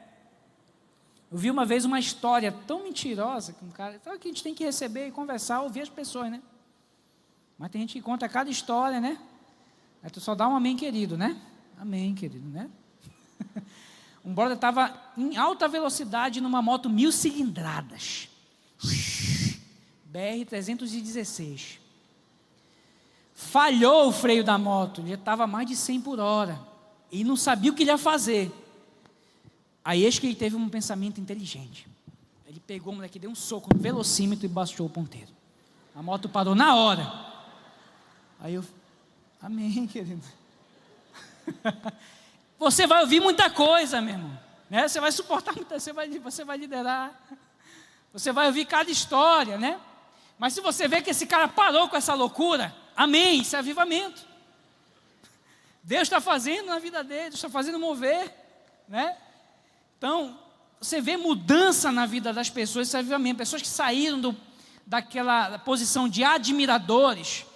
Eu 1.30 1.38
vi 1.38 1.50
uma 1.50 1.66
vez 1.66 1.85
uma 1.85 1.98
história 1.98 2.52
tão 2.66 2.85
mentirosa 2.85 3.52
que 3.52 3.64
um 3.64 3.70
cara, 3.70 3.96
então 3.96 4.16
que 4.18 4.28
a 4.28 4.30
gente 4.30 4.42
tem 4.42 4.54
que 4.54 4.64
receber 4.64 5.09
e 5.09 5.11
conversar, 5.11 5.62
ouvir 5.62 5.80
as 5.80 5.88
pessoas, 5.88 6.30
né? 6.30 6.40
Mas 7.59 7.70
tem 7.70 7.80
gente 7.80 7.94
que 7.94 8.00
conta 8.00 8.28
cada 8.28 8.50
história, 8.50 9.00
né? 9.00 9.18
Aí 10.02 10.11
tu 10.11 10.20
só 10.20 10.35
dá 10.35 10.48
um 10.48 10.54
amém 10.54 10.76
querido, 10.76 11.16
né? 11.16 11.40
Amém, 11.78 12.14
querido, 12.14 12.48
né? 12.48 12.70
Um 14.24 14.33
brother 14.33 14.54
estava 14.54 14.98
em 15.18 15.37
alta 15.37 15.68
velocidade 15.68 16.40
numa 16.40 16.62
moto 16.62 16.88
mil 16.88 17.12
cilindradas. 17.12 18.30
BR 20.07 20.46
316. 20.48 21.78
Falhou 23.35 24.09
o 24.09 24.12
freio 24.12 24.44
da 24.44 24.57
moto, 24.57 25.01
ele 25.01 25.14
estava 25.14 25.47
mais 25.47 25.66
de 25.66 25.75
100 25.75 26.01
por 26.01 26.20
hora. 26.20 26.59
E 27.11 27.25
não 27.25 27.37
sabia 27.37 27.70
o 27.70 27.75
que 27.75 27.85
ia 27.85 27.99
fazer. 27.99 28.51
Aí 29.85 30.05
eis 30.05 30.18
que 30.18 30.27
ele 30.27 30.37
teve 30.37 30.57
um 30.57 30.68
pensamento 30.68 31.20
inteligente. 31.20 31.87
Ele 32.47 32.61
pegou 32.61 32.92
o 32.92 32.97
moleque, 32.97 33.18
deu 33.18 33.31
um 33.31 33.35
soco 33.35 33.68
no 33.75 33.81
velocímetro 33.81 34.47
e 34.47 34.49
baixou 34.49 34.87
o 34.87 34.90
ponteiro. 34.90 35.31
A 35.94 36.03
moto 36.03 36.29
parou 36.29 36.55
na 36.55 36.75
hora. 36.75 37.12
Aí 38.40 38.55
eu, 38.55 38.64
amém, 39.42 39.87
querido. 39.88 40.25
Você 42.59 42.87
vai 42.87 43.03
ouvir 43.03 43.20
muita 43.20 43.51
coisa, 43.51 44.01
meu 44.01 44.14
irmão. 44.14 44.38
né? 44.70 44.88
Você 44.88 45.01
vai 45.01 45.12
suportar 45.12 45.55
muita, 45.55 45.79
você 45.79 45.92
vai, 45.92 46.09
você 46.18 46.44
vai 46.44 46.57
liderar. 46.57 47.12
Você 48.12 48.33
vai 48.33 48.47
ouvir 48.47 48.64
cada 48.64 48.90
história, 48.90 49.59
né? 49.59 49.79
Mas 50.38 50.53
se 50.53 50.61
você 50.61 50.88
vê 50.88 51.01
que 51.01 51.11
esse 51.11 51.27
cara 51.27 51.49
parou 51.49 51.88
com 51.88 51.97
essa 51.97 52.14
loucura, 52.14 52.75
amém, 52.97 53.40
isso 53.40 53.55
é 53.57 53.59
avivamento. 53.59 54.27
Deus 55.83 56.03
está 56.03 56.20
fazendo 56.20 56.66
na 56.66 56.79
vida 56.79 57.05
dele, 57.05 57.25
Deus 57.25 57.35
está 57.35 57.49
fazendo 57.49 57.79
mover, 57.79 58.35
né? 58.88 59.16
Então, 59.99 60.38
você 60.81 61.01
vê 61.01 61.16
mudança 61.16 61.92
na 61.92 62.07
vida 62.07 62.33
das 62.33 62.51
pessoas, 62.51 62.88
isso 62.88 62.97
é 62.97 63.01
avivamento. 63.01 63.38
Pessoas 63.38 63.62
que 63.62 63.68
saíram 63.68 64.20
do, 64.20 64.37
daquela 64.87 65.59
posição 65.59 66.09
de 66.09 66.25
admiradores 66.25 67.47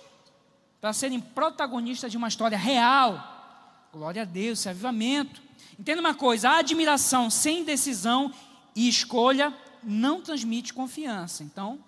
para 0.81 0.93
serem 0.93 1.21
protagonistas 1.21 2.11
de 2.11 2.17
uma 2.17 2.29
história 2.29 2.57
real. 2.57 3.89
Glória 3.93 4.23
a 4.23 4.25
Deus, 4.25 4.61
isso 4.61 4.69
é 4.69 4.71
avivamento. 4.71 5.43
Entenda 5.79 6.01
uma 6.01 6.15
coisa: 6.15 6.51
a 6.51 6.59
admiração 6.59 7.31
sem 7.31 7.65
decisão 7.65 8.33
e 8.75 8.89
escolha 8.89 9.55
não 9.83 10.21
transmite 10.21 10.75
confiança. 10.75 11.43
Então, 11.43 11.79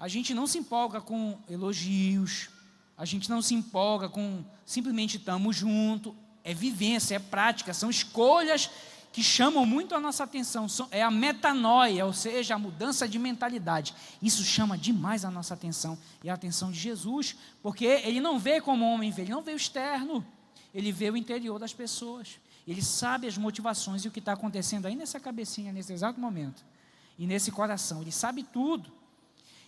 a 0.00 0.08
gente 0.08 0.32
não 0.32 0.46
se 0.46 0.56
empolga 0.56 0.98
com 0.98 1.38
elogios, 1.46 2.48
a 2.96 3.04
gente 3.04 3.28
não 3.28 3.42
se 3.42 3.54
empolga 3.54 4.08
com 4.08 4.42
simplesmente 4.64 5.18
estamos 5.18 5.54
juntos. 5.54 6.14
É 6.42 6.54
vivência, 6.54 7.16
é 7.16 7.18
prática, 7.18 7.74
são 7.74 7.90
escolhas 7.90 8.70
que 9.12 9.22
chamam 9.22 9.66
muito 9.66 9.94
a 9.94 10.00
nossa 10.00 10.24
atenção. 10.24 10.66
É 10.90 11.02
a 11.02 11.10
metanoia, 11.10 12.06
ou 12.06 12.14
seja, 12.14 12.54
a 12.54 12.58
mudança 12.58 13.06
de 13.06 13.18
mentalidade. 13.18 13.94
Isso 14.22 14.42
chama 14.42 14.78
demais 14.78 15.22
a 15.22 15.30
nossa 15.30 15.52
atenção 15.52 15.98
e 16.24 16.30
a 16.30 16.34
atenção 16.34 16.72
de 16.72 16.78
Jesus, 16.78 17.36
porque 17.62 17.84
ele 17.84 18.20
não 18.20 18.38
vê 18.38 18.58
como 18.58 18.90
homem 18.90 19.10
vê, 19.10 19.22
ele 19.22 19.32
não 19.32 19.42
vê 19.42 19.52
o 19.52 19.56
externo, 19.56 20.26
ele 20.74 20.90
vê 20.90 21.10
o 21.10 21.16
interior 21.16 21.58
das 21.58 21.74
pessoas. 21.74 22.38
Ele 22.66 22.82
sabe 22.82 23.26
as 23.26 23.36
motivações 23.36 24.02
e 24.04 24.08
o 24.08 24.10
que 24.10 24.18
está 24.18 24.32
acontecendo 24.32 24.86
aí 24.86 24.94
nessa 24.94 25.20
cabecinha, 25.20 25.74
nesse 25.74 25.92
exato 25.92 26.18
momento 26.18 26.64
e 27.18 27.26
nesse 27.26 27.50
coração. 27.50 28.00
Ele 28.00 28.12
sabe 28.12 28.44
tudo. 28.44 28.99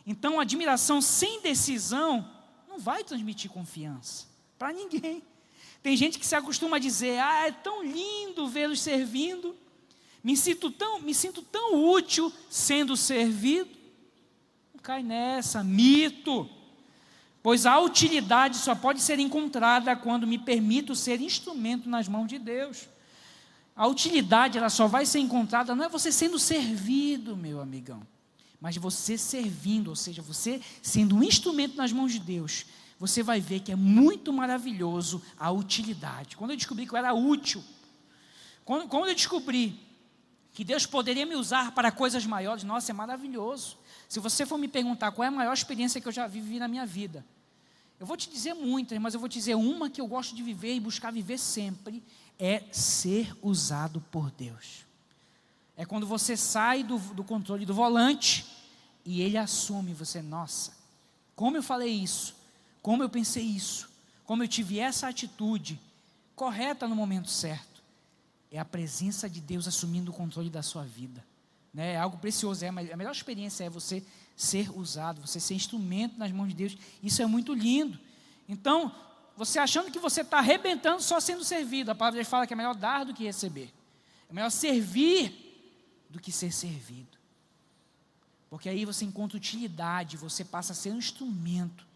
Então, 0.07 0.41
admiração 0.41 1.01
sem 1.01 1.41
decisão 1.41 2.29
não 2.69 2.79
vai 2.79 3.05
transmitir 3.05 3.51
confiança 3.51 4.27
para 4.59 4.73
ninguém. 4.73 5.23
Tem 5.83 5.97
gente 5.97 6.19
que 6.19 6.27
se 6.27 6.35
acostuma 6.35 6.77
a 6.77 6.81
dizer: 6.81 7.19
"Ah, 7.19 7.47
é 7.47 7.53
tão 7.53 7.83
lindo 7.83 8.49
vê-los 8.49 8.81
servindo. 8.81 9.57
Me 10.23 10.37
sinto 10.37 10.71
tão, 10.71 11.01
me 11.01 11.15
sinto 11.15 11.43
tão 11.43 11.85
útil 11.85 12.33
sendo 12.49 12.97
servido". 12.97 13.71
Não 14.73 14.81
cai 14.81 15.03
nessa, 15.03 15.62
mito. 15.65 16.49
Pois 17.43 17.67
a 17.67 17.81
utilidade 17.81 18.57
só 18.57 18.75
pode 18.75 19.01
ser 19.01 19.19
encontrada 19.19 19.97
quando 19.97 20.27
me 20.27 20.38
permito 20.38 20.95
ser 20.95 21.21
instrumento 21.21 21.88
nas 21.88 22.07
mãos 22.07 22.29
de 22.29 22.38
Deus. 22.38 22.88
A 23.75 23.87
utilidade 23.87 24.59
ela 24.59 24.71
só 24.71 24.87
vai 24.87 25.05
ser 25.05 25.19
encontrada 25.19 25.75
não 25.75 25.85
é 25.85 25.88
você 25.88 26.12
sendo 26.12 26.38
servido, 26.38 27.37
meu 27.37 27.61
amigão, 27.61 28.07
mas 28.62 28.77
você 28.77 29.18
servindo, 29.18 29.88
ou 29.88 29.96
seja, 29.96 30.22
você 30.22 30.61
sendo 30.81 31.16
um 31.16 31.22
instrumento 31.25 31.77
nas 31.77 31.90
mãos 31.90 32.12
de 32.12 32.20
Deus. 32.20 32.64
Você 32.96 33.20
vai 33.20 33.40
ver 33.40 33.59
que 33.59 33.72
é 33.72 33.75
muito 33.77 34.33
maravilhoso 34.33 35.20
a 35.37 35.51
utilidade. 35.51 36.37
Quando 36.37 36.53
eu 36.53 36.57
descobri 36.57 36.87
que 36.87 36.94
eu 36.94 36.96
era 36.96 37.12
útil, 37.12 37.61
quando, 38.64 38.87
quando 38.87 39.09
eu 39.09 39.14
descobri 39.16 39.81
que 40.53 40.62
Deus 40.62 40.87
poderia 40.87 41.27
me 41.27 41.35
usar 41.35 41.72
para 41.72 41.90
coisas 41.90 42.25
maiores, 42.25 42.62
nossa, 42.62 42.92
é 42.92 42.94
maravilhoso. 42.94 43.77
Se 44.09 44.20
você 44.20 44.46
for 44.46 44.59
me 44.59 44.68
perguntar 44.68 45.11
qual 45.11 45.25
é 45.25 45.29
a 45.29 45.33
maior 45.33 45.55
experiência 45.55 46.01
que 46.01 46.07
eu 46.07 46.12
já 46.12 46.29
vivi 46.29 46.61
na 46.61 46.68
minha 46.68 46.87
vida, 46.87 47.27
eu 47.98 48.07
vou 48.07 48.16
te 48.16 48.31
dizer 48.31 48.55
muitas, 48.55 48.96
mas 49.01 49.12
eu 49.12 49.18
vou 49.18 49.29
te 49.29 49.38
dizer 49.38 49.57
uma 49.57 49.90
que 49.90 50.01
eu 50.01 50.07
gosto 50.07 50.37
de 50.37 50.42
viver 50.44 50.77
e 50.77 50.79
buscar 50.79 51.11
viver 51.11 51.38
sempre, 51.38 52.01
é 52.38 52.62
ser 52.70 53.37
usado 53.42 54.01
por 54.12 54.31
Deus. 54.31 54.87
É 55.77 55.85
quando 55.85 56.07
você 56.07 56.37
sai 56.37 56.83
do, 56.83 56.99
do 56.99 57.25
controle 57.25 57.65
do 57.65 57.75
volante 57.75 58.47
e 59.05 59.23
ele 59.23 59.37
assume 59.37 59.95
você, 59.95 60.23
nossa, 60.23 60.73
como 61.35 61.57
eu 61.57 61.63
falei 61.63 61.91
isso, 61.91 62.35
como 62.81 63.03
eu 63.03 63.09
pensei 63.09 63.45
isso, 63.45 63.91
como 64.25 64.43
eu 64.43 64.49
tive 64.49 64.79
essa 64.79 65.09
atitude 65.09 65.81
correta 66.35 66.87
no 66.87 66.95
momento 66.95 67.31
certo. 67.31 67.83
É 68.51 68.59
a 68.59 68.65
presença 68.65 69.29
de 69.31 69.41
Deus 69.41 69.67
assumindo 69.67 70.11
o 70.11 70.15
controle 70.15 70.51
da 70.51 70.63
sua 70.63 70.85
vida. 70.85 71.25
Né? 71.73 71.95
É 71.95 71.99
algo 71.99 72.19
precioso. 72.19 72.65
É 72.65 72.69
a 72.69 72.73
melhor 72.73 73.13
experiência 73.13 73.65
é 73.65 73.71
você 73.71 74.05
ser 74.37 74.71
usado, 74.77 75.27
você 75.27 75.41
ser 75.41 75.55
instrumento 75.55 76.19
nas 76.19 76.31
mãos 76.33 76.49
de 76.49 76.55
Deus. 76.55 76.77
Isso 77.03 77.23
é 77.23 77.27
muito 77.27 77.55
lindo. 77.55 77.99
Então, 78.49 78.95
você 79.37 79.59
achando 79.59 79.91
que 79.91 79.99
você 79.99 80.21
está 80.21 80.39
arrebentando 80.39 81.03
só 81.03 81.19
sendo 81.19 81.45
servido. 81.45 81.91
A 81.91 81.95
palavra 81.95 82.19
de 82.19 82.25
Deus 82.25 82.29
fala 82.29 82.47
que 82.47 82.53
é 82.53 82.57
melhor 82.57 82.75
dar 82.75 83.05
do 83.05 83.15
que 83.15 83.25
receber. 83.25 83.73
É 84.29 84.33
melhor 84.33 84.51
servir 84.51 85.52
do 86.12 86.20
que 86.20 86.31
ser 86.31 86.53
servido. 86.53 87.18
Porque 88.51 88.68
aí 88.68 88.85
você 88.85 89.05
encontra 89.05 89.37
utilidade, 89.37 90.16
você 90.16 90.44
passa 90.44 90.72
a 90.72 90.77
ser 90.77 90.90
um 90.90 90.98
instrumento 90.98 91.87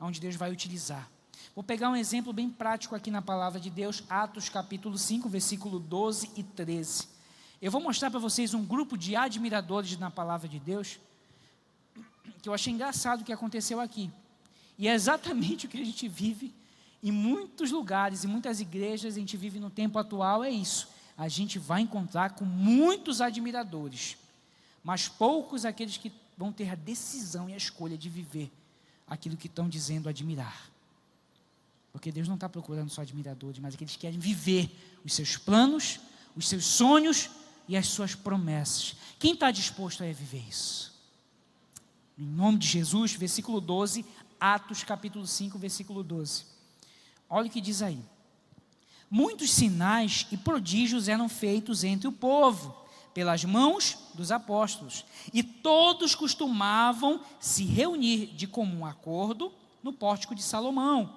onde 0.00 0.20
Deus 0.20 0.36
vai 0.36 0.52
utilizar. 0.52 1.10
Vou 1.54 1.64
pegar 1.64 1.90
um 1.90 1.96
exemplo 1.96 2.32
bem 2.32 2.48
prático 2.48 2.94
aqui 2.94 3.10
na 3.10 3.20
palavra 3.20 3.58
de 3.58 3.68
Deus, 3.70 4.04
Atos 4.08 4.48
capítulo 4.48 4.96
5, 4.96 5.28
versículo 5.28 5.78
12 5.78 6.30
e 6.36 6.42
13. 6.42 7.08
Eu 7.60 7.70
vou 7.70 7.80
mostrar 7.80 8.10
para 8.10 8.20
vocês 8.20 8.54
um 8.54 8.64
grupo 8.64 8.96
de 8.96 9.16
admiradores 9.16 9.98
na 9.98 10.10
palavra 10.10 10.48
de 10.48 10.60
Deus, 10.60 10.98
que 12.42 12.48
eu 12.48 12.54
achei 12.54 12.72
engraçado 12.72 13.22
o 13.22 13.24
que 13.24 13.32
aconteceu 13.32 13.80
aqui. 13.80 14.10
E 14.78 14.86
é 14.86 14.94
exatamente 14.94 15.66
o 15.66 15.68
que 15.68 15.80
a 15.80 15.84
gente 15.84 16.06
vive 16.08 16.54
em 17.02 17.10
muitos 17.10 17.70
lugares, 17.70 18.24
em 18.24 18.28
muitas 18.28 18.60
igrejas, 18.60 19.14
a 19.14 19.18
gente 19.18 19.36
vive 19.36 19.58
no 19.58 19.68
tempo 19.68 19.98
atual, 19.98 20.42
é 20.42 20.50
isso. 20.50 20.88
A 21.16 21.28
gente 21.28 21.58
vai 21.58 21.80
encontrar 21.80 22.34
com 22.34 22.44
muitos 22.44 23.20
admiradores, 23.20 24.16
mas 24.82 25.08
poucos 25.08 25.64
aqueles 25.64 25.96
que 25.96 26.12
vão 26.36 26.52
ter 26.52 26.70
a 26.70 26.74
decisão 26.74 27.48
e 27.48 27.54
a 27.54 27.56
escolha 27.56 27.96
de 27.96 28.08
viver 28.08 28.50
aquilo 29.06 29.36
que 29.36 29.46
estão 29.46 29.68
dizendo 29.68 30.08
admirar. 30.08 30.70
Porque 31.92 32.10
Deus 32.10 32.26
não 32.26 32.34
está 32.34 32.48
procurando 32.48 32.90
só 32.90 33.02
admiradores, 33.02 33.60
mas 33.60 33.74
aqueles 33.74 33.94
que 33.94 34.00
querem 34.00 34.18
viver 34.18 34.68
os 35.04 35.14
seus 35.14 35.36
planos, 35.36 36.00
os 36.36 36.48
seus 36.48 36.64
sonhos 36.64 37.30
e 37.68 37.76
as 37.76 37.86
suas 37.86 38.14
promessas. 38.14 38.96
Quem 39.18 39.34
está 39.34 39.50
disposto 39.50 40.02
a 40.02 40.06
viver 40.06 40.44
isso? 40.48 40.92
Em 42.18 42.24
nome 42.24 42.58
de 42.58 42.66
Jesus, 42.66 43.12
versículo 43.12 43.60
12, 43.60 44.04
Atos 44.40 44.82
capítulo 44.82 45.26
5, 45.26 45.58
versículo 45.58 46.02
12. 46.02 46.44
Olha 47.28 47.48
o 47.48 47.50
que 47.50 47.60
diz 47.60 47.80
aí. 47.80 48.02
Muitos 49.16 49.52
sinais 49.52 50.26
e 50.32 50.36
prodígios 50.36 51.08
eram 51.08 51.28
feitos 51.28 51.84
entre 51.84 52.08
o 52.08 52.10
povo, 52.10 52.74
pelas 53.14 53.44
mãos 53.44 53.96
dos 54.12 54.32
apóstolos, 54.32 55.04
e 55.32 55.40
todos 55.40 56.16
costumavam 56.16 57.20
se 57.38 57.64
reunir 57.64 58.26
de 58.34 58.48
comum 58.48 58.84
acordo 58.84 59.52
no 59.84 59.92
pórtico 59.92 60.34
de 60.34 60.42
Salomão. 60.42 61.14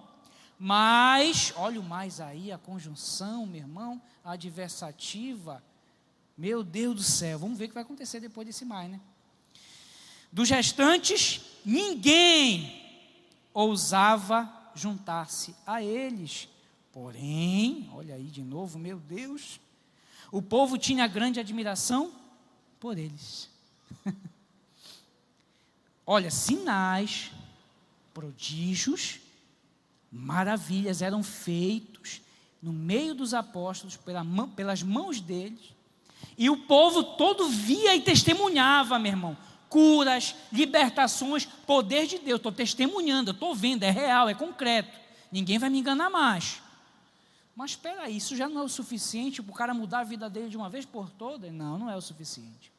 Mas, 0.60 1.52
olha 1.56 1.80
o 1.80 1.84
mais 1.84 2.22
aí, 2.22 2.52
a 2.52 2.58
conjunção, 2.60 3.48
meu 3.48 3.62
irmão, 3.62 4.00
a 4.24 4.34
adversativa. 4.34 5.64
Meu 6.38 6.64
Deus 6.64 6.96
do 6.98 7.04
céu, 7.04 7.40
vamos 7.40 7.58
ver 7.58 7.66
o 7.66 7.70
que 7.70 7.74
vai 7.74 7.82
acontecer 7.82 8.20
depois 8.20 8.46
desse 8.46 8.64
mais, 8.64 8.92
né? 8.92 9.02
Dos 10.32 10.52
restantes, 10.52 11.42
ninguém 11.66 12.80
ousava 13.56 14.48
juntar-se 14.76 15.56
a 15.66 15.82
eles. 15.82 16.48
Porém, 17.00 17.88
olha 17.94 18.16
aí 18.16 18.24
de 18.24 18.42
novo, 18.42 18.80
meu 18.80 18.98
Deus, 18.98 19.60
o 20.32 20.42
povo 20.42 20.80
tinha 20.80 21.06
grande 21.06 21.40
admiração 21.40 22.12
por 22.80 22.98
eles. 22.98 23.52
olha, 26.04 26.32
sinais, 26.32 27.30
prodígios, 28.16 29.20
maravilhas 30.12 31.04
eram 31.04 31.22
feitos 31.22 32.20
no 32.60 32.74
meio 32.74 33.14
dos 33.14 33.32
apóstolos, 33.32 33.96
pela 33.96 34.26
pelas 34.56 34.82
mãos 34.82 35.22
deles, 35.22 35.76
e 36.36 36.50
o 36.50 36.66
povo 36.66 37.04
todo 37.16 37.48
via 37.48 37.96
e 37.96 38.02
testemunhava, 38.02 38.98
meu 38.98 39.12
irmão, 39.12 39.38
curas, 39.70 40.34
libertações, 40.52 41.46
poder 41.46 42.08
de 42.08 42.18
Deus. 42.18 42.38
Estou 42.38 42.52
testemunhando, 42.52 43.30
estou 43.30 43.54
vendo, 43.54 43.84
é 43.84 43.92
real, 43.92 44.28
é 44.28 44.34
concreto. 44.34 44.98
Ninguém 45.32 45.60
vai 45.60 45.70
me 45.70 45.78
enganar 45.78 46.10
mais. 46.10 46.66
Mas 47.58 47.72
espera 47.72 48.04
aí, 48.04 48.16
isso 48.16 48.36
já 48.36 48.48
não 48.48 48.62
é 48.62 48.64
o 48.64 48.70
suficiente 48.70 49.42
para 49.42 49.52
o 49.52 49.56
cara 49.56 49.74
mudar 49.74 50.02
a 50.02 50.04
vida 50.04 50.30
dele 50.30 50.48
de 50.48 50.56
uma 50.56 50.70
vez 50.70 50.86
por 50.86 51.10
todas? 51.10 51.52
Não, 51.52 51.80
não 51.80 51.90
é 51.90 51.98
o 51.98 52.02
suficiente. 52.02 52.72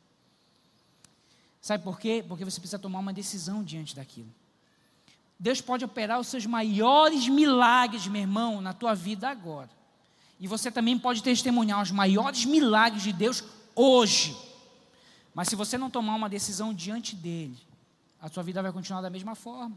Sabe 1.61 1.83
por 1.83 1.99
quê? 1.99 2.25
Porque 2.29 2.45
você 2.45 2.61
precisa 2.61 2.79
tomar 2.79 3.01
uma 3.01 3.13
decisão 3.13 3.65
diante 3.65 3.97
daquilo. 3.97 4.33
Deus 5.37 5.61
pode 5.61 5.85
operar 5.85 6.21
os 6.21 6.29
seus 6.29 6.47
maiores 6.47 7.27
milagres, 7.27 8.07
meu 8.07 8.23
irmão, 8.23 8.61
na 8.61 8.73
tua 8.73 8.95
vida 8.95 9.29
agora. 9.29 9.69
E 10.39 10.47
você 10.47 10.71
também 10.71 10.97
pode 10.97 11.25
testemunhar 11.25 11.83
os 11.83 11.91
maiores 11.91 12.45
milagres 12.45 13.03
de 13.03 13.13
Deus 13.13 13.43
hoje. 13.75 14.37
Mas 15.35 15.49
se 15.49 15.57
você 15.57 15.77
não 15.77 15.91
tomar 15.91 16.15
uma 16.15 16.29
decisão 16.29 16.73
diante 16.73 17.17
dele, 17.17 17.59
a 18.21 18.29
sua 18.29 18.45
vida 18.45 18.63
vai 18.63 18.71
continuar 18.71 19.01
da 19.01 19.11
mesma 19.11 19.35
forma. 19.35 19.77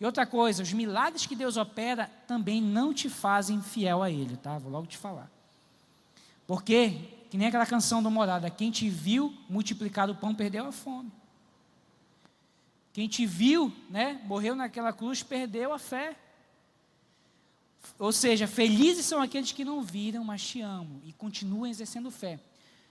E 0.00 0.04
outra 0.06 0.24
coisa, 0.24 0.62
os 0.62 0.72
milagres 0.72 1.26
que 1.26 1.36
Deus 1.36 1.58
opera 1.58 2.10
também 2.26 2.62
não 2.62 2.94
te 2.94 3.10
fazem 3.10 3.60
fiel 3.60 4.02
a 4.02 4.10
ele, 4.10 4.36
tá? 4.38 4.56
Vou 4.56 4.72
logo 4.72 4.86
te 4.86 4.96
falar. 4.96 5.30
Porque 6.46 7.18
que 7.30 7.36
nem 7.36 7.46
aquela 7.46 7.66
canção 7.66 8.02
do 8.02 8.10
Morada, 8.10 8.50
quem 8.50 8.72
te 8.72 8.90
viu 8.90 9.32
multiplicar 9.48 10.10
o 10.10 10.14
pão 10.14 10.34
perdeu 10.34 10.66
a 10.66 10.72
fome. 10.72 11.12
Quem 12.92 13.06
te 13.06 13.24
viu, 13.24 13.72
né, 13.88 14.20
morreu 14.24 14.56
naquela 14.56 14.92
cruz, 14.92 15.22
perdeu 15.22 15.72
a 15.72 15.78
fé. 15.78 16.16
Ou 17.98 18.10
seja, 18.10 18.48
felizes 18.48 19.06
são 19.06 19.22
aqueles 19.22 19.52
que 19.52 19.64
não 19.64 19.80
viram, 19.80 20.24
mas 20.24 20.42
te 20.42 20.60
amam 20.60 21.00
e 21.04 21.12
continuam 21.12 21.70
exercendo 21.70 22.10
fé. 22.10 22.40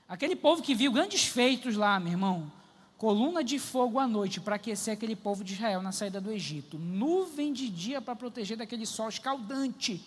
Aquele 0.08 0.38
povo 0.38 0.62
que 0.62 0.74
viu 0.74 0.92
grandes 0.92 1.26
feitos 1.26 1.76
lá, 1.76 2.00
meu 2.00 2.14
irmão, 2.14 2.50
coluna 3.00 3.42
de 3.42 3.58
fogo 3.58 3.98
à 3.98 4.06
noite 4.06 4.42
para 4.42 4.58
aquecer 4.58 4.94
aquele 4.94 5.16
povo 5.16 5.42
de 5.42 5.54
Israel 5.54 5.82
na 5.82 5.94
saída 5.94 6.20
do 6.20 6.30
Egito, 6.30 6.78
nuvem 6.78 7.54
de 7.54 7.70
dia 7.70 8.02
para 8.02 8.14
proteger 8.14 8.58
daquele 8.58 8.86
sol 8.86 9.08
escaldante, 9.08 10.06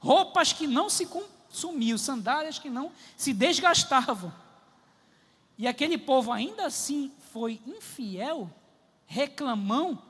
roupas 0.00 0.52
que 0.52 0.66
não 0.66 0.90
se 0.90 1.06
consumiam, 1.06 1.96
sandálias 1.96 2.58
que 2.58 2.68
não 2.68 2.90
se 3.16 3.32
desgastavam. 3.32 4.34
E 5.56 5.68
aquele 5.68 5.96
povo 5.96 6.32
ainda 6.32 6.66
assim 6.66 7.12
foi 7.32 7.60
infiel, 7.64 8.50
reclamão. 9.06 10.02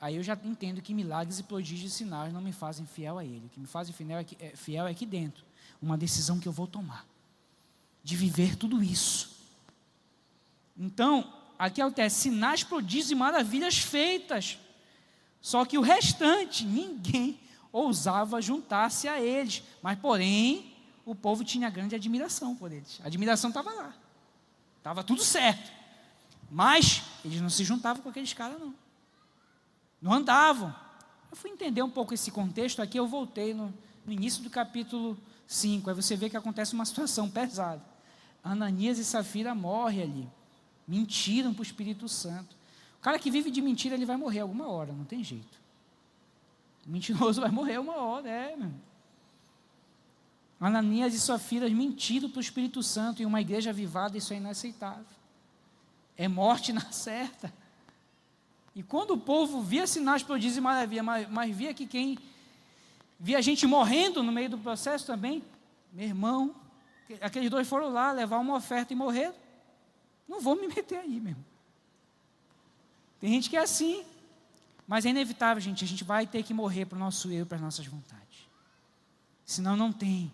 Aí 0.00 0.14
eu 0.14 0.22
já 0.22 0.38
entendo 0.44 0.80
que 0.80 0.94
milagres 0.94 1.40
e 1.40 1.42
prodígios 1.42 1.92
e 1.92 1.96
sinais 1.96 2.32
não 2.32 2.40
me 2.40 2.52
fazem 2.52 2.86
fiel 2.86 3.18
a 3.18 3.24
Ele. 3.24 3.46
O 3.46 3.48
que 3.48 3.58
me 3.58 3.66
fazem 3.66 3.92
fiel 3.92 4.18
é 4.18 4.20
aqui, 4.20 4.36
é, 4.38 4.50
fiel 4.54 4.86
é 4.86 4.92
aqui 4.92 5.04
dentro. 5.04 5.44
Uma 5.82 5.98
decisão 5.98 6.38
que 6.38 6.46
eu 6.46 6.52
vou 6.52 6.68
tomar. 6.68 7.04
De 8.04 8.14
viver 8.14 8.54
tudo 8.54 8.80
isso 8.84 9.35
então, 10.78 11.32
aqui 11.58 11.80
acontece 11.80 12.22
sinais, 12.22 12.62
prodígios 12.62 13.10
e 13.10 13.14
maravilhas 13.14 13.78
feitas. 13.78 14.58
Só 15.40 15.64
que 15.64 15.78
o 15.78 15.80
restante, 15.80 16.64
ninguém 16.64 17.38
ousava 17.72 18.42
juntar-se 18.42 19.08
a 19.08 19.20
eles. 19.20 19.62
Mas, 19.82 19.98
porém, 19.98 20.74
o 21.04 21.14
povo 21.14 21.44
tinha 21.44 21.70
grande 21.70 21.94
admiração 21.94 22.54
por 22.54 22.72
eles. 22.72 23.00
A 23.02 23.06
admiração 23.06 23.48
estava 23.48 23.72
lá. 23.72 23.94
Estava 24.78 25.02
tudo 25.02 25.22
certo. 25.22 25.72
Mas 26.50 27.02
eles 27.24 27.40
não 27.40 27.50
se 27.50 27.64
juntavam 27.64 28.02
com 28.02 28.08
aqueles 28.08 28.32
caras, 28.32 28.58
não. 28.60 28.74
Não 30.00 30.12
andavam. 30.12 30.74
Eu 31.30 31.36
fui 31.36 31.50
entender 31.50 31.82
um 31.82 31.90
pouco 31.90 32.14
esse 32.14 32.30
contexto 32.30 32.80
aqui, 32.80 32.98
eu 32.98 33.06
voltei 33.06 33.52
no, 33.52 33.72
no 34.04 34.12
início 34.12 34.42
do 34.42 34.50
capítulo 34.50 35.18
5. 35.46 35.90
Aí 35.90 35.96
você 35.96 36.16
vê 36.16 36.30
que 36.30 36.36
acontece 36.36 36.74
uma 36.74 36.84
situação 36.84 37.28
pesada. 37.28 37.82
Ananias 38.44 38.98
e 38.98 39.04
Safira 39.04 39.54
morrem 39.54 40.02
ali. 40.02 40.35
Mentiram 40.86 41.52
para 41.52 41.60
o 41.60 41.64
Espírito 41.64 42.08
Santo. 42.08 42.56
O 42.98 43.00
cara 43.00 43.18
que 43.18 43.30
vive 43.30 43.50
de 43.50 43.60
mentira, 43.60 43.94
ele 43.94 44.06
vai 44.06 44.16
morrer 44.16 44.40
alguma 44.40 44.68
hora, 44.68 44.92
não 44.92 45.04
tem 45.04 45.22
jeito. 45.22 45.60
O 46.86 46.90
mentiroso 46.90 47.40
vai 47.42 47.50
morrer 47.50 47.78
uma 47.78 47.96
hora, 47.96 48.28
é, 48.28 48.56
meu. 48.56 48.72
Ananias 50.58 51.12
e 51.12 51.20
sua 51.20 51.38
filha 51.38 51.68
mentiram 51.68 52.30
para 52.30 52.38
o 52.38 52.40
Espírito 52.40 52.82
Santo 52.82 53.22
em 53.22 53.26
uma 53.26 53.40
igreja 53.40 53.70
avivada, 53.70 54.16
isso 54.16 54.32
é 54.32 54.36
inaceitável. 54.36 55.04
É 56.16 56.26
morte 56.28 56.72
na 56.72 56.80
certa. 56.92 57.52
E 58.74 58.82
quando 58.82 59.12
o 59.12 59.18
povo 59.18 59.60
via 59.60 59.86
sinais, 59.86 60.22
prodígios 60.22 60.56
e 60.56 60.60
maravilha, 60.60 61.02
mas, 61.02 61.28
mas 61.28 61.54
via 61.54 61.74
que 61.74 61.86
quem 61.86 62.18
via 63.18 63.40
gente 63.40 63.66
morrendo 63.66 64.22
no 64.22 64.32
meio 64.32 64.50
do 64.50 64.58
processo 64.58 65.06
também, 65.06 65.42
meu 65.92 66.06
irmão, 66.06 66.54
aqueles 67.20 67.50
dois 67.50 67.66
foram 67.66 67.90
lá 67.90 68.12
levar 68.12 68.38
uma 68.38 68.54
oferta 68.54 68.92
e 68.92 68.96
morreram. 68.96 69.34
Não 70.28 70.40
vou 70.40 70.56
me 70.56 70.66
meter 70.66 70.98
aí 70.98 71.20
mesmo. 71.20 71.44
Tem 73.20 73.30
gente 73.30 73.48
que 73.48 73.56
é 73.56 73.60
assim. 73.60 74.04
Mas 74.86 75.04
é 75.04 75.10
inevitável, 75.10 75.60
gente. 75.60 75.84
A 75.84 75.88
gente 75.88 76.04
vai 76.04 76.26
ter 76.26 76.42
que 76.42 76.54
morrer 76.54 76.84
para 76.86 76.96
o 76.96 76.98
nosso 76.98 77.30
eu, 77.30 77.46
para 77.46 77.56
as 77.56 77.62
nossas 77.62 77.86
vontades. 77.86 78.46
Senão 79.44 79.76
não 79.76 79.92
tem 79.92 80.32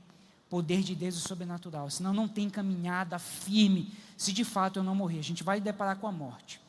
poder 0.48 0.82
de 0.82 0.94
Deus 0.94 1.16
sobrenatural. 1.16 1.90
Senão 1.90 2.12
não 2.12 2.28
tem 2.28 2.48
caminhada 2.50 3.18
firme. 3.18 3.92
Se 4.16 4.32
de 4.32 4.44
fato 4.44 4.78
eu 4.78 4.84
não 4.84 4.94
morrer, 4.94 5.18
a 5.18 5.24
gente 5.24 5.42
vai 5.42 5.60
deparar 5.60 5.96
com 5.96 6.06
a 6.06 6.12
morte. 6.12 6.60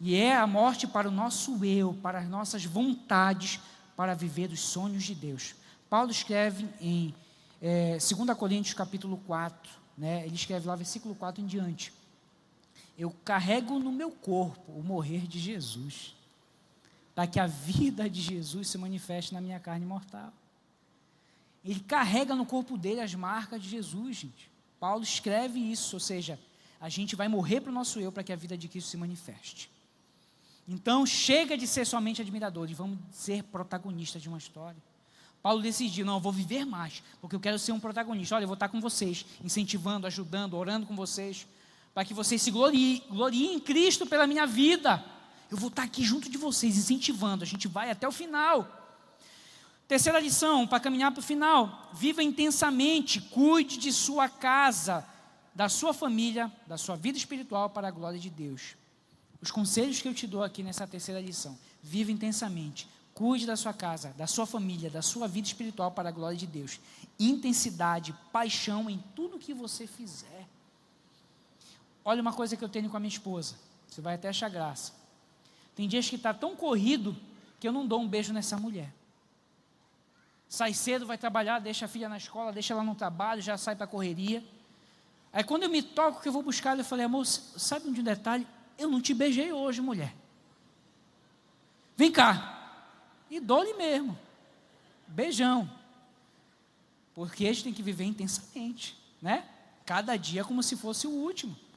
E 0.00 0.14
é 0.14 0.36
a 0.36 0.46
morte 0.46 0.86
para 0.86 1.08
o 1.08 1.10
nosso 1.10 1.62
eu, 1.64 1.92
para 2.02 2.20
as 2.20 2.28
nossas 2.28 2.64
vontades, 2.64 3.60
para 3.96 4.14
viver 4.14 4.50
os 4.50 4.60
sonhos 4.60 5.04
de 5.04 5.14
Deus. 5.14 5.54
Paulo 5.90 6.10
escreve 6.10 6.66
em 6.80 7.14
é, 7.60 7.98
2 7.98 8.38
Coríntios 8.38 8.72
capítulo 8.72 9.18
4, 9.26 9.70
né, 9.98 10.24
ele 10.24 10.34
escreve 10.34 10.66
lá 10.66 10.74
versículo 10.74 11.14
4 11.14 11.42
em 11.42 11.46
diante 11.46 11.92
eu 13.00 13.10
carrego 13.24 13.78
no 13.78 13.90
meu 13.90 14.10
corpo 14.10 14.72
o 14.72 14.82
morrer 14.82 15.26
de 15.26 15.38
Jesus, 15.38 16.14
para 17.14 17.26
que 17.26 17.40
a 17.40 17.46
vida 17.46 18.10
de 18.10 18.20
Jesus 18.20 18.68
se 18.68 18.76
manifeste 18.76 19.32
na 19.32 19.40
minha 19.40 19.58
carne 19.58 19.86
mortal. 19.86 20.30
Ele 21.64 21.80
carrega 21.80 22.34
no 22.34 22.44
corpo 22.44 22.76
dele 22.76 23.00
as 23.00 23.14
marcas 23.14 23.62
de 23.62 23.70
Jesus, 23.70 24.18
gente. 24.18 24.50
Paulo 24.78 25.02
escreve 25.02 25.58
isso, 25.58 25.96
ou 25.96 26.00
seja, 26.00 26.38
a 26.78 26.90
gente 26.90 27.16
vai 27.16 27.26
morrer 27.26 27.62
para 27.62 27.70
o 27.70 27.74
nosso 27.74 27.98
eu 28.00 28.12
para 28.12 28.22
que 28.22 28.34
a 28.34 28.36
vida 28.36 28.56
de 28.56 28.68
Cristo 28.68 28.90
se 28.90 28.98
manifeste. 28.98 29.70
Então, 30.68 31.06
chega 31.06 31.56
de 31.56 31.66
ser 31.66 31.86
somente 31.86 32.20
admiradores, 32.20 32.76
vamos 32.76 32.98
ser 33.10 33.42
protagonistas 33.44 34.20
de 34.20 34.28
uma 34.28 34.38
história. 34.38 34.80
Paulo 35.42 35.62
decidiu, 35.62 36.04
não, 36.04 36.16
eu 36.16 36.20
vou 36.20 36.32
viver 36.32 36.66
mais, 36.66 37.02
porque 37.18 37.34
eu 37.34 37.40
quero 37.40 37.58
ser 37.58 37.72
um 37.72 37.80
protagonista. 37.80 38.34
Olha, 38.36 38.44
eu 38.44 38.48
vou 38.48 38.54
estar 38.54 38.68
com 38.68 38.78
vocês, 38.78 39.24
incentivando, 39.42 40.06
ajudando, 40.06 40.54
orando 40.54 40.86
com 40.86 40.94
vocês 40.94 41.46
para 41.94 42.04
que 42.04 42.14
vocês 42.14 42.40
se 42.40 42.50
gloriem, 42.50 43.02
gloriem 43.10 43.54
em 43.54 43.60
Cristo 43.60 44.06
pela 44.06 44.26
minha 44.26 44.46
vida. 44.46 45.04
Eu 45.50 45.56
vou 45.56 45.68
estar 45.68 45.82
aqui 45.82 46.04
junto 46.04 46.30
de 46.30 46.38
vocês, 46.38 46.76
incentivando. 46.76 47.42
A 47.42 47.46
gente 47.46 47.66
vai 47.66 47.90
até 47.90 48.06
o 48.06 48.12
final. 48.12 48.80
Terceira 49.88 50.20
lição, 50.20 50.68
para 50.68 50.78
caminhar 50.78 51.10
para 51.10 51.18
o 51.18 51.22
final: 51.22 51.90
viva 51.92 52.22
intensamente, 52.22 53.20
cuide 53.20 53.76
de 53.76 53.92
sua 53.92 54.28
casa, 54.28 55.04
da 55.52 55.68
sua 55.68 55.92
família, 55.92 56.50
da 56.66 56.78
sua 56.78 56.94
vida 56.94 57.18
espiritual 57.18 57.70
para 57.70 57.88
a 57.88 57.90
glória 57.90 58.18
de 58.18 58.30
Deus. 58.30 58.76
Os 59.42 59.50
conselhos 59.50 60.00
que 60.00 60.06
eu 60.06 60.14
te 60.14 60.26
dou 60.26 60.44
aqui 60.44 60.62
nessa 60.62 60.86
terceira 60.86 61.20
lição: 61.20 61.58
viva 61.82 62.12
intensamente, 62.12 62.86
cuide 63.12 63.46
da 63.46 63.56
sua 63.56 63.72
casa, 63.72 64.14
da 64.16 64.28
sua 64.28 64.46
família, 64.46 64.88
da 64.88 65.02
sua 65.02 65.26
vida 65.26 65.48
espiritual 65.48 65.90
para 65.90 66.08
a 66.08 66.12
glória 66.12 66.38
de 66.38 66.46
Deus. 66.46 66.78
Intensidade, 67.18 68.14
paixão 68.32 68.88
em 68.88 69.02
tudo 69.16 69.40
que 69.40 69.52
você 69.52 69.88
fizer. 69.88 70.39
Olha 72.10 72.20
uma 72.20 72.32
coisa 72.32 72.56
que 72.56 72.64
eu 72.64 72.68
tenho 72.68 72.90
com 72.90 72.96
a 72.96 73.00
minha 73.00 73.08
esposa. 73.08 73.54
Você 73.86 74.00
vai 74.00 74.16
até 74.16 74.28
achar 74.28 74.48
graça. 74.48 74.92
Tem 75.76 75.86
dias 75.86 76.10
que 76.10 76.16
está 76.16 76.34
tão 76.34 76.56
corrido 76.56 77.16
que 77.60 77.68
eu 77.68 77.70
não 77.70 77.86
dou 77.86 78.00
um 78.00 78.08
beijo 78.08 78.32
nessa 78.32 78.56
mulher. 78.56 78.92
Sai 80.48 80.74
cedo, 80.74 81.06
vai 81.06 81.16
trabalhar, 81.16 81.60
deixa 81.60 81.84
a 81.84 81.88
filha 81.88 82.08
na 82.08 82.16
escola, 82.16 82.52
deixa 82.52 82.74
ela 82.74 82.82
no 82.82 82.96
trabalho, 82.96 83.40
já 83.40 83.56
sai 83.56 83.76
para 83.76 83.84
a 83.84 83.86
correria. 83.86 84.44
Aí 85.32 85.44
quando 85.44 85.62
eu 85.62 85.70
me 85.70 85.84
toco 85.84 86.20
que 86.20 86.26
eu 86.26 86.32
vou 86.32 86.42
buscar, 86.42 86.76
eu 86.76 86.84
falei, 86.84 87.04
amor, 87.04 87.24
sabe 87.24 87.88
um 87.88 87.92
detalhe? 87.92 88.44
Eu 88.76 88.90
não 88.90 89.00
te 89.00 89.14
beijei 89.14 89.52
hoje, 89.52 89.80
mulher. 89.80 90.12
Vem 91.96 92.10
cá. 92.10 92.88
E 93.30 93.38
dou-lhe 93.38 93.74
mesmo. 93.74 94.18
Beijão. 95.06 95.70
Porque 97.14 97.46
a 97.46 97.52
gente 97.52 97.62
tem 97.62 97.72
que 97.72 97.84
viver 97.84 98.02
intensamente, 98.02 99.00
né? 99.22 99.48
Cada 99.86 100.16
dia 100.16 100.42
como 100.42 100.60
se 100.60 100.76
fosse 100.76 101.06
o 101.06 101.10
último. 101.12 101.69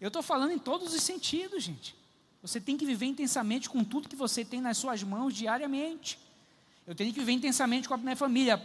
Eu 0.00 0.08
estou 0.08 0.22
falando 0.22 0.52
em 0.52 0.58
todos 0.58 0.94
os 0.94 1.02
sentidos, 1.02 1.64
gente. 1.64 1.96
Você 2.40 2.60
tem 2.60 2.76
que 2.76 2.86
viver 2.86 3.06
intensamente 3.06 3.68
com 3.68 3.82
tudo 3.82 4.08
que 4.08 4.14
você 4.14 4.44
tem 4.44 4.60
nas 4.60 4.76
suas 4.78 5.02
mãos 5.02 5.34
diariamente. 5.34 6.18
Eu 6.86 6.94
tenho 6.94 7.12
que 7.12 7.18
viver 7.18 7.32
intensamente 7.32 7.88
com 7.88 7.94
a 7.94 7.98
minha 7.98 8.16
família. 8.16 8.62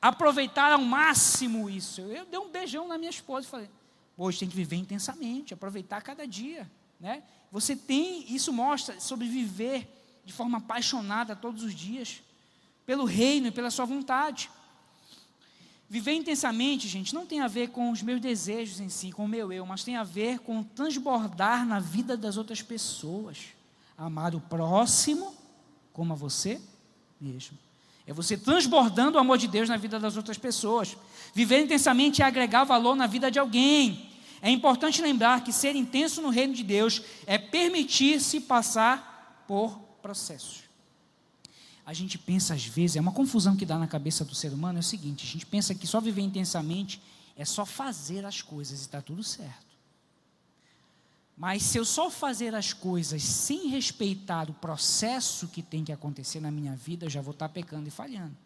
Aproveitar 0.00 0.72
ao 0.72 0.80
máximo 0.80 1.70
isso. 1.70 2.02
Eu 2.02 2.26
dei 2.26 2.38
um 2.38 2.50
beijão 2.50 2.86
na 2.86 2.98
minha 2.98 3.10
esposa 3.10 3.46
e 3.46 3.50
falei: 3.50 3.70
hoje 4.16 4.40
tem 4.40 4.48
que 4.48 4.56
viver 4.56 4.76
intensamente, 4.76 5.54
aproveitar 5.54 6.02
cada 6.02 6.26
dia. 6.26 6.70
Né? 7.00 7.22
Você 7.50 7.74
tem, 7.74 8.32
isso 8.32 8.52
mostra 8.52 9.00
sobre 9.00 9.26
viver 9.26 9.88
de 10.24 10.32
forma 10.32 10.58
apaixonada 10.58 11.34
todos 11.34 11.62
os 11.62 11.74
dias, 11.74 12.22
pelo 12.84 13.04
reino 13.04 13.46
e 13.46 13.50
pela 13.50 13.70
sua 13.70 13.84
vontade. 13.84 14.50
Viver 15.88 16.14
intensamente, 16.14 16.88
gente, 16.88 17.14
não 17.14 17.24
tem 17.24 17.40
a 17.40 17.46
ver 17.46 17.68
com 17.68 17.92
os 17.92 18.02
meus 18.02 18.20
desejos 18.20 18.80
em 18.80 18.88
si, 18.88 19.12
com 19.12 19.24
o 19.24 19.28
meu 19.28 19.52
eu, 19.52 19.64
mas 19.64 19.84
tem 19.84 19.96
a 19.96 20.02
ver 20.02 20.40
com 20.40 20.62
transbordar 20.62 21.64
na 21.64 21.78
vida 21.78 22.16
das 22.16 22.36
outras 22.36 22.60
pessoas. 22.60 23.38
Amar 23.96 24.34
o 24.34 24.40
próximo 24.40 25.32
como 25.92 26.12
a 26.12 26.16
você 26.16 26.60
mesmo. 27.20 27.56
É 28.04 28.12
você 28.12 28.36
transbordando 28.36 29.16
o 29.16 29.20
amor 29.20 29.38
de 29.38 29.46
Deus 29.46 29.68
na 29.68 29.76
vida 29.76 29.98
das 29.98 30.16
outras 30.16 30.36
pessoas. 30.36 30.96
Viver 31.32 31.62
intensamente 31.62 32.20
é 32.20 32.24
agregar 32.24 32.64
valor 32.64 32.96
na 32.96 33.06
vida 33.06 33.30
de 33.30 33.38
alguém. 33.38 34.10
É 34.42 34.50
importante 34.50 35.00
lembrar 35.00 35.44
que 35.44 35.52
ser 35.52 35.76
intenso 35.76 36.20
no 36.20 36.30
reino 36.30 36.52
de 36.52 36.64
Deus 36.64 37.00
é 37.26 37.38
permitir-se 37.38 38.40
passar 38.40 39.44
por 39.46 39.78
processos 40.02 40.65
a 41.86 41.92
gente 41.92 42.18
pensa 42.18 42.52
às 42.52 42.66
vezes, 42.66 42.96
é 42.96 43.00
uma 43.00 43.12
confusão 43.12 43.56
que 43.56 43.64
dá 43.64 43.78
na 43.78 43.86
cabeça 43.86 44.24
do 44.24 44.34
ser 44.34 44.52
humano, 44.52 44.78
é 44.78 44.80
o 44.80 44.82
seguinte: 44.82 45.24
a 45.24 45.30
gente 45.30 45.46
pensa 45.46 45.72
que 45.72 45.86
só 45.86 46.00
viver 46.00 46.20
intensamente 46.20 47.00
é 47.36 47.44
só 47.44 47.64
fazer 47.64 48.26
as 48.26 48.42
coisas 48.42 48.80
e 48.80 48.82
está 48.82 49.00
tudo 49.00 49.22
certo. 49.22 49.64
Mas 51.36 51.62
se 51.62 51.78
eu 51.78 51.84
só 51.84 52.10
fazer 52.10 52.54
as 52.54 52.72
coisas 52.72 53.22
sem 53.22 53.68
respeitar 53.68 54.50
o 54.50 54.54
processo 54.54 55.46
que 55.46 55.62
tem 55.62 55.84
que 55.84 55.92
acontecer 55.92 56.40
na 56.40 56.50
minha 56.50 56.74
vida, 56.74 57.06
eu 57.06 57.10
já 57.10 57.20
vou 57.20 57.32
estar 57.32 57.48
pecando 57.50 57.86
e 57.86 57.90
falhando. 57.90 58.36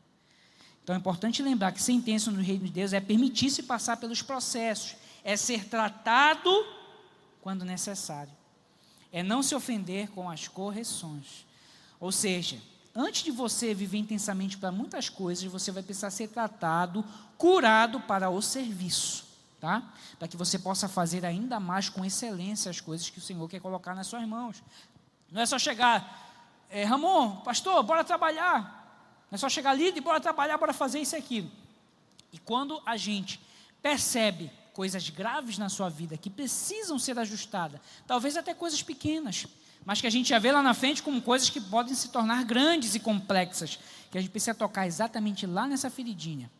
Então 0.82 0.94
é 0.94 0.98
importante 0.98 1.42
lembrar 1.42 1.72
que 1.72 1.80
ser 1.80 1.92
intenso 1.92 2.30
no 2.30 2.42
reino 2.42 2.66
de 2.66 2.72
Deus 2.72 2.92
é 2.92 3.00
permitir-se 3.00 3.62
passar 3.62 3.96
pelos 3.96 4.20
processos, 4.20 4.96
é 5.24 5.36
ser 5.36 5.64
tratado 5.66 6.50
quando 7.40 7.64
necessário, 7.64 8.32
é 9.10 9.22
não 9.22 9.42
se 9.42 9.54
ofender 9.54 10.10
com 10.10 10.28
as 10.28 10.48
correções. 10.48 11.46
Ou 12.00 12.10
seja, 12.10 12.58
antes 12.94 13.22
de 13.22 13.30
você 13.30 13.74
viver 13.74 13.98
intensamente 13.98 14.58
para 14.58 14.72
muitas 14.72 15.08
coisas, 15.08 15.44
você 15.44 15.70
vai 15.70 15.82
precisar 15.82 16.10
ser 16.10 16.28
tratado, 16.28 17.04
curado 17.38 18.00
para 18.00 18.30
o 18.30 18.40
serviço, 18.42 19.24
tá? 19.60 19.82
Para 20.18 20.28
que 20.28 20.36
você 20.36 20.58
possa 20.58 20.88
fazer 20.88 21.24
ainda 21.24 21.60
mais 21.60 21.88
com 21.88 22.04
excelência 22.04 22.70
as 22.70 22.80
coisas 22.80 23.08
que 23.08 23.18
o 23.18 23.22
Senhor 23.22 23.48
quer 23.48 23.60
colocar 23.60 23.94
nas 23.94 24.06
suas 24.06 24.26
mãos. 24.26 24.62
Não 25.30 25.40
é 25.40 25.46
só 25.46 25.58
chegar, 25.58 26.66
é, 26.68 26.84
Ramon, 26.84 27.36
pastor, 27.36 27.82
bora 27.82 28.04
trabalhar. 28.04 28.78
Não 29.30 29.36
é 29.36 29.38
só 29.38 29.48
chegar 29.48 29.70
ali 29.70 29.92
e 29.94 30.00
bora 30.00 30.20
trabalhar, 30.20 30.58
bora 30.58 30.72
fazer 30.72 31.00
isso 31.00 31.14
e 31.14 31.18
aquilo. 31.18 31.50
E 32.32 32.38
quando 32.38 32.80
a 32.84 32.96
gente 32.96 33.40
percebe 33.80 34.50
coisas 34.72 35.08
graves 35.10 35.58
na 35.58 35.68
sua 35.68 35.88
vida 35.88 36.16
que 36.16 36.30
precisam 36.30 36.98
ser 36.98 37.18
ajustadas, 37.18 37.80
talvez 38.06 38.36
até 38.36 38.54
coisas 38.54 38.82
pequenas, 38.82 39.46
mas 39.84 40.00
que 40.00 40.06
a 40.06 40.10
gente 40.10 40.28
já 40.28 40.38
vê 40.38 40.52
lá 40.52 40.62
na 40.62 40.74
frente 40.74 41.02
como 41.02 41.22
coisas 41.22 41.50
que 41.50 41.60
podem 41.60 41.94
se 41.94 42.08
tornar 42.08 42.44
grandes 42.44 42.94
e 42.94 43.00
complexas, 43.00 43.78
que 44.10 44.18
a 44.18 44.20
gente 44.20 44.30
precisa 44.30 44.54
tocar 44.54 44.86
exatamente 44.86 45.46
lá 45.46 45.66
nessa 45.66 45.90
feridinha, 45.90 46.50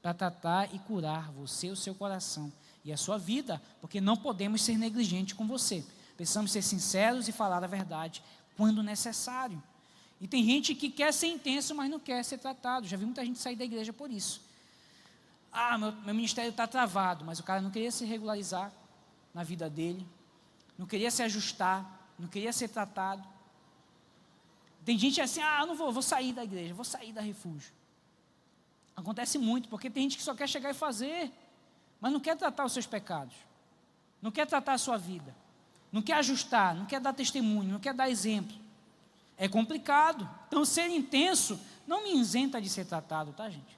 para 0.00 0.14
tratar 0.14 0.74
e 0.74 0.78
curar 0.78 1.30
você, 1.32 1.68
o 1.68 1.76
seu 1.76 1.94
coração 1.94 2.52
e 2.84 2.92
a 2.92 2.96
sua 2.96 3.18
vida, 3.18 3.60
porque 3.80 4.00
não 4.00 4.16
podemos 4.16 4.62
ser 4.62 4.78
negligentes 4.78 5.34
com 5.34 5.46
você. 5.46 5.84
Precisamos 6.16 6.50
ser 6.50 6.62
sinceros 6.62 7.28
e 7.28 7.32
falar 7.32 7.62
a 7.62 7.66
verdade 7.66 8.22
quando 8.56 8.82
necessário. 8.82 9.62
E 10.20 10.26
tem 10.26 10.44
gente 10.44 10.74
que 10.74 10.90
quer 10.90 11.12
ser 11.12 11.28
intenso, 11.28 11.74
mas 11.74 11.90
não 11.90 12.00
quer 12.00 12.24
ser 12.24 12.38
tratado. 12.38 12.88
Já 12.88 12.96
vi 12.96 13.04
muita 13.04 13.24
gente 13.24 13.38
sair 13.38 13.56
da 13.56 13.64
igreja 13.64 13.92
por 13.92 14.10
isso. 14.10 14.40
Ah, 15.52 15.78
meu, 15.78 15.92
meu 15.92 16.14
ministério 16.14 16.50
está 16.50 16.66
travado, 16.66 17.24
mas 17.24 17.38
o 17.38 17.42
cara 17.42 17.60
não 17.60 17.70
queria 17.70 17.90
se 17.90 18.04
regularizar 18.04 18.72
na 19.32 19.42
vida 19.42 19.70
dele, 19.70 20.06
não 20.76 20.86
queria 20.86 21.10
se 21.10 21.22
ajustar, 21.22 21.97
não 22.18 22.28
queria 22.28 22.52
ser 22.52 22.68
tratado. 22.68 23.26
Tem 24.84 24.98
gente 24.98 25.20
assim, 25.20 25.40
ah, 25.40 25.64
não 25.66 25.74
vou, 25.74 25.92
vou 25.92 26.02
sair 26.02 26.32
da 26.32 26.42
igreja, 26.42 26.74
vou 26.74 26.84
sair 26.84 27.12
da 27.12 27.20
refúgio. 27.20 27.72
Acontece 28.96 29.38
muito, 29.38 29.68
porque 29.68 29.88
tem 29.88 30.04
gente 30.04 30.16
que 30.16 30.22
só 30.22 30.34
quer 30.34 30.48
chegar 30.48 30.70
e 30.70 30.74
fazer, 30.74 31.30
mas 32.00 32.12
não 32.12 32.18
quer 32.18 32.36
tratar 32.36 32.64
os 32.64 32.72
seus 32.72 32.86
pecados, 32.86 33.34
não 34.20 34.30
quer 34.30 34.46
tratar 34.46 34.72
a 34.72 34.78
sua 34.78 34.96
vida, 34.96 35.34
não 35.92 36.02
quer 36.02 36.14
ajustar, 36.14 36.74
não 36.74 36.84
quer 36.84 37.00
dar 37.00 37.12
testemunho, 37.12 37.72
não 37.72 37.80
quer 37.80 37.94
dar 37.94 38.10
exemplo. 38.10 38.56
É 39.36 39.48
complicado. 39.48 40.28
Então, 40.48 40.64
ser 40.64 40.88
intenso 40.90 41.60
não 41.86 42.02
me 42.02 42.18
isenta 42.18 42.60
de 42.60 42.68
ser 42.68 42.84
tratado, 42.84 43.32
tá, 43.32 43.48
gente? 43.48 43.77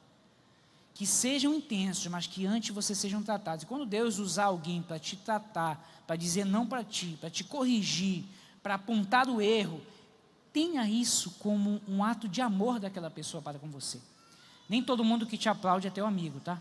Que 1.00 1.06
sejam 1.06 1.54
intensos, 1.54 2.06
mas 2.08 2.26
que 2.26 2.44
antes 2.44 2.74
vocês 2.74 2.98
sejam 2.98 3.22
tratados. 3.22 3.62
E 3.62 3.66
quando 3.66 3.86
Deus 3.86 4.18
usar 4.18 4.44
alguém 4.44 4.82
para 4.82 4.98
te 4.98 5.16
tratar, 5.16 5.82
para 6.06 6.14
dizer 6.14 6.44
não 6.44 6.66
para 6.66 6.84
ti, 6.84 7.16
para 7.18 7.30
te 7.30 7.42
corrigir, 7.42 8.22
para 8.62 8.74
apontar 8.74 9.26
o 9.26 9.40
erro, 9.40 9.80
tenha 10.52 10.86
isso 10.86 11.30
como 11.38 11.80
um 11.88 12.04
ato 12.04 12.28
de 12.28 12.42
amor 12.42 12.78
daquela 12.78 13.08
pessoa 13.08 13.42
para 13.42 13.58
com 13.58 13.70
você. 13.70 13.98
Nem 14.68 14.82
todo 14.82 15.02
mundo 15.02 15.24
que 15.24 15.38
te 15.38 15.48
aplaude 15.48 15.86
é 15.86 15.90
teu 15.90 16.06
amigo, 16.06 16.38
tá? 16.40 16.60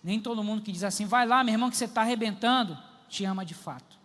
Nem 0.00 0.20
todo 0.20 0.44
mundo 0.44 0.62
que 0.62 0.70
diz 0.70 0.84
assim, 0.84 1.04
vai 1.04 1.26
lá, 1.26 1.42
meu 1.42 1.54
irmão, 1.54 1.68
que 1.68 1.76
você 1.76 1.86
está 1.86 2.02
arrebentando, 2.02 2.78
te 3.08 3.24
ama 3.24 3.44
de 3.44 3.54
fato. 3.54 3.98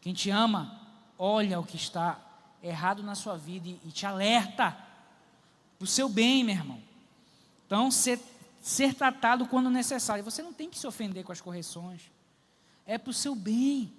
Quem 0.00 0.12
te 0.12 0.28
ama, 0.30 0.80
olha 1.16 1.60
o 1.60 1.64
que 1.64 1.76
está 1.76 2.18
errado 2.60 3.00
na 3.00 3.14
sua 3.14 3.36
vida 3.36 3.68
e, 3.68 3.92
te 3.92 4.04
alerta 4.04 4.76
para 5.78 5.84
o 5.84 5.86
seu 5.86 6.08
bem, 6.08 6.42
meu 6.42 6.56
irmão. 6.56 6.93
Então, 7.66 7.90
ser, 7.90 8.20
ser 8.60 8.94
tratado 8.94 9.46
quando 9.46 9.70
necessário. 9.70 10.24
Você 10.24 10.42
não 10.42 10.52
tem 10.52 10.70
que 10.70 10.78
se 10.78 10.86
ofender 10.86 11.24
com 11.24 11.32
as 11.32 11.40
correções. 11.40 12.02
É 12.86 12.98
para 12.98 13.10
o 13.10 13.14
seu 13.14 13.34
bem. 13.34 13.92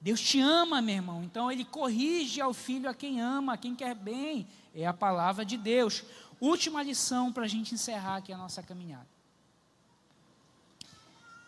Deus 0.00 0.20
te 0.20 0.40
ama, 0.40 0.80
meu 0.80 0.94
irmão. 0.94 1.24
Então, 1.24 1.50
Ele 1.50 1.64
corrige 1.64 2.40
ao 2.40 2.54
filho 2.54 2.88
a 2.88 2.94
quem 2.94 3.20
ama, 3.20 3.54
a 3.54 3.56
quem 3.56 3.74
quer 3.74 3.94
bem. 3.94 4.46
É 4.74 4.86
a 4.86 4.92
palavra 4.92 5.44
de 5.44 5.56
Deus. 5.56 6.04
Última 6.40 6.82
lição 6.82 7.32
para 7.32 7.44
a 7.44 7.48
gente 7.48 7.74
encerrar 7.74 8.16
aqui 8.16 8.32
a 8.32 8.38
nossa 8.38 8.62
caminhada. 8.62 9.06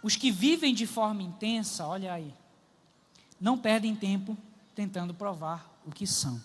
Os 0.03 0.17
que 0.17 0.31
vivem 0.31 0.75
de 0.75 0.87
forma 0.87 1.23
intensa, 1.23 1.87
olha 1.87 2.13
aí, 2.13 2.35
não 3.41 3.57
perdem 3.59 3.95
tempo 3.95 4.37
tentando 4.75 5.13
provar 5.13 5.71
o 5.87 5.91
que 5.91 6.07
são. 6.07 6.43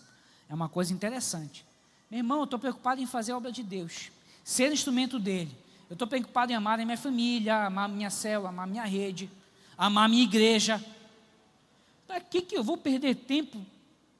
É 0.49 0.53
uma 0.53 0.69
coisa 0.69 0.93
interessante. 0.93 1.65
Meu 2.11 2.19
irmão, 2.19 2.39
eu 2.39 2.43
estou 2.43 2.59
preocupado 2.59 3.01
em 3.01 3.07
fazer 3.07 3.31
a 3.31 3.37
obra 3.37 3.51
de 3.51 3.63
Deus, 3.63 4.11
ser 4.45 4.71
instrumento 4.71 5.17
dele. 5.17 5.51
Eu 5.89 5.95
estou 5.95 6.07
preocupado 6.07 6.51
em 6.51 6.55
amar 6.55 6.79
a 6.79 6.85
minha 6.85 6.97
família, 6.97 7.65
amar 7.65 7.89
minha 7.89 8.11
célula, 8.11 8.49
amar 8.49 8.65
a 8.65 8.67
minha 8.67 8.85
rede, 8.85 9.27
amar 9.75 10.05
a 10.05 10.07
minha 10.07 10.23
igreja. 10.23 10.83
Para 12.05 12.21
que, 12.21 12.43
que 12.43 12.55
eu 12.55 12.63
vou 12.63 12.77
perder 12.77 13.15
tempo 13.15 13.65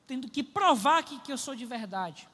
tendo 0.07 0.28
que 0.28 0.41
provar 0.41 1.03
que, 1.03 1.19
que 1.19 1.32
eu 1.32 1.38
sou 1.38 1.55
de 1.55 1.63
verdade? 1.65 2.28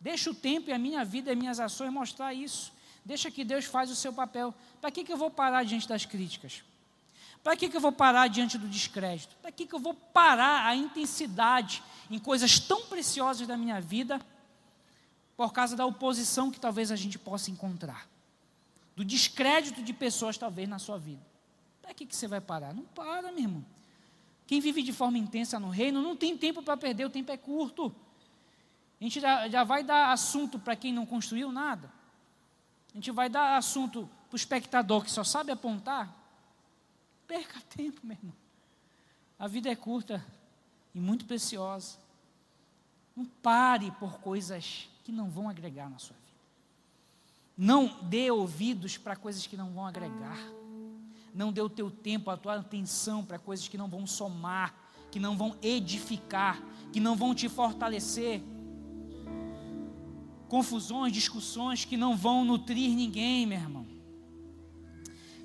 Deixa 0.00 0.30
o 0.30 0.34
tempo 0.34 0.68
e 0.68 0.72
a 0.72 0.78
minha 0.78 1.04
vida 1.04 1.30
e 1.30 1.32
as 1.32 1.38
minhas 1.38 1.60
ações 1.60 1.92
mostrar 1.92 2.34
isso. 2.34 2.72
Deixa 3.04 3.30
que 3.30 3.44
Deus 3.44 3.66
faz 3.66 3.88
o 3.88 3.94
seu 3.94 4.12
papel. 4.12 4.52
Para 4.80 4.90
que, 4.90 5.04
que 5.04 5.12
eu 5.12 5.16
vou 5.16 5.30
parar 5.30 5.64
diante 5.64 5.86
das 5.86 6.04
críticas? 6.04 6.64
Para 7.42 7.56
que, 7.56 7.68
que 7.68 7.76
eu 7.76 7.80
vou 7.80 7.92
parar 7.92 8.26
diante 8.26 8.58
do 8.58 8.66
descrédito? 8.66 9.36
Para 9.40 9.52
que, 9.52 9.64
que 9.64 9.74
eu 9.74 9.78
vou 9.78 9.94
parar 9.94 10.66
a 10.66 10.74
intensidade 10.74 11.82
em 12.10 12.18
coisas 12.18 12.58
tão 12.58 12.82
preciosas 12.86 13.46
da 13.46 13.56
minha 13.56 13.80
vida 13.80 14.20
por 15.42 15.52
causa 15.52 15.74
da 15.74 15.84
oposição 15.84 16.52
que 16.52 16.60
talvez 16.60 16.92
a 16.92 16.96
gente 16.96 17.18
possa 17.18 17.50
encontrar? 17.50 18.08
Do 18.94 19.04
descrédito 19.04 19.82
de 19.82 19.92
pessoas, 19.92 20.38
talvez, 20.38 20.68
na 20.68 20.78
sua 20.78 20.96
vida. 20.98 21.20
Para 21.82 21.92
que, 21.92 22.06
que 22.06 22.14
você 22.14 22.28
vai 22.28 22.40
parar? 22.40 22.72
Não 22.72 22.84
para, 22.84 23.32
meu 23.32 23.40
irmão. 23.40 23.64
Quem 24.46 24.60
vive 24.60 24.84
de 24.84 24.92
forma 24.92 25.18
intensa 25.18 25.58
no 25.58 25.68
reino 25.68 26.00
não 26.00 26.14
tem 26.16 26.38
tempo 26.38 26.62
para 26.62 26.76
perder, 26.76 27.06
o 27.06 27.10
tempo 27.10 27.32
é 27.32 27.36
curto. 27.36 27.92
A 29.00 29.02
gente 29.02 29.18
já, 29.18 29.48
já 29.48 29.64
vai 29.64 29.82
dar 29.82 30.12
assunto 30.12 30.60
para 30.60 30.76
quem 30.76 30.92
não 30.92 31.04
construiu 31.04 31.50
nada. 31.50 31.92
A 32.92 32.94
gente 32.94 33.10
vai 33.10 33.28
dar 33.28 33.56
assunto 33.56 34.08
para 34.28 34.34
o 34.34 34.36
espectador 34.36 35.02
que 35.02 35.10
só 35.10 35.24
sabe 35.24 35.50
apontar 35.50 36.14
perca 37.26 37.60
tempo, 37.74 37.98
meu 38.04 38.16
irmão. 38.16 38.34
A 39.40 39.48
vida 39.48 39.68
é 39.68 39.74
curta 39.74 40.24
e 40.94 41.00
muito 41.00 41.24
preciosa. 41.24 41.98
Não 43.16 43.24
pare 43.24 43.90
por 43.92 44.20
coisas 44.20 44.88
que 45.02 45.12
não 45.12 45.30
vão 45.30 45.48
agregar 45.48 45.88
na 45.88 45.98
sua 45.98 46.16
vida. 46.16 46.32
Não 47.56 47.98
dê 48.02 48.30
ouvidos 48.30 48.96
para 48.96 49.16
coisas 49.16 49.46
que 49.46 49.56
não 49.56 49.70
vão 49.70 49.86
agregar. 49.86 50.38
Não 51.34 51.52
dê 51.52 51.60
o 51.60 51.68
teu 51.68 51.90
tempo, 51.90 52.30
a 52.30 52.36
tua 52.36 52.56
atenção 52.56 53.24
para 53.24 53.38
coisas 53.38 53.68
que 53.68 53.78
não 53.78 53.88
vão 53.88 54.06
somar, 54.06 54.74
que 55.10 55.18
não 55.18 55.36
vão 55.36 55.56
edificar, 55.62 56.62
que 56.92 57.00
não 57.00 57.16
vão 57.16 57.34
te 57.34 57.48
fortalecer. 57.48 58.42
Confusões, 60.48 61.12
discussões 61.12 61.84
que 61.84 61.96
não 61.96 62.16
vão 62.16 62.44
nutrir 62.44 62.94
ninguém, 62.94 63.46
meu 63.46 63.58
irmão. 63.58 63.86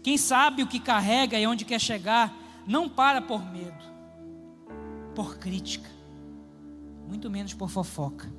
Quem 0.04 0.18
sabe 0.18 0.64
o 0.64 0.68
que 0.68 0.80
carrega 0.80 1.40
e 1.40 1.48
onde 1.48 1.66
quer 1.66 1.80
chegar, 1.80 2.34
não 2.66 2.88
para 2.88 3.22
por 3.22 3.46
medo, 3.46 3.84
por 5.16 5.38
crítica, 5.38 5.90
muito 7.08 7.30
menos 7.30 7.54
por 7.54 7.70
fofoca, 7.70 8.32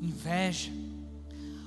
inveja. 0.00 0.72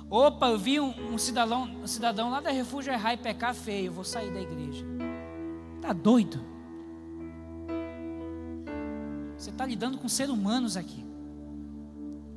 Opa, 0.08 0.48
eu 0.48 0.58
vi 0.58 0.80
um, 0.80 1.14
um 1.14 1.18
cidadão, 1.18 1.64
um 1.82 1.86
cidadão 1.86 2.30
lá 2.30 2.40
da 2.40 2.50
Refúgio 2.50 2.92
errar 2.92 3.14
e 3.14 3.16
pecar 3.16 3.54
feio, 3.54 3.92
vou 3.92 4.04
sair 4.04 4.32
da 4.32 4.40
igreja. 4.40 4.84
Tá 5.80 5.92
doido? 5.92 6.40
Você 9.36 9.50
está 9.50 9.64
lidando 9.64 9.96
com 9.98 10.08
seres 10.08 10.32
humanos 10.32 10.76
aqui 10.76 11.04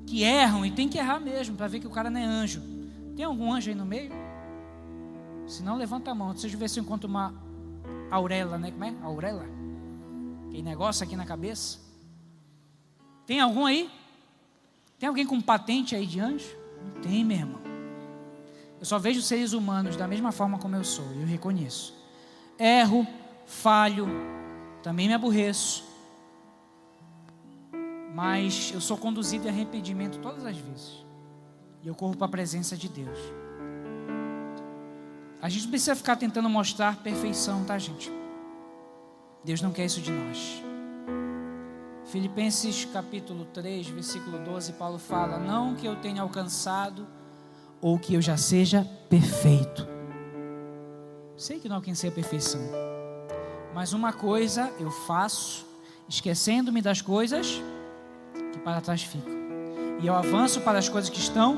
que 0.05 0.23
erram 0.23 0.65
e 0.65 0.71
tem 0.71 0.87
que 0.87 0.97
errar 0.97 1.19
mesmo 1.19 1.55
para 1.55 1.67
ver 1.67 1.79
que 1.79 1.87
o 1.87 1.89
cara 1.89 2.09
não 2.09 2.19
é 2.19 2.23
anjo. 2.23 2.61
Tem 3.15 3.25
algum 3.25 3.51
anjo 3.51 3.69
aí 3.69 3.75
no 3.75 3.85
meio? 3.85 4.11
Se 5.47 5.63
não, 5.63 5.75
levanta 5.75 6.11
a 6.11 6.15
mão. 6.15 6.31
Deixa 6.31 6.47
eu 6.47 6.59
ver 6.59 6.69
se 6.69 6.79
eu 6.79 6.83
encontro 6.83 7.09
uma 7.09 7.33
aurela, 8.11 8.57
né? 8.57 8.71
Como 8.71 8.83
é? 8.83 8.93
Aurela? 9.01 9.45
Aquele 10.47 10.63
negócio 10.63 11.03
aqui 11.03 11.15
na 11.15 11.25
cabeça. 11.25 11.79
Tem 13.25 13.39
algum 13.39 13.65
aí? 13.65 13.89
Tem 15.03 15.09
alguém 15.09 15.25
com 15.25 15.41
patente 15.41 15.97
aí 15.97 16.05
de 16.05 16.17
anjo? 16.21 16.55
Não 16.81 17.01
tem, 17.01 17.25
meu 17.25 17.35
irmão. 17.35 17.59
Eu 18.79 18.85
só 18.85 18.97
vejo 18.97 19.21
seres 19.21 19.51
humanos 19.51 19.97
da 19.97 20.07
mesma 20.07 20.31
forma 20.31 20.57
como 20.57 20.77
eu 20.77 20.83
sou, 20.85 21.03
e 21.15 21.19
eu 21.19 21.27
reconheço. 21.27 21.93
Erro, 22.57 23.05
falho, 23.45 24.07
também 24.81 25.09
me 25.09 25.13
aborreço. 25.13 25.83
Mas 28.15 28.71
eu 28.73 28.79
sou 28.79 28.95
conduzido 28.95 29.45
em 29.45 29.49
arrependimento 29.49 30.19
todas 30.19 30.45
as 30.45 30.55
vezes. 30.55 31.05
E 31.81 31.87
eu 31.89 31.95
corro 31.95 32.15
para 32.15 32.27
a 32.27 32.29
presença 32.29 32.77
de 32.77 32.87
Deus. 32.87 33.19
A 35.41 35.49
gente 35.49 35.63
não 35.63 35.69
precisa 35.71 35.97
ficar 35.97 36.15
tentando 36.15 36.49
mostrar 36.49 37.03
perfeição, 37.03 37.65
tá, 37.65 37.77
gente? 37.77 38.09
Deus 39.43 39.59
não 39.59 39.73
quer 39.73 39.83
isso 39.83 39.99
de 39.99 40.11
nós. 40.11 40.63
Filipenses 42.13 42.85
capítulo 42.85 43.43
3, 43.45 43.87
versículo 43.87 44.37
12, 44.37 44.73
Paulo 44.73 44.99
fala: 44.99 45.39
Não 45.39 45.73
que 45.73 45.87
eu 45.87 45.95
tenha 45.95 46.21
alcançado 46.21 47.07
ou 47.81 47.97
que 47.97 48.13
eu 48.13 48.21
já 48.21 48.37
seja 48.37 48.87
perfeito. 49.09 49.87
Sei 51.35 51.59
que 51.59 51.67
não 51.67 51.77
alcancei 51.77 52.11
a 52.11 52.13
perfeição, 52.13 52.61
mas 53.73 53.93
uma 53.93 54.13
coisa 54.13 54.71
eu 54.79 54.91
faço, 54.91 55.65
esquecendo-me 56.07 56.83
das 56.83 57.01
coisas 57.01 57.59
que 58.51 58.59
para 58.59 58.79
trás 58.79 59.01
ficam, 59.01 59.33
e 59.99 60.05
eu 60.05 60.13
avanço 60.13 60.61
para 60.61 60.77
as 60.77 60.87
coisas 60.87 61.09
que 61.09 61.17
estão 61.17 61.57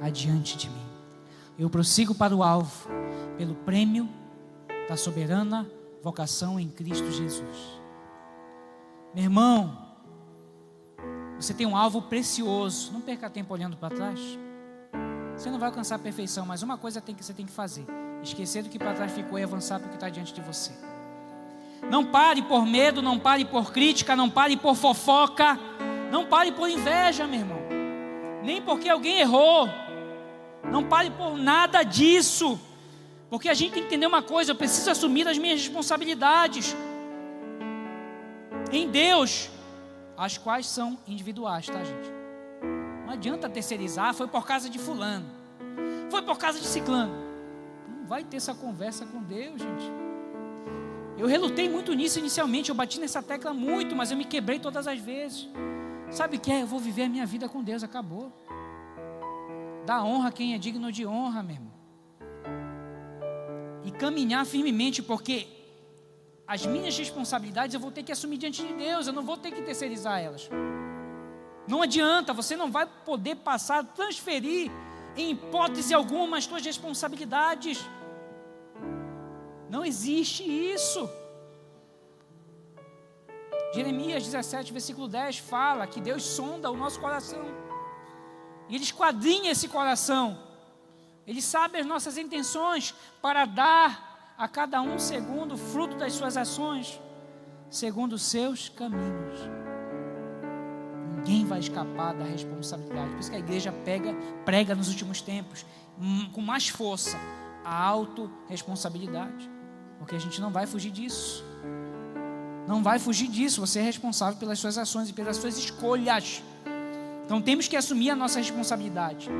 adiante 0.00 0.56
de 0.56 0.70
mim. 0.70 0.86
Eu 1.58 1.68
prossigo 1.68 2.14
para 2.14 2.34
o 2.34 2.42
alvo, 2.42 2.88
pelo 3.36 3.54
prêmio 3.54 4.08
da 4.88 4.96
soberana 4.96 5.70
vocação 6.02 6.58
em 6.58 6.70
Cristo 6.70 7.12
Jesus. 7.12 7.83
Meu 9.14 9.24
irmão, 9.24 9.78
você 11.38 11.54
tem 11.54 11.66
um 11.66 11.76
alvo 11.76 12.02
precioso, 12.02 12.92
não 12.92 13.00
perca 13.00 13.30
tempo 13.30 13.54
olhando 13.54 13.76
para 13.76 13.94
trás. 13.94 14.18
Você 15.36 15.48
não 15.50 15.58
vai 15.58 15.68
alcançar 15.68 15.94
a 15.94 15.98
perfeição, 16.00 16.44
mas 16.44 16.62
uma 16.62 16.76
coisa 16.76 17.00
tem 17.00 17.14
que 17.14 17.24
você 17.24 17.32
tem 17.32 17.46
que 17.46 17.52
fazer: 17.52 17.86
esquecer 18.24 18.64
do 18.64 18.68
que 18.68 18.76
para 18.76 18.92
trás 18.92 19.12
ficou 19.12 19.38
e 19.38 19.44
avançar 19.44 19.78
para 19.78 19.86
o 19.86 19.90
que 19.90 19.96
está 19.96 20.08
diante 20.08 20.34
de 20.34 20.40
você. 20.40 20.72
Não 21.88 22.04
pare 22.04 22.42
por 22.42 22.66
medo, 22.66 23.00
não 23.00 23.16
pare 23.16 23.44
por 23.44 23.72
crítica, 23.72 24.16
não 24.16 24.28
pare 24.28 24.56
por 24.56 24.74
fofoca, 24.74 25.60
não 26.10 26.26
pare 26.26 26.50
por 26.50 26.68
inveja, 26.68 27.24
meu 27.24 27.38
irmão. 27.38 27.60
Nem 28.42 28.60
porque 28.62 28.88
alguém 28.88 29.20
errou. 29.20 29.68
Não 30.64 30.82
pare 30.82 31.10
por 31.10 31.36
nada 31.36 31.84
disso. 31.84 32.58
Porque 33.30 33.48
a 33.48 33.54
gente 33.54 33.74
tem 33.74 33.82
que 33.82 33.88
entender 33.88 34.06
uma 34.06 34.22
coisa: 34.22 34.50
eu 34.50 34.56
preciso 34.56 34.90
assumir 34.90 35.28
as 35.28 35.38
minhas 35.38 35.60
responsabilidades 35.60 36.74
em 38.72 38.88
Deus, 38.90 39.50
as 40.16 40.38
quais 40.38 40.66
são 40.66 40.98
individuais, 41.06 41.66
tá, 41.66 41.82
gente? 41.82 42.12
Não 43.06 43.12
adianta 43.12 43.48
terceirizar, 43.48 44.14
foi 44.14 44.26
por 44.26 44.46
causa 44.46 44.68
de 44.68 44.78
Fulano, 44.78 45.26
foi 46.10 46.22
por 46.22 46.38
causa 46.38 46.58
de 46.58 46.66
Ciclano. 46.66 47.14
Não 47.88 48.06
vai 48.06 48.24
ter 48.24 48.36
essa 48.36 48.54
conversa 48.54 49.06
com 49.06 49.22
Deus, 49.22 49.60
gente. 49.60 49.92
Eu 51.16 51.26
relutei 51.26 51.68
muito 51.68 51.92
nisso 51.94 52.18
inicialmente, 52.18 52.70
eu 52.70 52.74
bati 52.74 52.98
nessa 52.98 53.22
tecla 53.22 53.52
muito, 53.52 53.94
mas 53.94 54.10
eu 54.10 54.16
me 54.16 54.24
quebrei 54.24 54.58
todas 54.58 54.86
as 54.86 54.98
vezes. 54.98 55.48
Sabe 56.10 56.36
o 56.36 56.40
que 56.40 56.50
é? 56.50 56.62
Eu 56.62 56.66
vou 56.66 56.80
viver 56.80 57.04
a 57.04 57.08
minha 57.08 57.26
vida 57.26 57.48
com 57.48 57.62
Deus, 57.62 57.82
acabou. 57.82 58.32
Dá 59.86 60.02
honra 60.02 60.28
a 60.28 60.32
quem 60.32 60.54
é 60.54 60.58
digno 60.58 60.90
de 60.90 61.06
honra, 61.06 61.42
meu 61.42 61.54
irmão 61.54 61.74
e 63.84 63.90
caminhar 63.90 64.44
firmemente, 64.46 65.02
porque 65.02 65.46
as 66.46 66.64
minhas 66.66 66.96
responsabilidades 66.96 67.74
eu 67.74 67.80
vou 67.80 67.90
ter 67.90 68.02
que 68.02 68.12
assumir 68.12 68.36
diante 68.36 68.62
de 68.66 68.72
Deus, 68.74 69.06
eu 69.06 69.12
não 69.12 69.22
vou 69.22 69.36
ter 69.36 69.50
que 69.50 69.62
terceirizar 69.62 70.20
elas. 70.20 70.48
Não 71.66 71.80
adianta, 71.82 72.32
você 72.32 72.54
não 72.56 72.70
vai 72.70 72.86
poder 72.86 73.36
passar, 73.36 73.82
transferir 73.84 74.70
em 75.16 75.30
hipótese 75.32 75.94
alguma 75.94 76.36
as 76.38 76.44
suas 76.44 76.64
responsabilidades. 76.64 77.78
Não 79.70 79.84
existe 79.84 80.42
isso. 80.42 81.08
Jeremias 83.74 84.22
17, 84.22 84.72
versículo 84.72 85.08
10 85.08 85.38
fala 85.38 85.86
que 85.86 86.00
Deus 86.00 86.22
sonda 86.22 86.70
o 86.70 86.76
nosso 86.76 87.00
coração. 87.00 87.44
Ele 88.68 88.84
esquadrinha 88.84 89.50
esse 89.50 89.68
coração 89.68 90.44
ele 91.26 91.40
sabe 91.40 91.78
as 91.78 91.86
nossas 91.86 92.18
intenções 92.18 92.94
para 93.22 93.44
dar 93.46 94.13
a 94.36 94.48
cada 94.48 94.82
um 94.82 94.98
segundo 94.98 95.54
o 95.54 95.58
fruto 95.58 95.96
das 95.96 96.12
suas 96.12 96.36
ações, 96.36 97.00
segundo 97.70 98.14
os 98.14 98.22
seus 98.22 98.68
caminhos. 98.68 99.38
Ninguém 101.16 101.46
vai 101.46 101.60
escapar 101.60 102.12
da 102.14 102.24
responsabilidade. 102.24 103.10
Por 103.10 103.20
isso 103.20 103.30
que 103.30 103.36
a 103.36 103.38
igreja 103.38 103.72
pega, 103.72 104.14
prega 104.44 104.74
nos 104.74 104.88
últimos 104.88 105.22
tempos 105.22 105.64
hum, 105.98 106.28
com 106.32 106.42
mais 106.42 106.68
força 106.68 107.16
a 107.64 107.82
autorresponsabilidade. 107.82 109.50
Porque 109.98 110.14
a 110.14 110.18
gente 110.18 110.40
não 110.40 110.50
vai 110.50 110.66
fugir 110.66 110.90
disso. 110.90 111.42
Não 112.66 112.82
vai 112.82 112.98
fugir 112.98 113.28
disso. 113.28 113.60
Você 113.60 113.78
é 113.78 113.82
responsável 113.82 114.38
pelas 114.38 114.58
suas 114.58 114.76
ações 114.76 115.08
e 115.08 115.12
pelas 115.12 115.36
suas 115.36 115.56
escolhas. 115.56 116.42
Então 117.24 117.40
temos 117.40 117.68
que 117.68 117.76
assumir 117.76 118.10
a 118.10 118.16
nossa 118.16 118.38
responsabilidade. 118.38 119.30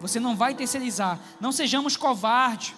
Você 0.00 0.20
não 0.20 0.36
vai 0.36 0.54
terceirizar. 0.54 1.18
Não 1.40 1.52
sejamos 1.52 1.96
covardes. 1.96 2.74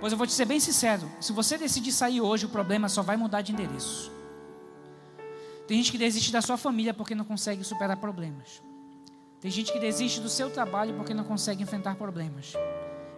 Pois 0.00 0.12
eu 0.12 0.18
vou 0.18 0.26
te 0.26 0.32
ser 0.32 0.44
bem 0.44 0.60
sincero: 0.60 1.10
se 1.20 1.32
você 1.32 1.58
decidir 1.58 1.92
sair 1.92 2.20
hoje, 2.20 2.46
o 2.46 2.48
problema 2.48 2.88
só 2.88 3.02
vai 3.02 3.16
mudar 3.16 3.42
de 3.42 3.52
endereço. 3.52 4.10
Tem 5.66 5.76
gente 5.76 5.92
que 5.92 5.98
desiste 5.98 6.32
da 6.32 6.40
sua 6.40 6.56
família 6.56 6.94
porque 6.94 7.14
não 7.14 7.24
consegue 7.24 7.62
superar 7.62 7.96
problemas. 7.96 8.62
Tem 9.40 9.50
gente 9.50 9.72
que 9.72 9.78
desiste 9.78 10.20
do 10.20 10.28
seu 10.28 10.50
trabalho 10.50 10.94
porque 10.94 11.12
não 11.12 11.24
consegue 11.24 11.62
enfrentar 11.62 11.94
problemas. 11.96 12.54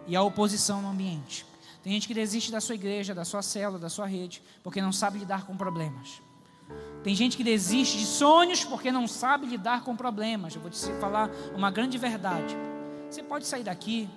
E 0.05 0.15
a 0.15 0.21
oposição 0.21 0.81
no 0.81 0.89
ambiente. 0.89 1.45
Tem 1.81 1.93
gente 1.93 2.07
que 2.07 2.13
desiste 2.13 2.51
da 2.51 2.61
sua 2.61 2.75
igreja, 2.75 3.15
da 3.15 3.25
sua 3.25 3.41
célula, 3.41 3.79
da 3.79 3.89
sua 3.89 4.05
rede, 4.05 4.43
porque 4.63 4.81
não 4.81 4.91
sabe 4.91 5.19
lidar 5.19 5.45
com 5.45 5.55
problemas. 5.55 6.21
Tem 7.03 7.15
gente 7.15 7.35
que 7.35 7.43
desiste 7.43 7.97
de 7.97 8.05
sonhos 8.05 8.63
porque 8.63 8.91
não 8.91 9.07
sabe 9.07 9.47
lidar 9.47 9.83
com 9.83 9.95
problemas. 9.95 10.53
Eu 10.53 10.61
vou 10.61 10.69
te 10.69 10.77
falar 10.99 11.31
uma 11.55 11.71
grande 11.71 11.97
verdade. 11.97 12.55
Você 13.09 13.23
pode 13.23 13.47
sair 13.47 13.63
daqui, 13.63 14.07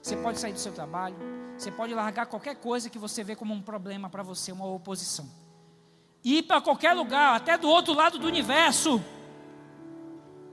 você 0.00 0.16
pode 0.16 0.38
sair 0.38 0.52
do 0.52 0.58
seu 0.58 0.72
trabalho, 0.72 1.16
você 1.56 1.70
pode 1.70 1.94
largar 1.94 2.26
qualquer 2.26 2.56
coisa 2.56 2.90
que 2.90 2.98
você 2.98 3.22
vê 3.22 3.36
como 3.36 3.54
um 3.54 3.62
problema 3.62 4.10
para 4.10 4.22
você, 4.22 4.52
uma 4.52 4.66
oposição. 4.66 5.28
Ir 6.22 6.42
para 6.42 6.60
qualquer 6.60 6.92
lugar, 6.94 7.36
até 7.36 7.56
do 7.56 7.68
outro 7.68 7.94
lado 7.94 8.18
do 8.18 8.26
universo. 8.26 9.02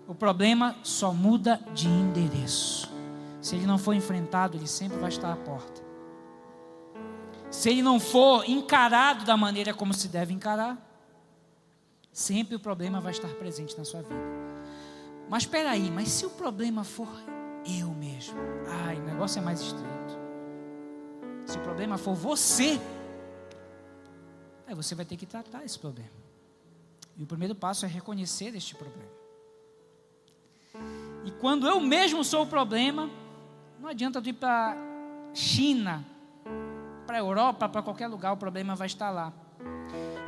O 0.08 0.14
problema 0.14 0.76
só 0.84 1.14
muda 1.14 1.60
de 1.74 1.88
endereço. 1.88 2.92
Se 3.42 3.56
ele 3.56 3.66
não 3.66 3.78
for 3.78 3.94
enfrentado, 3.94 4.58
ele 4.58 4.68
sempre 4.68 4.98
vai 4.98 5.10
estar 5.10 5.32
à 5.32 5.36
porta. 5.36 5.82
Se 7.50 7.70
ele 7.70 7.82
não 7.82 8.00
for 8.00 8.48
encarado 8.48 9.26
da 9.26 9.36
maneira 9.36 9.74
como 9.74 9.94
se 9.94 10.08
deve 10.08 10.34
encarar, 10.34 10.78
sempre 12.12 12.56
o 12.56 12.60
problema 12.60 13.02
vai 13.02 13.12
estar 13.12 13.30
presente 13.30 13.78
na 13.78 13.84
sua 13.84 14.02
vida. 14.02 14.42
Mas 15.30 15.44
espera 15.44 15.72
aí, 15.72 15.90
mas 15.90 16.10
se 16.10 16.26
o 16.26 16.30
problema 16.30 16.84
for 16.84 17.10
eu 17.66 17.90
mesmo. 17.90 18.38
Ai, 18.86 18.98
o 18.98 19.04
negócio 19.04 19.40
é 19.40 19.42
mais 19.42 19.62
estreito. 19.62 20.21
Se 21.52 21.58
o 21.58 21.62
problema 21.62 21.98
for 21.98 22.16
você, 22.16 22.80
aí 24.66 24.74
você 24.74 24.96
vai 24.96 25.04
ter 25.04 25.18
que 25.18 25.26
tratar 25.26 25.66
esse 25.66 25.78
problema. 25.78 26.10
E 27.18 27.24
o 27.24 27.28
primeiro 27.28 27.54
passo 27.54 27.86
é 27.86 27.90
reconhecer 27.90 28.56
este 28.56 28.74
problema. 28.74 29.12
E 31.26 31.32
quando 31.42 31.68
eu 31.68 31.82
mesmo 31.82 32.24
sou 32.24 32.44
o 32.44 32.48
problema, 32.48 33.10
não 33.82 33.90
adianta 33.90 34.22
tu 34.22 34.30
ir 34.30 34.34
para 34.34 34.78
China, 35.34 36.06
para 37.06 37.18
Europa, 37.18 37.68
para 37.68 37.82
qualquer 37.82 38.08
lugar, 38.08 38.32
o 38.32 38.38
problema 38.38 38.74
vai 38.74 38.88
estar 38.88 39.10
lá. 39.10 39.34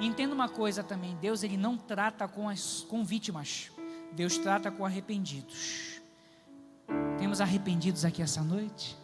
Entenda 0.01 0.35
uma 0.35 0.49
coisa 0.49 0.83
também, 0.83 1.15
Deus 1.21 1.41
ele 1.41 1.55
não 1.55 1.77
trata 1.77 2.27
com 2.27 2.49
as 2.49 2.81
com 2.89 3.01
vítimas. 3.01 3.71
Deus 4.11 4.37
trata 4.37 4.69
com 4.69 4.85
arrependidos. 4.85 6.01
Temos 7.17 7.39
arrependidos 7.39 8.03
aqui 8.03 8.21
essa 8.21 8.41
noite? 8.41 9.01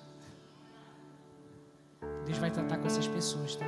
Deus 2.26 2.38
vai 2.38 2.52
tratar 2.52 2.78
com 2.78 2.88
essas 2.88 3.08
pessoas, 3.08 3.56
tá? 3.56 3.66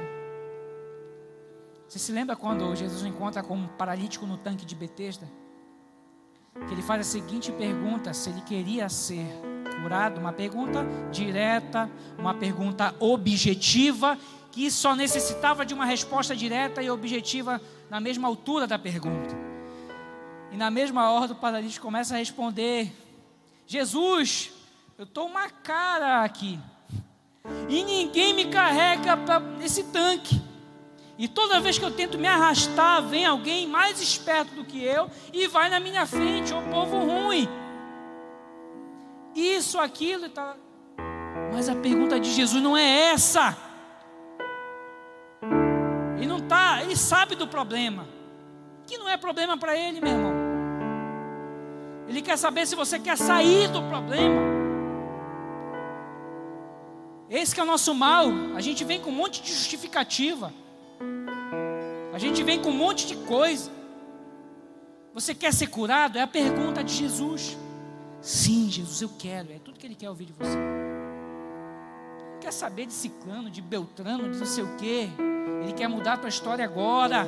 Você 1.88 2.00
se 2.00 2.12
lembra 2.12 2.36
quando 2.36 2.74
Jesus 2.76 3.04
encontra 3.04 3.44
com 3.44 3.56
um 3.56 3.68
paralítico 3.68 4.26
no 4.26 4.38
tanque 4.38 4.66
de 4.66 4.76
Betesda? 4.76 5.28
Que 6.68 6.74
ele 6.74 6.82
faz 6.82 7.02
a 7.02 7.04
seguinte 7.04 7.52
pergunta: 7.52 8.14
se 8.14 8.30
ele 8.30 8.42
queria 8.42 8.88
ser 8.88 9.26
curado, 9.82 10.20
uma 10.20 10.32
pergunta 10.32 10.86
direta, 11.12 11.90
uma 12.18 12.34
pergunta 12.34 12.96
objetiva, 13.00 14.18
que 14.52 14.70
só 14.70 14.96
necessitava 14.96 15.66
de 15.66 15.74
uma 15.74 15.86
resposta 15.86 16.36
direta 16.36 16.82
e 16.82 16.90
objetiva 16.90 17.60
na 17.90 18.00
mesma 18.00 18.28
altura 18.28 18.68
da 18.68 18.78
pergunta. 18.78 19.36
E 20.52 20.58
na 20.58 20.70
mesma 20.70 21.12
hora 21.12 21.32
o 21.32 21.36
paralítico 21.36 21.86
começa 21.86 22.14
a 22.14 22.18
responder 22.18 22.94
Jesus, 23.66 24.52
eu 24.98 25.06
estou 25.06 25.28
uma 25.28 25.50
cara 25.50 26.24
aqui. 26.24 26.60
E 27.68 27.84
ninguém 27.84 28.34
me 28.34 28.46
carrega 28.46 29.18
para 29.18 29.42
esse 29.64 29.84
tanque. 29.86 30.42
E 31.18 31.28
toda 31.28 31.60
vez 31.60 31.78
que 31.78 31.86
eu 31.86 31.92
tento 31.92 32.18
me 32.18 32.28
arrastar, 32.28 33.04
vem 33.04 33.26
alguém 33.26 33.68
mais 33.68 34.02
esperto 34.02 34.56
do 34.56 34.66
que 34.66 34.84
eu 34.84 35.10
e 35.32 35.48
vai 35.48 35.70
na 35.70 35.80
minha 35.80 36.06
frente, 36.06 36.54
o 36.54 36.62
povo 36.64 36.98
ruim. 36.98 37.48
Isso, 39.36 39.80
aquilo 39.80 40.26
e 40.26 40.30
tal. 40.30 40.56
Mas 41.54 41.70
a 41.70 41.76
pergunta 41.76 42.20
de 42.20 42.32
Jesus 42.32 42.62
não 42.62 42.76
é 42.76 43.12
essa. 43.12 43.56
Ele 46.18 46.28
não 46.28 46.40
tá, 46.40 46.82
ele 46.82 46.96
sabe 46.96 47.36
do 47.36 47.48
problema. 47.48 48.08
Que 48.88 48.98
não 48.98 49.08
é 49.08 49.16
problema 49.16 49.58
para 49.58 49.78
ele, 49.78 50.02
meu 50.02 50.12
irmão. 50.12 50.34
Ele 52.08 52.22
quer 52.22 52.38
saber 52.38 52.66
se 52.66 52.76
você 52.76 53.00
quer 53.00 53.18
sair 53.18 53.68
do 53.70 53.82
problema. 53.84 54.51
Esse 57.32 57.58
é 57.58 57.64
o 57.64 57.66
nosso 57.66 57.96
mal. 57.96 58.28
A 58.58 58.60
gente 58.60 58.84
vem 58.84 59.00
com 59.00 59.10
um 59.10 59.16
monte 59.16 59.42
de 59.42 59.54
justificativa. 59.54 60.54
A 62.14 62.20
gente 62.20 62.44
vem 62.44 62.60
com 62.60 62.70
um 62.70 62.76
monte 62.76 63.08
de 63.08 63.16
coisa. 63.16 63.72
Você 65.14 65.34
quer 65.34 65.54
ser 65.54 65.68
curado? 65.68 66.18
É 66.18 66.22
a 66.22 66.28
pergunta 66.28 66.84
de 66.84 66.94
Jesus. 66.94 67.58
Sim, 68.22 68.70
Jesus, 68.70 69.02
eu 69.02 69.10
quero. 69.18 69.50
É 69.54 69.60
tudo 69.60 69.80
que 69.80 69.88
Ele 69.88 69.96
quer 69.96 70.10
ouvir 70.10 70.26
de 70.26 70.34
você. 70.34 70.58
Não 72.34 72.40
quer 72.42 72.52
saber 72.52 72.86
de 72.86 72.92
ciclano, 72.92 73.50
de 73.50 73.62
beltrano, 73.62 74.30
de 74.30 74.38
não 74.38 74.46
sei 74.46 74.66
o 74.66 74.76
quê. 74.76 75.08
Ele 75.64 75.72
quer 75.72 75.88
mudar 75.88 76.14
a 76.14 76.18
tua 76.18 76.30
história 76.30 76.66
agora. 76.66 77.26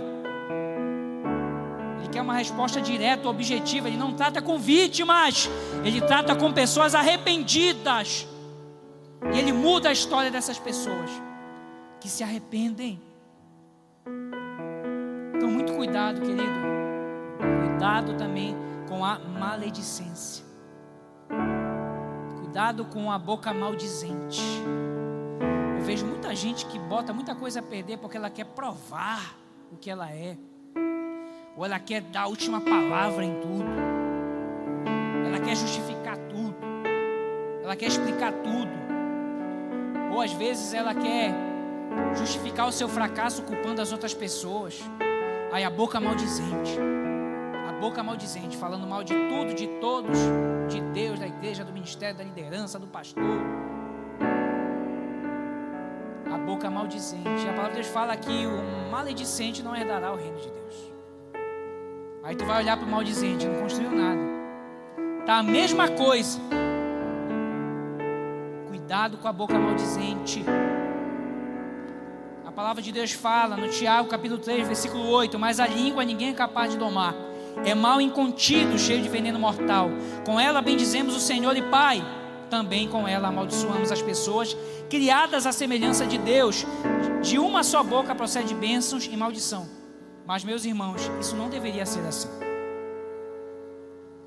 Ele 2.00 2.10
quer 2.10 2.22
uma 2.22 2.36
resposta 2.36 2.82
direta, 2.82 3.30
objetiva. 3.30 3.88
Ele 3.88 3.96
não 3.96 4.12
trata 4.12 4.42
com 4.42 4.60
vítimas. 4.60 5.50
Ele 5.86 6.02
trata 6.02 6.36
com 6.36 6.52
pessoas 6.52 6.94
arrependidas. 6.94 8.28
E 9.32 9.38
Ele 9.38 9.54
muda 9.54 9.90
a 9.90 9.92
história 9.92 10.32
dessas 10.32 10.58
pessoas 10.58 11.10
que 12.00 12.10
se 12.10 12.24
arrependem. 12.24 13.02
Então, 15.36 15.50
muito 15.50 15.74
cuidado, 15.74 16.20
querido. 16.22 16.74
Cuidado 17.68 18.16
também 18.18 18.56
com 18.88 19.06
a 19.06 19.18
maledicência. 19.20 20.46
Cuidado 22.40 22.86
com 22.86 23.12
a 23.12 23.18
boca 23.18 23.54
maldizente. 23.54 24.42
Eu 25.78 25.84
vejo 25.84 26.06
muita 26.06 26.36
gente 26.36 26.66
que 26.66 26.78
bota 26.78 27.14
muita 27.14 27.34
coisa 27.34 27.60
a 27.60 27.64
perder 27.64 27.98
porque 27.98 28.18
ela 28.18 28.30
quer 28.30 28.46
provar 28.46 29.36
o 29.72 29.78
que 29.78 29.90
ela 29.90 30.12
é. 30.12 30.38
Ou 31.56 31.66
ela 31.66 31.80
quer 31.80 32.02
dar 32.02 32.22
a 32.22 32.28
última 32.28 32.62
palavra 32.62 33.24
em 33.24 33.40
tudo. 33.40 33.70
Ela 35.26 35.40
quer 35.40 35.56
justificar 35.56 36.18
tudo. 36.18 36.56
Ela 37.64 37.76
quer 37.76 37.88
explicar 37.88 38.32
tudo. 38.32 38.83
Ou 40.14 40.22
às 40.22 40.32
vezes 40.32 40.74
ela 40.74 40.94
quer 40.94 41.34
justificar 42.16 42.68
o 42.68 42.72
seu 42.72 42.88
fracasso 42.88 43.42
culpando 43.42 43.82
as 43.82 43.92
outras 43.92 44.14
pessoas. 44.14 44.80
Aí 45.52 45.64
a 45.64 45.70
boca 45.70 46.00
maldizente. 46.00 46.78
A 47.68 47.74
boca 47.80 48.04
maldizente, 48.04 48.56
falando 48.56 48.86
mal 48.86 49.04
de 49.04 49.14
tudo, 49.14 49.54
de 49.56 49.68
todos, 49.82 50.18
de 50.70 50.82
Deus, 50.94 51.20
da 51.20 51.26
igreja, 51.26 51.64
do 51.64 51.74
ministério, 51.74 52.16
da 52.16 52.24
liderança, 52.24 52.78
do 52.78 52.88
pastor. 52.88 53.24
A 56.32 56.38
boca 56.38 56.70
maldizente. 56.70 57.48
A 57.50 57.54
palavra 57.54 57.70
de 57.70 57.82
Deus 57.82 57.88
fala 57.88 58.16
que 58.16 58.46
o 58.46 58.92
maledicente 58.92 59.64
não 59.64 59.76
herdará 59.76 60.14
o 60.14 60.16
reino 60.16 60.38
de 60.38 60.50
Deus. 60.50 60.94
Aí 62.24 62.36
tu 62.36 62.46
vai 62.46 62.62
olhar 62.62 62.78
para 62.78 62.86
o 62.86 62.90
maldizente, 62.90 63.48
não 63.48 63.62
construiu 63.62 63.92
nada. 63.92 64.22
Tá 65.26 65.38
a 65.38 65.44
mesma 65.44 65.90
coisa. 65.90 66.40
Cuidado 68.84 69.18
com 69.18 69.30
a 69.30 69.32
boca 69.32 69.58
maldizente. 69.58 70.44
A 72.46 72.52
palavra 72.52 72.82
de 72.82 72.92
Deus 72.92 73.14
fala 73.14 73.56
no 73.56 73.70
Tiago, 73.70 74.10
capítulo 74.10 74.42
3, 74.42 74.68
versículo 74.68 75.08
8: 75.08 75.40
Mas 75.40 75.62
a 75.62 75.66
língua 75.66 76.04
ninguém 76.04 76.32
é 76.32 76.34
capaz 76.34 76.74
de 76.74 76.78
domar. 76.78 77.16
É 77.64 77.74
mal 77.74 78.02
incontido, 78.02 78.78
cheio 78.78 79.02
de 79.02 79.08
veneno 79.08 79.40
mortal. 79.40 79.90
Com 80.26 80.38
ela 80.38 80.62
bendizemos 80.62 81.16
o 81.16 81.20
Senhor 81.22 81.56
e 81.56 81.62
Pai. 81.62 82.04
Também 82.50 82.90
com 82.90 83.08
ela 83.08 83.30
amaldiçoamos 83.30 83.90
as 83.90 84.02
pessoas 84.02 84.54
criadas 84.90 85.48
à 85.48 85.54
semelhança 85.54 86.06
de 86.06 86.18
Deus. 86.18 86.66
De 87.22 87.40
uma 87.40 87.64
só 87.64 87.82
boca 87.84 88.14
procede 88.14 88.54
bênçãos 88.54 89.06
e 89.10 89.16
maldição. 89.16 89.66
Mas, 90.26 90.44
meus 90.44 90.66
irmãos, 90.66 91.10
isso 91.22 91.38
não 91.38 91.48
deveria 91.50 91.86
ser 91.86 92.06
assim. 92.06 92.28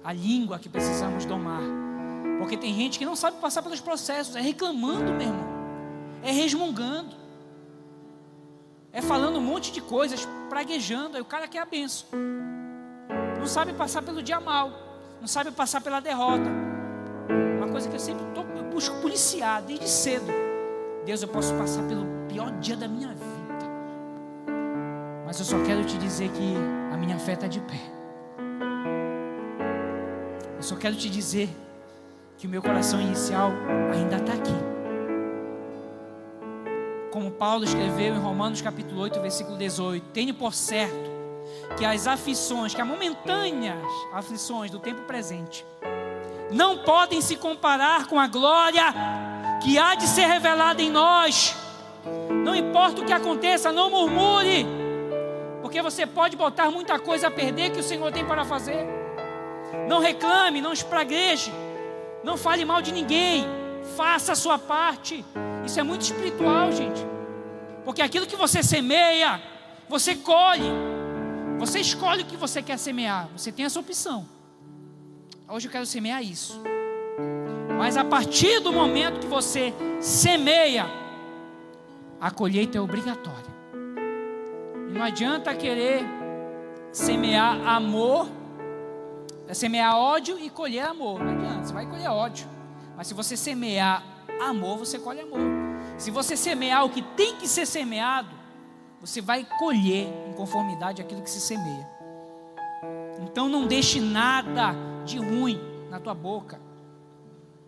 A 0.03 0.15
língua 0.15 0.59
que 0.59 0.71
precisamos 0.71 1.27
domar. 1.27 1.86
Porque 2.39 2.57
tem 2.57 2.75
gente 2.75 2.99
que 2.99 3.05
não 3.05 3.17
sabe 3.17 3.39
passar 3.39 3.63
pelos 3.63 3.81
processos, 3.81 4.37
é 4.37 4.41
reclamando, 4.41 5.13
meu 5.13 5.29
irmão, 5.29 5.47
é 6.23 6.31
resmungando, 6.31 7.15
é 8.93 9.01
falando 9.01 9.39
um 9.39 9.43
monte 9.43 9.73
de 9.73 9.81
coisas, 9.81 10.27
praguejando. 10.49 11.17
Aí 11.17 11.23
o 11.23 11.27
cara 11.27 11.49
quer 11.49 11.61
a 11.61 11.65
benção, 11.65 12.09
não 13.39 13.47
sabe 13.47 13.73
passar 13.73 14.03
pelo 14.03 14.23
dia 14.23 14.41
mal, 14.41 14.71
não 15.21 15.27
sabe 15.27 15.51
passar 15.51 15.81
pela 15.81 16.01
derrota. 16.01 16.49
Uma 17.57 17.69
coisa 17.69 17.89
que 17.89 17.97
eu 17.97 18.01
sempre 18.01 18.25
tô, 18.35 18.43
eu 18.57 18.65
busco 18.71 18.95
policiar 19.01 19.63
desde 19.63 19.89
cedo. 19.89 20.27
Deus, 21.05 21.23
eu 21.23 21.29
posso 21.29 21.55
passar 21.55 21.83
pelo 21.85 22.05
pior 22.29 22.51
dia 22.59 22.77
da 22.77 22.89
minha 22.89 23.09
vida. 23.09 23.37
Mas 25.25 25.39
eu 25.39 25.45
só 25.45 25.63
quero 25.65 25.85
te 25.85 25.97
dizer 25.99 26.31
que 26.31 26.55
a 26.93 26.97
minha 26.97 27.19
fé 27.19 27.33
está 27.33 27.47
de 27.47 27.61
pé. 27.61 27.81
Eu 30.57 30.63
só 30.63 30.77
quero 30.77 30.97
te 30.97 31.09
dizer 31.09 31.49
que 32.39 32.47
o 32.47 32.51
meu 32.51 32.61
coração 32.61 33.01
inicial 33.01 33.51
ainda 33.93 34.17
está 34.17 34.33
aqui. 34.33 34.55
Como 37.11 37.31
Paulo 37.31 37.65
escreveu 37.65 38.15
em 38.15 38.19
Romanos 38.19 38.61
capítulo 38.61 39.01
8, 39.01 39.21
versículo 39.21 39.57
18: 39.57 40.07
Tenho 40.13 40.35
por 40.35 40.53
certo 40.53 41.11
que 41.79 41.85
as 41.85 42.07
aflições, 42.07 42.75
que 42.75 42.81
as 42.81 42.87
momentâneas 42.87 43.79
aflições 44.13 44.71
do 44.71 44.79
tempo 44.79 45.03
presente, 45.03 45.65
não 46.51 46.79
podem 46.79 47.21
se 47.23 47.37
comparar 47.37 48.07
com 48.07 48.21
a 48.21 48.27
glória 48.27 48.85
que 49.63 49.79
há 49.79 49.95
de 49.95 50.07
ser 50.07 50.27
revelada 50.27 50.83
em 50.83 50.91
nós. 50.91 51.57
Não 52.45 52.55
importa 52.55 53.01
o 53.01 53.05
que 53.05 53.13
aconteça, 53.13 53.73
não 53.73 53.91
murmure, 53.91 54.67
porque 55.63 55.81
você 55.81 56.07
pode 56.07 56.37
botar 56.37 56.71
muita 56.71 56.99
coisa 56.99 57.29
a 57.29 57.31
perder 57.31 57.71
que 57.71 57.81
o 57.81 57.83
Senhor 57.83 58.13
tem 58.13 58.25
para 58.25 58.45
fazer. 58.45 58.87
Não 59.89 60.01
reclame, 60.01 60.61
não 60.61 60.73
espragueje, 60.73 61.51
não 62.23 62.37
fale 62.37 62.65
mal 62.65 62.83
de 62.83 62.93
ninguém, 62.93 63.47
faça 63.97 64.33
a 64.33 64.37
sua 64.37 64.59
parte. 64.59 65.25
Isso 65.65 65.79
é 65.79 65.83
muito 65.83 66.03
espiritual, 66.03 66.73
gente, 66.73 67.05
porque 67.85 68.03
aquilo 68.03 68.27
que 68.27 68.37
você 68.37 68.63
semeia, 68.63 69.41
você 69.89 70.15
colhe. 70.15 70.71
Você 71.59 71.81
escolhe 71.81 72.23
o 72.23 72.27
que 72.27 72.37
você 72.37 72.63
quer 72.63 72.79
semear, 72.79 73.29
você 73.35 73.51
tem 73.51 73.65
essa 73.65 73.81
opção. 73.81 74.29
Hoje 75.49 75.69
eu 75.69 75.73
quero 75.73 75.87
semear 75.87 76.23
isso. 76.23 76.61
Mas 77.79 77.97
a 77.97 78.05
partir 78.05 78.61
do 78.61 78.73
momento 78.73 79.21
que 79.21 79.27
você 79.27 79.73
semeia, 80.01 80.87
a 82.21 82.31
colheita 82.31 82.79
é 82.79 82.81
obrigatória. 82.81 83.55
E 84.89 84.93
não 84.93 85.03
adianta 85.03 85.55
querer 85.55 86.05
semear 86.93 87.67
amor, 87.67 88.29
é 89.49 89.55
semear 89.55 89.97
ódio 89.97 90.39
e 90.39 90.51
colher 90.51 90.87
amor. 90.87 91.23
Não 91.23 91.33
adianta, 91.33 91.65
você 91.65 91.73
vai 91.73 91.87
colher 91.87 92.11
ódio. 92.11 92.49
Mas 92.97 93.07
se 93.07 93.15
você 93.15 93.37
semear 93.37 94.03
amor, 94.41 94.79
você 94.79 94.99
colhe 94.99 95.21
amor. 95.21 95.41
Se 95.99 96.11
você 96.11 96.37
semear 96.37 96.85
o 96.85 96.91
que 96.91 97.03
tem 97.03 97.37
que 97.37 97.47
ser 97.47 97.67
semeado, 97.67 98.31
você 99.01 99.21
vai 99.21 99.47
colher 99.59 100.09
em 100.29 100.33
conformidade 100.33 101.01
aquilo 101.01 101.23
que 101.23 101.31
se 101.31 101.41
semeia. 101.41 101.89
Então 103.23 103.49
não 103.49 103.67
deixe 103.67 104.01
nada 104.01 104.75
de 105.05 105.19
ruim 105.19 105.61
na 105.91 106.01
tua 106.01 106.15
boca. 106.15 106.61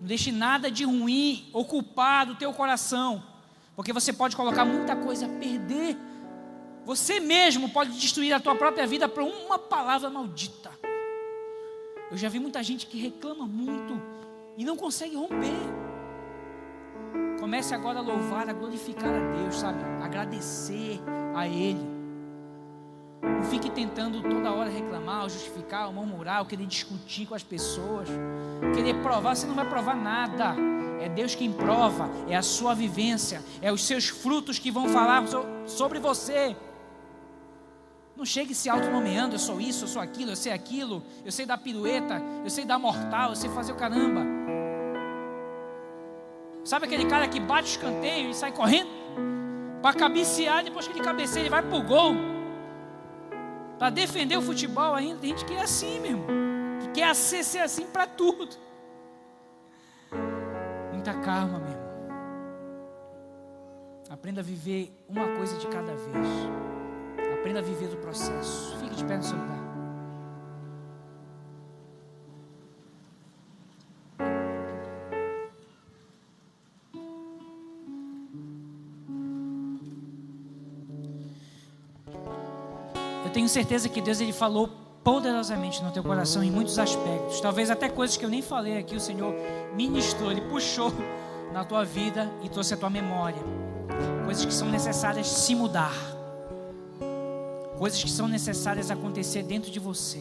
Não 0.01 0.07
deixe 0.07 0.33
nada 0.33 0.71
de 0.71 0.85
ruim 0.85 1.49
ocupar 1.53 2.27
do 2.27 2.35
teu 2.35 2.53
coração, 2.53 3.23
porque 3.75 3.93
você 3.93 4.13
pode 4.13 4.37
colocar 4.37 4.65
muita 4.65 4.97
coisa 4.97 5.27
a 5.27 5.29
perder. 5.29 5.97
Você 6.85 7.21
mesmo 7.21 7.69
pode 7.69 7.93
destruir 7.93 8.33
a 8.33 8.41
tua 8.41 8.55
própria 8.55 8.87
vida 8.87 9.09
por 9.09 9.23
uma 9.23 9.59
palavra 9.59 10.09
maldita. 10.09 10.78
Eu 12.11 12.17
já 12.17 12.29
vi 12.29 12.39
muita 12.39 12.63
gente 12.63 12.87
que 12.87 12.99
reclama 12.99 13.47
muito 13.47 14.01
e 14.57 14.65
não 14.65 14.77
consegue 14.77 15.15
romper. 15.15 15.53
Comece 17.39 17.75
agora 17.75 17.99
a 17.99 18.03
louvar, 18.03 18.49
a 18.49 18.53
glorificar 18.53 19.11
a 19.11 19.37
Deus, 19.37 19.57
sabe? 19.57 19.79
Agradecer 20.03 21.01
a 21.35 21.47
Ele. 21.47 21.99
Não 23.23 23.43
fique 23.43 23.71
tentando 23.71 24.23
toda 24.23 24.53
hora 24.53 24.71
reclamar, 24.71 25.29
justificar, 25.29 25.93
murmurar, 25.93 26.45
querer 26.47 26.67
discutir 26.67 27.27
com 27.27 27.35
as 27.35 27.43
pessoas, 27.43 28.09
querer 28.75 28.95
provar, 29.03 29.37
você 29.37 29.47
não 29.47 29.55
vai 29.55 29.69
provar 29.69 29.95
nada. 29.95 30.57
É 31.01 31.09
Deus 31.09 31.35
quem 31.35 31.53
prova, 31.53 32.11
é 32.29 32.37
a 32.37 32.43
sua 32.43 32.75
vivência, 32.75 33.43
é 33.63 33.71
os 33.71 33.87
seus 33.87 34.09
frutos 34.09 34.59
que 34.59 34.71
vão 34.71 34.89
falar 34.89 35.25
sobre 35.67 36.01
você. 36.01 36.57
Não 38.19 38.25
chegue 38.25 38.53
se 38.53 38.69
autonomeando, 38.69 39.37
eu 39.37 39.39
sou 39.39 39.61
isso, 39.61 39.85
eu 39.85 39.89
sou 39.89 40.03
aquilo, 40.03 40.33
eu 40.33 40.37
sei 40.37 40.53
aquilo, 40.53 41.05
eu 41.25 41.31
sei 41.31 41.47
dar 41.47 41.57
pirueta, 41.57 42.21
eu 42.43 42.51
sei 42.51 42.65
dar 42.65 42.77
mortal, 42.77 43.31
eu 43.31 43.37
sei 43.37 43.49
fazer 43.49 43.71
o 43.71 43.77
caramba. 43.77 44.27
Sabe 46.65 46.87
aquele 46.87 47.07
cara 47.07 47.29
que 47.29 47.39
bate 47.39 47.69
o 47.69 47.71
escanteio 47.71 48.31
e 48.31 48.35
sai 48.35 48.51
correndo? 48.51 48.91
Para 49.81 49.97
cabecear, 49.97 50.65
depois 50.65 50.89
que 50.89 50.95
ele 50.95 51.05
cabeceia, 51.05 51.43
ele 51.43 51.49
vai 51.49 51.63
pro 51.63 51.81
gol. 51.81 52.17
Para 53.79 53.91
defender 53.91 54.37
o 54.37 54.43
futebol 54.43 54.97
ainda, 54.97 55.21
tem 55.21 55.31
gente 55.31 55.45
que 55.45 55.55
é 55.55 55.63
assim 55.63 56.01
mesmo. 56.01 56.27
Que 56.81 56.89
quer 56.89 57.15
ser 57.15 57.61
assim 57.61 57.87
para 57.87 58.09
tudo. 58.09 58.57
Muita 60.93 61.15
calma, 61.15 61.61
meu 61.61 61.69
irmão. 61.69 61.89
Aprenda 64.11 64.41
a 64.41 64.45
viver 64.45 64.93
uma 65.09 65.29
coisa 65.37 65.57
de 65.57 65.69
cada 65.69 65.95
vez. 65.95 66.28
Aprenda 67.59 67.61
a 67.61 67.63
viver 67.63 67.89
do 67.89 67.97
processo. 67.97 68.77
Fique 68.79 68.95
de 68.95 69.05
pé 69.05 69.17
no 69.17 69.23
seu 69.23 69.37
lugar. 69.37 69.59
Eu 83.25 83.31
tenho 83.33 83.49
certeza 83.49 83.89
que 83.89 84.01
Deus 84.01 84.21
ele 84.21 84.33
falou 84.33 84.69
poderosamente 85.03 85.83
no 85.83 85.91
teu 85.91 86.03
coração 86.03 86.45
em 86.45 86.51
muitos 86.51 86.79
aspectos. 86.79 87.41
Talvez 87.41 87.71
até 87.71 87.89
coisas 87.89 88.17
que 88.17 88.25
eu 88.25 88.31
nem 88.31 88.43
falei 88.43 88.79
aqui, 88.79 88.95
o 88.95 89.01
Senhor 89.01 89.35
ministrou, 89.75 90.31
Ele 90.31 90.43
puxou 90.43 90.93
na 91.53 91.65
tua 91.65 91.85
vida 91.85 92.31
e 92.43 92.49
trouxe 92.49 92.75
a 92.75 92.77
tua 92.77 92.91
memória. 92.91 93.43
Coisas 94.25 94.45
que 94.45 94.55
são 94.55 94.69
necessárias 94.69 95.27
se 95.27 95.55
mudar. 95.55 96.18
Coisas 97.79 98.03
que 98.03 98.11
são 98.11 98.27
necessárias 98.27 98.91
acontecer 98.91 99.45
dentro 99.45 99.71
de 99.71 99.79
você. 99.79 100.19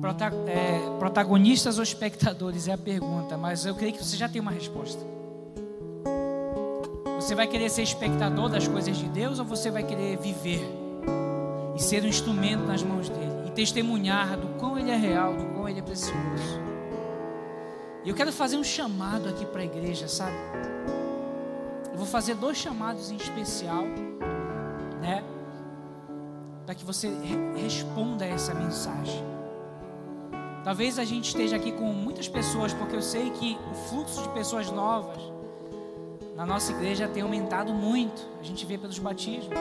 Prota 0.00 0.32
é, 0.48 0.80
protagonistas 0.98 1.78
ou 1.78 1.84
espectadores 1.84 2.66
é 2.66 2.72
a 2.72 2.78
pergunta, 2.78 3.38
mas 3.38 3.64
eu 3.64 3.74
creio 3.76 3.92
que 3.92 4.04
você 4.04 4.16
já 4.16 4.28
tem 4.28 4.40
uma 4.40 4.50
resposta. 4.50 5.00
Você 7.20 7.36
vai 7.36 7.46
querer 7.46 7.70
ser 7.70 7.82
espectador 7.82 8.48
das 8.48 8.66
coisas 8.66 8.96
de 8.96 9.06
Deus 9.06 9.38
ou 9.38 9.44
você 9.44 9.70
vai 9.70 9.84
querer 9.84 10.18
viver 10.18 10.68
e 11.76 11.80
ser 11.80 12.02
um 12.02 12.08
instrumento 12.08 12.64
nas 12.64 12.82
mãos 12.82 13.08
dele 13.08 13.46
e 13.46 13.50
testemunhar 13.52 14.36
do 14.36 14.48
quão 14.58 14.76
ele 14.76 14.90
é 14.90 14.96
real, 14.96 15.32
do 15.32 15.44
quão 15.54 15.68
ele 15.68 15.78
é 15.78 15.82
precioso? 15.82 16.60
E 18.04 18.08
eu 18.08 18.16
quero 18.16 18.32
fazer 18.32 18.56
um 18.56 18.64
chamado 18.64 19.28
aqui 19.28 19.46
para 19.46 19.60
a 19.60 19.64
igreja, 19.64 20.08
sabe? 20.08 20.34
Eu 21.92 21.96
vou 21.96 22.06
fazer 22.06 22.34
dois 22.34 22.56
chamados 22.56 23.12
em 23.12 23.16
especial? 23.16 23.84
Para 26.72 26.78
que 26.78 26.86
você 26.86 27.12
responda 27.54 28.24
a 28.24 28.28
essa 28.28 28.54
mensagem. 28.54 29.22
Talvez 30.64 30.98
a 30.98 31.04
gente 31.04 31.26
esteja 31.26 31.56
aqui 31.56 31.70
com 31.70 31.84
muitas 31.92 32.28
pessoas, 32.28 32.72
porque 32.72 32.96
eu 32.96 33.02
sei 33.02 33.28
que 33.28 33.58
o 33.70 33.74
fluxo 33.74 34.22
de 34.22 34.30
pessoas 34.30 34.70
novas 34.70 35.18
na 36.34 36.46
nossa 36.46 36.72
igreja 36.72 37.06
tem 37.06 37.22
aumentado 37.22 37.74
muito. 37.74 38.26
A 38.40 38.42
gente 38.42 38.64
vê 38.64 38.78
pelos 38.78 38.98
batismos. 38.98 39.54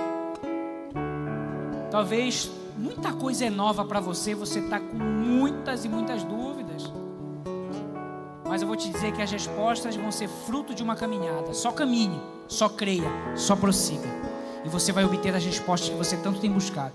Talvez 1.92 2.50
muita 2.78 3.12
coisa 3.12 3.44
é 3.44 3.50
nova 3.50 3.84
para 3.84 4.00
você, 4.00 4.34
você 4.34 4.60
está 4.60 4.80
com 4.80 4.96
muitas 4.96 5.84
e 5.84 5.90
muitas 5.90 6.24
dúvidas. 6.24 6.94
Mas 8.48 8.62
eu 8.62 8.70
vou 8.70 8.78
te 8.78 8.90
dizer 8.90 9.12
que 9.12 9.22
as 9.22 9.30
respostas 9.30 9.98
vão 9.98 10.14
ser 10.14 10.30
fruto 10.30 10.74
de 10.74 10.82
uma 10.82 10.96
caminhada. 10.96 11.54
Só 11.54 11.74
caminhe, 11.74 12.22
só 12.48 12.70
creia, 12.70 13.12
só 13.36 13.54
prossiga. 13.54 14.31
E 14.64 14.70
você 14.70 14.92
vai 14.92 15.04
obter 15.04 15.36
as 15.36 15.44
respostas 15.44 15.90
que 15.90 15.96
você 15.96 16.18
tanto 16.18 16.40
tem 16.40 16.52
buscado. 16.52 16.94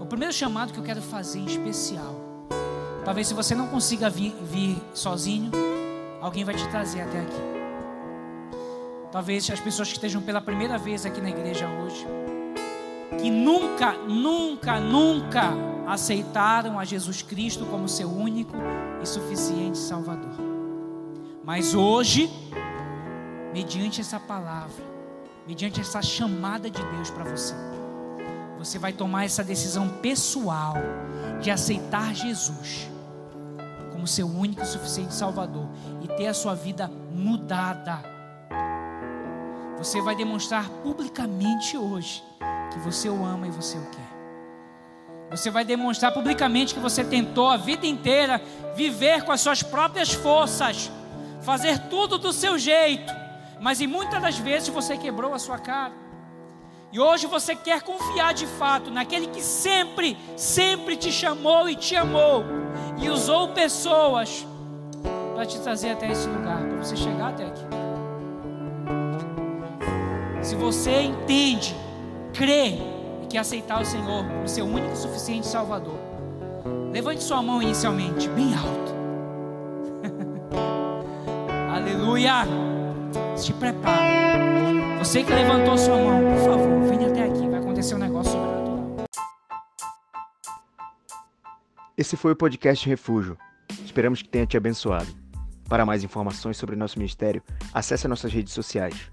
O 0.00 0.06
primeiro 0.06 0.32
chamado 0.32 0.72
que 0.72 0.78
eu 0.78 0.84
quero 0.84 1.00
fazer 1.00 1.38
em 1.38 1.46
especial 1.46 2.32
Talvez 3.04 3.26
se 3.26 3.34
você 3.34 3.54
não 3.54 3.66
consiga 3.66 4.08
vir, 4.08 4.32
vir 4.42 4.80
sozinho, 4.94 5.50
alguém 6.20 6.44
vai 6.44 6.54
te 6.54 6.66
trazer 6.68 7.00
até 7.00 7.20
aqui. 7.20 7.42
Talvez 9.10 9.50
as 9.50 9.60
pessoas 9.60 9.88
que 9.88 9.94
estejam 9.94 10.22
pela 10.22 10.40
primeira 10.40 10.78
vez 10.78 11.04
aqui 11.04 11.20
na 11.20 11.28
igreja 11.28 11.68
hoje, 11.68 12.06
que 13.20 13.28
nunca, 13.28 13.92
nunca, 13.92 14.78
nunca 14.78 15.52
aceitaram 15.86 16.78
a 16.78 16.84
Jesus 16.84 17.22
Cristo 17.22 17.66
como 17.66 17.88
seu 17.88 18.08
único 18.08 18.56
e 19.02 19.06
suficiente 19.06 19.78
Salvador. 19.78 20.36
Mas 21.44 21.74
hoje, 21.74 22.30
mediante 23.52 24.00
essa 24.00 24.20
palavra, 24.20 24.91
mediante 25.46 25.80
essa 25.80 26.00
chamada 26.02 26.70
de 26.70 26.82
Deus 26.82 27.10
para 27.10 27.24
você, 27.24 27.54
você 28.58 28.78
vai 28.78 28.92
tomar 28.92 29.24
essa 29.24 29.42
decisão 29.42 29.88
pessoal 29.88 30.74
de 31.40 31.50
aceitar 31.50 32.14
Jesus 32.14 32.88
como 33.90 34.06
seu 34.06 34.26
único 34.26 34.62
e 34.62 34.66
suficiente 34.66 35.14
Salvador 35.14 35.66
e 36.00 36.08
ter 36.08 36.28
a 36.28 36.34
sua 36.34 36.54
vida 36.54 36.90
mudada. 37.12 38.02
Você 39.78 40.00
vai 40.00 40.14
demonstrar 40.14 40.68
publicamente 40.82 41.76
hoje 41.76 42.22
que 42.72 42.78
você 42.78 43.08
o 43.08 43.24
ama 43.24 43.46
e 43.46 43.50
você 43.50 43.76
o 43.78 43.86
quer. 43.90 44.12
Você 45.30 45.50
vai 45.50 45.64
demonstrar 45.64 46.12
publicamente 46.12 46.74
que 46.74 46.80
você 46.80 47.02
tentou 47.02 47.48
a 47.48 47.56
vida 47.56 47.86
inteira 47.86 48.40
viver 48.74 49.22
com 49.22 49.32
as 49.32 49.40
suas 49.40 49.62
próprias 49.62 50.12
forças, 50.12 50.90
fazer 51.40 51.78
tudo 51.88 52.18
do 52.18 52.32
seu 52.32 52.58
jeito, 52.58 53.12
mas 53.62 53.80
em 53.80 53.86
muitas 53.86 54.20
das 54.20 54.36
vezes 54.36 54.68
você 54.68 54.96
quebrou 54.96 55.32
a 55.32 55.38
sua 55.38 55.56
cara. 55.56 55.92
E 56.92 56.98
hoje 56.98 57.28
você 57.28 57.54
quer 57.54 57.80
confiar 57.80 58.34
de 58.34 58.44
fato 58.44 58.90
naquele 58.90 59.28
que 59.28 59.40
sempre, 59.40 60.18
sempre 60.36 60.96
te 60.96 61.12
chamou 61.12 61.68
e 61.68 61.76
te 61.76 61.94
amou 61.94 62.44
e 63.00 63.08
usou 63.08 63.50
pessoas 63.50 64.44
para 65.34 65.46
te 65.46 65.60
trazer 65.60 65.90
até 65.90 66.10
esse 66.10 66.28
lugar, 66.28 66.58
para 66.58 66.76
você 66.76 66.96
chegar 66.96 67.28
até 67.28 67.46
aqui. 67.46 67.62
Se 70.42 70.56
você 70.56 71.00
entende, 71.02 71.74
crê 72.34 72.78
e 73.22 73.26
quer 73.30 73.38
aceitar 73.38 73.80
o 73.80 73.84
Senhor 73.84 74.24
como 74.26 74.48
seu 74.48 74.66
único 74.66 74.92
e 74.92 74.96
suficiente 74.96 75.46
Salvador, 75.46 75.98
levante 76.92 77.22
sua 77.22 77.40
mão 77.40 77.62
inicialmente, 77.62 78.28
bem 78.28 78.52
alto. 78.56 78.92
Aleluia! 81.72 82.71
Se 83.42 83.52
prepare. 83.54 84.98
Você 85.00 85.24
que 85.24 85.32
levantou 85.32 85.76
sua 85.76 85.96
mão, 85.96 86.20
por 86.32 86.44
favor, 86.44 86.88
venha 86.88 87.08
até 87.08 87.24
aqui, 87.24 87.48
vai 87.48 87.58
acontecer 87.58 87.96
um 87.96 87.98
negócio 87.98 88.30
sobrenatural. 88.30 89.06
Esse 91.98 92.16
foi 92.16 92.30
o 92.30 92.36
podcast 92.36 92.88
Refúgio. 92.88 93.36
Esperamos 93.84 94.22
que 94.22 94.28
tenha 94.28 94.46
te 94.46 94.56
abençoado. 94.56 95.08
Para 95.68 95.84
mais 95.84 96.04
informações 96.04 96.56
sobre 96.56 96.76
nosso 96.76 96.96
ministério, 97.00 97.42
acesse 97.74 98.06
nossas 98.06 98.32
redes 98.32 98.52
sociais. 98.52 99.10